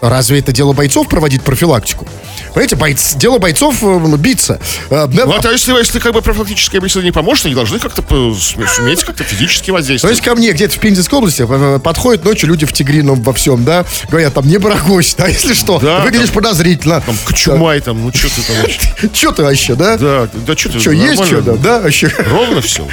разве 0.00 0.38
это 0.38 0.52
дело 0.52 0.72
бойцов 0.72 1.08
проводить 1.08 1.42
профилактику? 1.42 2.06
Понимаете, 2.54 2.76
бойц, 2.76 3.14
дело 3.16 3.38
бойцов 3.38 3.82
э, 3.82 4.16
биться. 4.16 4.60
Э, 4.88 5.06
да, 5.08 5.26
Вот, 5.26 5.44
а 5.44 5.50
если, 5.50 5.72
если 5.76 5.98
как 5.98 6.12
бы 6.14 6.22
профилактическая 6.22 6.80
беседа 6.80 7.04
не 7.04 7.10
поможет, 7.10 7.46
они 7.46 7.54
должны 7.56 7.80
как-то 7.80 8.02
суметь 8.34 9.02
как-то 9.02 9.24
физически 9.24 9.66
То 9.66 9.72
воздействовать. 9.72 10.16
есть 10.16 10.24
ко 10.24 10.36
мне 10.36 10.52
где-то 10.52 10.76
в 10.76 10.78
Пензенской 10.78 11.18
области 11.18 11.44
э, 11.48 11.78
подходят 11.80 12.24
ночью 12.24 12.48
люди 12.48 12.64
в 12.64 12.72
тигрином 12.72 13.20
во 13.22 13.32
всем, 13.32 13.64
да, 13.64 13.84
говорят, 14.08 14.34
там, 14.34 14.46
не 14.46 14.58
барагось, 14.58 15.14
да, 15.16 15.26
если 15.28 15.52
что, 15.52 15.80
Да, 15.80 16.00
выглядишь 16.00 16.30
подозрительно. 16.30 17.00
Там, 17.00 17.16
кочумай, 17.24 17.80
там, 17.80 18.00
ну 18.00 18.12
что 18.14 18.28
ты 18.28 18.42
там 18.42 18.56
вообще? 18.62 18.80
Че 19.12 19.32
ты 19.32 19.42
вообще, 19.42 19.74
да? 19.74 19.96
Да, 19.96 20.28
да 20.32 20.56
что 20.56 20.68
ты, 20.70 20.78
Что, 20.78 20.92
есть 20.92 21.24
что, 21.26 21.40
да, 21.40 21.52
да, 21.56 21.80
вообще? 21.80 22.08
Ровно 22.30 22.60
все. 22.60 22.86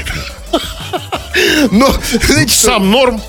Но, 1.71 1.93
знаете, 2.27 2.53
что- 2.53 2.65
Сам 2.67 2.89
норм. 2.89 3.21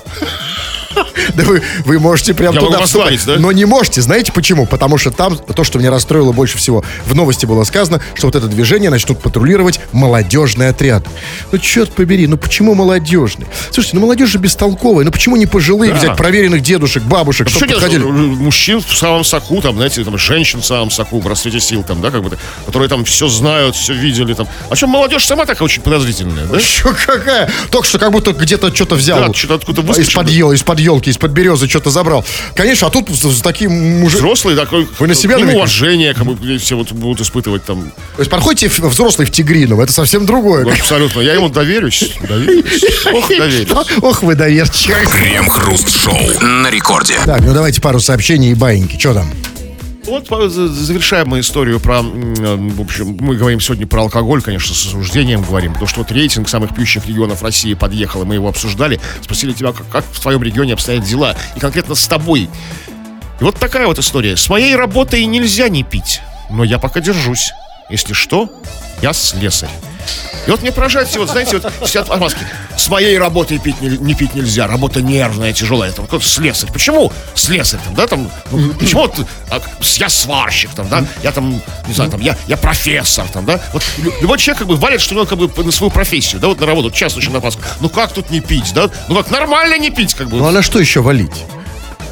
Да 1.35 1.43
вы, 1.43 1.61
вы 1.85 1.99
можете 1.99 2.33
прям 2.33 2.53
Я 2.53 2.59
туда 2.59 2.73
могу 2.73 2.83
вступать, 2.85 3.25
да? 3.25 3.37
но 3.39 3.51
не 3.51 3.65
можете. 3.65 4.01
Знаете 4.01 4.31
почему? 4.31 4.65
Потому 4.65 4.97
что 4.97 5.09
там 5.11 5.37
то, 5.37 5.63
что 5.63 5.79
меня 5.79 5.89
расстроило 5.89 6.31
больше 6.31 6.57
всего, 6.57 6.83
в 7.05 7.15
новости 7.15 7.45
было 7.45 7.63
сказано, 7.63 8.01
что 8.13 8.27
вот 8.27 8.35
это 8.35 8.47
движение 8.47 8.89
начнут 8.89 9.19
патрулировать 9.21 9.79
молодежный 9.91 10.69
отряд. 10.69 11.03
Ну, 11.51 11.57
черт 11.57 11.91
побери, 11.93 12.27
ну 12.27 12.37
почему 12.37 12.75
молодежный? 12.75 13.47
Слушайте, 13.71 13.95
ну 13.97 14.01
молодежь 14.03 14.29
же 14.29 14.37
бестолковая, 14.37 15.05
ну 15.05 15.11
почему 15.11 15.35
не 15.37 15.45
пожилые 15.45 15.93
Да. 15.93 15.97
взять 15.99 16.17
проверенных 16.17 16.61
дедушек, 16.61 17.03
бабушек, 17.03 17.49
Что 17.49 17.59
чтобы 17.59 17.69
делать? 17.73 17.83
подходили? 17.83 18.11
Мужчин 18.43 18.81
в 18.81 18.95
самом 18.95 19.23
соку, 19.23 19.61
там, 19.61 19.75
знаете, 19.75 20.03
там, 20.03 20.17
женщин 20.17 20.61
в 20.61 20.65
самом 20.65 20.91
соку, 20.91 21.19
в 21.19 21.27
расцвете 21.27 21.59
сил, 21.59 21.83
там, 21.83 22.01
да, 22.01 22.11
как 22.11 22.23
бы, 22.23 22.37
которые 22.65 22.89
там 22.89 23.05
все 23.05 23.27
знают, 23.27 23.75
все 23.75 23.93
видели, 23.93 24.33
там. 24.33 24.47
А 24.69 24.75
что, 24.75 24.87
молодежь 24.87 25.25
сама 25.25 25.45
такая 25.45 25.63
очень 25.65 25.81
подозрительная, 25.81 26.45
да? 26.45 26.57
Еще 26.57 26.93
какая? 26.93 27.49
Только 27.71 27.87
что 27.87 27.97
как 27.99 28.11
будто 28.11 28.33
где-то 28.33 28.73
что-то 28.75 28.95
взял. 28.95 29.19
Да, 29.27 29.33
что-то 29.33 29.55
откуда 29.55 29.81
выскочил. 29.81 30.09
Из-под 30.09 30.29
ел, 30.29 30.51
из-под 30.51 30.79
елки, 30.83 31.09
из-под 31.09 31.31
березы 31.31 31.67
что-то 31.67 31.89
забрал. 31.89 32.25
Конечно, 32.55 32.87
а 32.87 32.89
тут 32.89 33.07
таким 33.41 33.71
мужиком... 34.01 34.25
Взрослый 34.25 34.55
такой, 34.55 34.87
Вы 34.99 35.07
на 35.07 35.15
себя 35.15 35.35
нему 35.37 35.45
намекаете? 35.51 35.57
уважение, 35.59 36.13
как 36.13 36.25
бы, 36.25 36.57
все 36.57 36.75
вот 36.77 36.91
будут 36.91 37.21
испытывать 37.21 37.63
там. 37.65 37.91
То 38.15 38.19
есть 38.21 38.29
подходите 38.31 38.69
в- 38.69 38.79
взрослый 38.79 39.27
в 39.27 39.31
тигрином, 39.31 39.79
это 39.81 39.91
совсем 39.91 40.25
другое. 40.25 40.63
Ну, 40.65 40.71
абсолютно. 40.71 41.21
Я 41.21 41.33
ему 41.33 41.49
доверюсь. 41.49 42.13
Доверюсь. 42.27 42.83
Ох, 43.11 43.27
доверюсь. 43.29 43.67
Ох, 44.01 44.23
вы 44.23 44.35
доверчивый. 44.35 45.05
Крем-хруст-шоу 45.05 46.39
на 46.41 46.69
рекорде. 46.69 47.15
Так, 47.25 47.41
ну 47.41 47.53
давайте 47.53 47.81
пару 47.81 47.99
сообщений 47.99 48.51
и 48.51 48.53
баиньки. 48.55 48.97
Что 48.99 49.13
там? 49.13 49.29
Вот 50.05 50.27
завершаем 50.27 51.29
мы 51.29 51.39
историю 51.39 51.79
про, 51.79 51.99
м, 51.99 52.69
в 52.69 52.81
общем, 52.81 53.17
мы 53.21 53.35
говорим 53.35 53.61
сегодня 53.61 53.87
про 53.87 54.01
алкоголь, 54.01 54.41
конечно, 54.41 54.75
с 54.75 54.85
осуждением 54.85 55.43
говорим, 55.43 55.73
потому 55.73 55.87
что 55.87 55.99
вот 55.99 56.11
рейтинг 56.11 56.49
самых 56.49 56.75
пьющих 56.75 57.05
регионов 57.07 57.41
России 57.41 57.73
подъехал, 57.73 58.23
и 58.23 58.25
мы 58.25 58.35
его 58.35 58.49
обсуждали, 58.49 58.99
спросили 59.21 59.53
тебя, 59.53 59.71
как, 59.71 59.87
как 59.89 60.05
в 60.05 60.19
твоем 60.19 60.43
регионе 60.43 60.73
обстоят 60.73 61.03
дела, 61.05 61.35
и 61.55 61.59
конкретно 61.59 61.95
с 61.95 62.07
тобой. 62.07 62.49
И 63.39 63.43
вот 63.43 63.55
такая 63.55 63.87
вот 63.87 63.97
история. 63.97 64.35
С 64.35 64.49
моей 64.49 64.75
работой 64.75 65.23
нельзя 65.25 65.69
не 65.69 65.83
пить, 65.83 66.21
но 66.49 66.63
я 66.63 66.79
пока 66.79 66.99
держусь. 66.99 67.51
Если 67.89 68.13
что, 68.13 68.49
я 69.01 69.13
слесарь. 69.13 69.69
И 70.45 70.51
вот 70.51 70.61
мне 70.61 70.71
поражает, 70.73 71.15
вот, 71.15 71.29
знаете, 71.29 71.57
вот 71.57 71.87
сидят 71.87 72.09
отмазки. 72.09 72.39
С 72.75 72.89
моей 72.89 73.17
работой 73.17 73.59
пить 73.59 73.79
не, 73.79 73.97
не 73.97 74.13
пить 74.13 74.35
нельзя, 74.35 74.67
работа 74.67 75.01
нервная, 75.01 75.53
тяжелая. 75.53 75.91
Там 75.93 76.05
какой-то 76.05 76.25
слесарь. 76.25 76.69
Почему 76.71 77.13
слесарь 77.33 77.79
там, 77.85 77.95
да, 77.95 78.07
там, 78.07 78.29
ну, 78.51 78.73
почему 78.73 79.03
вот, 79.03 79.25
а, 79.49 79.61
я 79.97 80.09
сварщик 80.09 80.71
там, 80.71 80.89
да, 80.89 81.05
я 81.23 81.31
там, 81.31 81.61
не 81.87 81.93
знаю, 81.93 82.11
там, 82.11 82.19
я, 82.19 82.35
я 82.47 82.57
профессор 82.57 83.25
там, 83.31 83.45
да. 83.45 83.61
Вот 83.71 83.83
лю- 83.99 84.13
любой 84.21 84.37
человек 84.37 84.59
как 84.59 84.67
бы 84.67 84.75
валит, 84.75 84.99
что 84.99 85.15
он 85.17 85.25
как 85.27 85.37
бы 85.37 85.63
на 85.63 85.71
свою 85.71 85.91
профессию, 85.91 86.41
да, 86.41 86.47
вот 86.47 86.59
на 86.59 86.65
работу, 86.65 86.91
часто 86.91 87.19
очень 87.19 87.31
на 87.31 87.37
опаску. 87.37 87.61
Ну 87.79 87.87
как 87.89 88.11
тут 88.11 88.29
не 88.29 88.41
пить, 88.41 88.73
да? 88.73 88.89
Ну 89.07 89.15
как 89.15 89.31
нормально 89.31 89.77
не 89.77 89.91
пить, 89.91 90.13
как 90.13 90.27
бы. 90.27 90.37
Ну 90.37 90.45
а 90.45 90.51
на 90.51 90.61
что 90.61 90.79
еще 90.79 91.01
валить? 91.01 91.31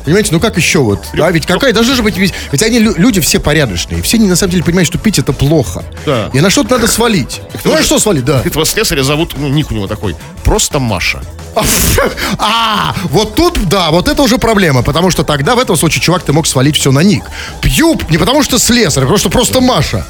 Понимаете, 0.05 0.29
ну 0.31 0.39
как 0.39 0.57
еще 0.57 0.79
вот? 0.79 0.99
Да, 1.13 1.29
ведь 1.31 1.45
какая 1.45 1.73
должна 1.73 1.95
же 1.95 2.03
быть... 2.03 2.17
Ведь, 2.17 2.33
ведь 2.51 2.63
они 2.63 2.79
лю- 2.79 2.95
люди 2.97 3.19
все 3.21 3.39
порядочные. 3.39 4.01
Все 4.01 4.17
не 4.17 4.27
на 4.27 4.35
самом 4.35 4.51
деле 4.51 4.63
понимают, 4.63 4.87
что 4.87 4.97
пить 4.97 5.19
это 5.19 5.33
плохо. 5.33 5.83
Да. 6.05 6.29
И 6.33 6.39
на 6.39 6.49
что-то 6.49 6.71
надо 6.71 6.87
свалить. 6.87 7.41
Ну 7.63 7.73
а 7.73 7.81
что 7.83 7.99
свалить, 7.99 8.25
да? 8.25 8.41
Этого 8.45 8.65
слесаря 8.65 9.03
зовут, 9.03 9.33
ну, 9.37 9.47
ник 9.49 9.71
у 9.71 9.73
него 9.75 9.87
такой, 9.87 10.15
просто 10.43 10.79
Маша. 10.79 11.21
А, 12.37 12.95
вот 13.09 13.35
тут, 13.35 13.67
да, 13.67 13.91
вот 13.91 14.07
это 14.07 14.21
уже 14.21 14.37
проблема, 14.37 14.81
потому 14.81 15.11
что 15.11 15.23
тогда 15.23 15.55
в 15.55 15.59
этом 15.59 15.75
случае, 15.75 16.01
чувак, 16.01 16.23
ты 16.23 16.33
мог 16.33 16.47
свалить 16.47 16.77
все 16.77 16.91
на 16.91 17.01
ник. 17.01 17.23
Пью 17.61 17.99
не 18.09 18.17
потому 18.17 18.41
что 18.43 18.57
слесарь, 18.57 19.03
а 19.03 19.05
потому 19.05 19.17
что 19.17 19.29
просто 19.29 19.61
Маша. 19.61 20.05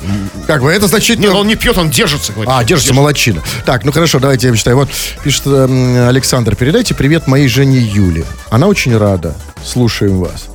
Как 0.48 0.62
бы 0.62 0.72
это 0.72 0.88
значит... 0.88 1.20
Нет, 1.20 1.34
он 1.34 1.48
не 1.48 1.56
пьет, 1.56 1.78
он 1.78 1.90
держится, 1.90 2.32
говорит. 2.32 2.54
А, 2.54 2.64
держится 2.64 2.94
молодчина. 2.94 3.42
Так, 3.66 3.84
ну 3.84 3.92
хорошо, 3.92 4.20
давайте 4.20 4.48
я 4.48 4.56
читаю. 4.56 4.78
Вот 4.78 4.90
пишет 5.24 5.48
эм, 5.48 6.08
Александр, 6.08 6.56
передайте 6.56 6.94
привет 6.94 7.28
моей 7.28 7.48
жене 7.48 7.80
Юле. 7.80 8.26
Она 8.50 8.68
очень 8.68 8.96
рада. 8.98 9.36
Слушаем 9.66 10.20
вас. 10.20 10.48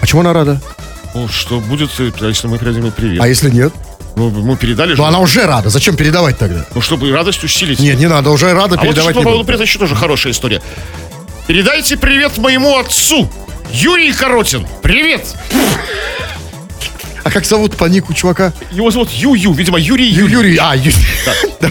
А 0.00 0.06
чему 0.06 0.22
она 0.22 0.32
рада? 0.32 0.60
Ну, 1.14 1.28
что 1.28 1.60
будет, 1.60 1.90
э, 1.98 2.10
если 2.20 2.46
мы 2.46 2.58
передадим 2.58 2.84
ей 2.84 2.92
привет? 2.92 3.22
А 3.22 3.28
если 3.28 3.50
нет? 3.50 3.72
Ну, 4.16 4.30
мы 4.30 4.56
передали 4.56 4.90
же. 4.94 4.96
Ну 4.98 5.04
она 5.04 5.18
уже 5.20 5.46
рада. 5.46 5.70
Зачем 5.70 5.96
передавать 5.96 6.38
тогда? 6.38 6.66
Ну, 6.74 6.80
чтобы 6.80 7.10
радость 7.12 7.42
усилить. 7.44 7.78
Нет, 7.80 7.98
не 7.98 8.06
надо, 8.08 8.30
уже 8.30 8.52
рада 8.52 8.74
а 8.74 8.78
вот 8.78 8.82
передавать 8.82 9.14
поводу 9.14 9.32
буду. 9.38 9.44
привета 9.44 9.64
еще 9.64 9.78
тоже 9.78 9.94
хорошая 9.94 10.32
история. 10.32 10.60
Передайте 11.46 11.96
привет 11.96 12.38
моему 12.38 12.76
отцу, 12.78 13.30
Юрий 13.72 14.12
Коротин. 14.12 14.66
Привет! 14.82 15.26
Как 17.32 17.46
зовут 17.46 17.76
по 17.76 17.86
нику 17.86 18.12
чувака? 18.12 18.52
Его 18.72 18.90
зовут 18.90 19.10
Ю-Ю, 19.10 19.52
видимо, 19.54 19.78
Юрий 19.78 20.06
Ю- 20.06 20.26
Ю. 20.26 20.38
Юрий. 20.38 20.58
А, 20.60 20.74
Ю- 20.76 20.92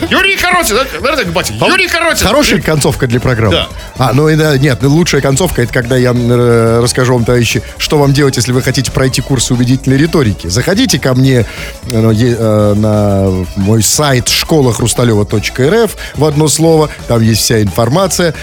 Юрий 0.09 0.35
Коротин, 0.35 0.77
да? 1.03 1.15
Так, 1.15 1.27
батя. 1.27 1.53
Юрий 1.53 1.87
Коротин. 1.87 2.25
Хорошая 2.25 2.61
концовка 2.61 3.05
для 3.07 3.19
программы. 3.19 3.53
Да. 3.55 3.67
А, 3.97 4.13
ну 4.13 4.27
и 4.27 4.35
да, 4.35 4.57
нет, 4.57 4.79
ну, 4.81 4.89
лучшая 4.89 5.21
концовка 5.21 5.61
это 5.61 5.71
когда 5.71 5.97
я 5.97 6.13
э, 6.15 6.79
расскажу 6.81 7.13
вам, 7.13 7.25
товарищи, 7.25 7.61
что 7.77 7.97
вам 7.99 8.13
делать, 8.13 8.37
если 8.37 8.51
вы 8.51 8.61
хотите 8.61 8.91
пройти 8.91 9.21
курсы 9.21 9.53
убедительной 9.53 9.97
риторики. 9.97 10.47
Заходите 10.47 10.97
ко 10.99 11.13
мне 11.13 11.45
э, 11.91 11.93
э, 11.93 12.73
на 12.73 13.45
мой 13.55 13.83
сайт 13.83 14.29
школахрусталева.рф 14.29 15.95
в 16.15 16.25
одно 16.25 16.47
слово. 16.47 16.89
Там 17.07 17.21
есть 17.21 17.41
вся 17.41 17.61
информация. 17.61 18.33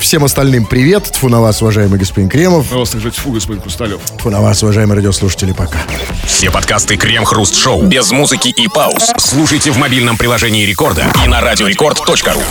Всем 0.00 0.24
остальным 0.24 0.64
привет. 0.64 1.04
Тфу 1.04 1.28
на 1.28 1.40
вас, 1.40 1.62
уважаемый 1.62 1.98
господин 1.98 2.28
Кремов. 2.28 2.70
На 2.70 2.78
вас 2.78 2.90
так 2.90 3.14
фу, 3.14 3.32
господин 3.32 3.60
Хрусталев. 3.62 4.00
Тфу 4.18 4.30
на 4.30 4.40
вас, 4.40 4.62
уважаемые 4.62 4.96
радиослушатели. 4.96 5.52
Пока. 5.52 5.78
Все 6.24 6.50
подкасты 6.50 6.96
Крем-хруст-шоу 6.96 7.82
без 7.82 8.10
музыки 8.10 8.48
и 8.48 8.68
пауз 8.68 9.12
слушайте 9.18 9.70
в 9.70 9.78
мобильном 9.78 10.16
приложении 10.16 10.64
Рекорда 10.64 11.06
и 11.24 11.28
на 11.28 11.40
радиорекорд.ру. 11.40 12.42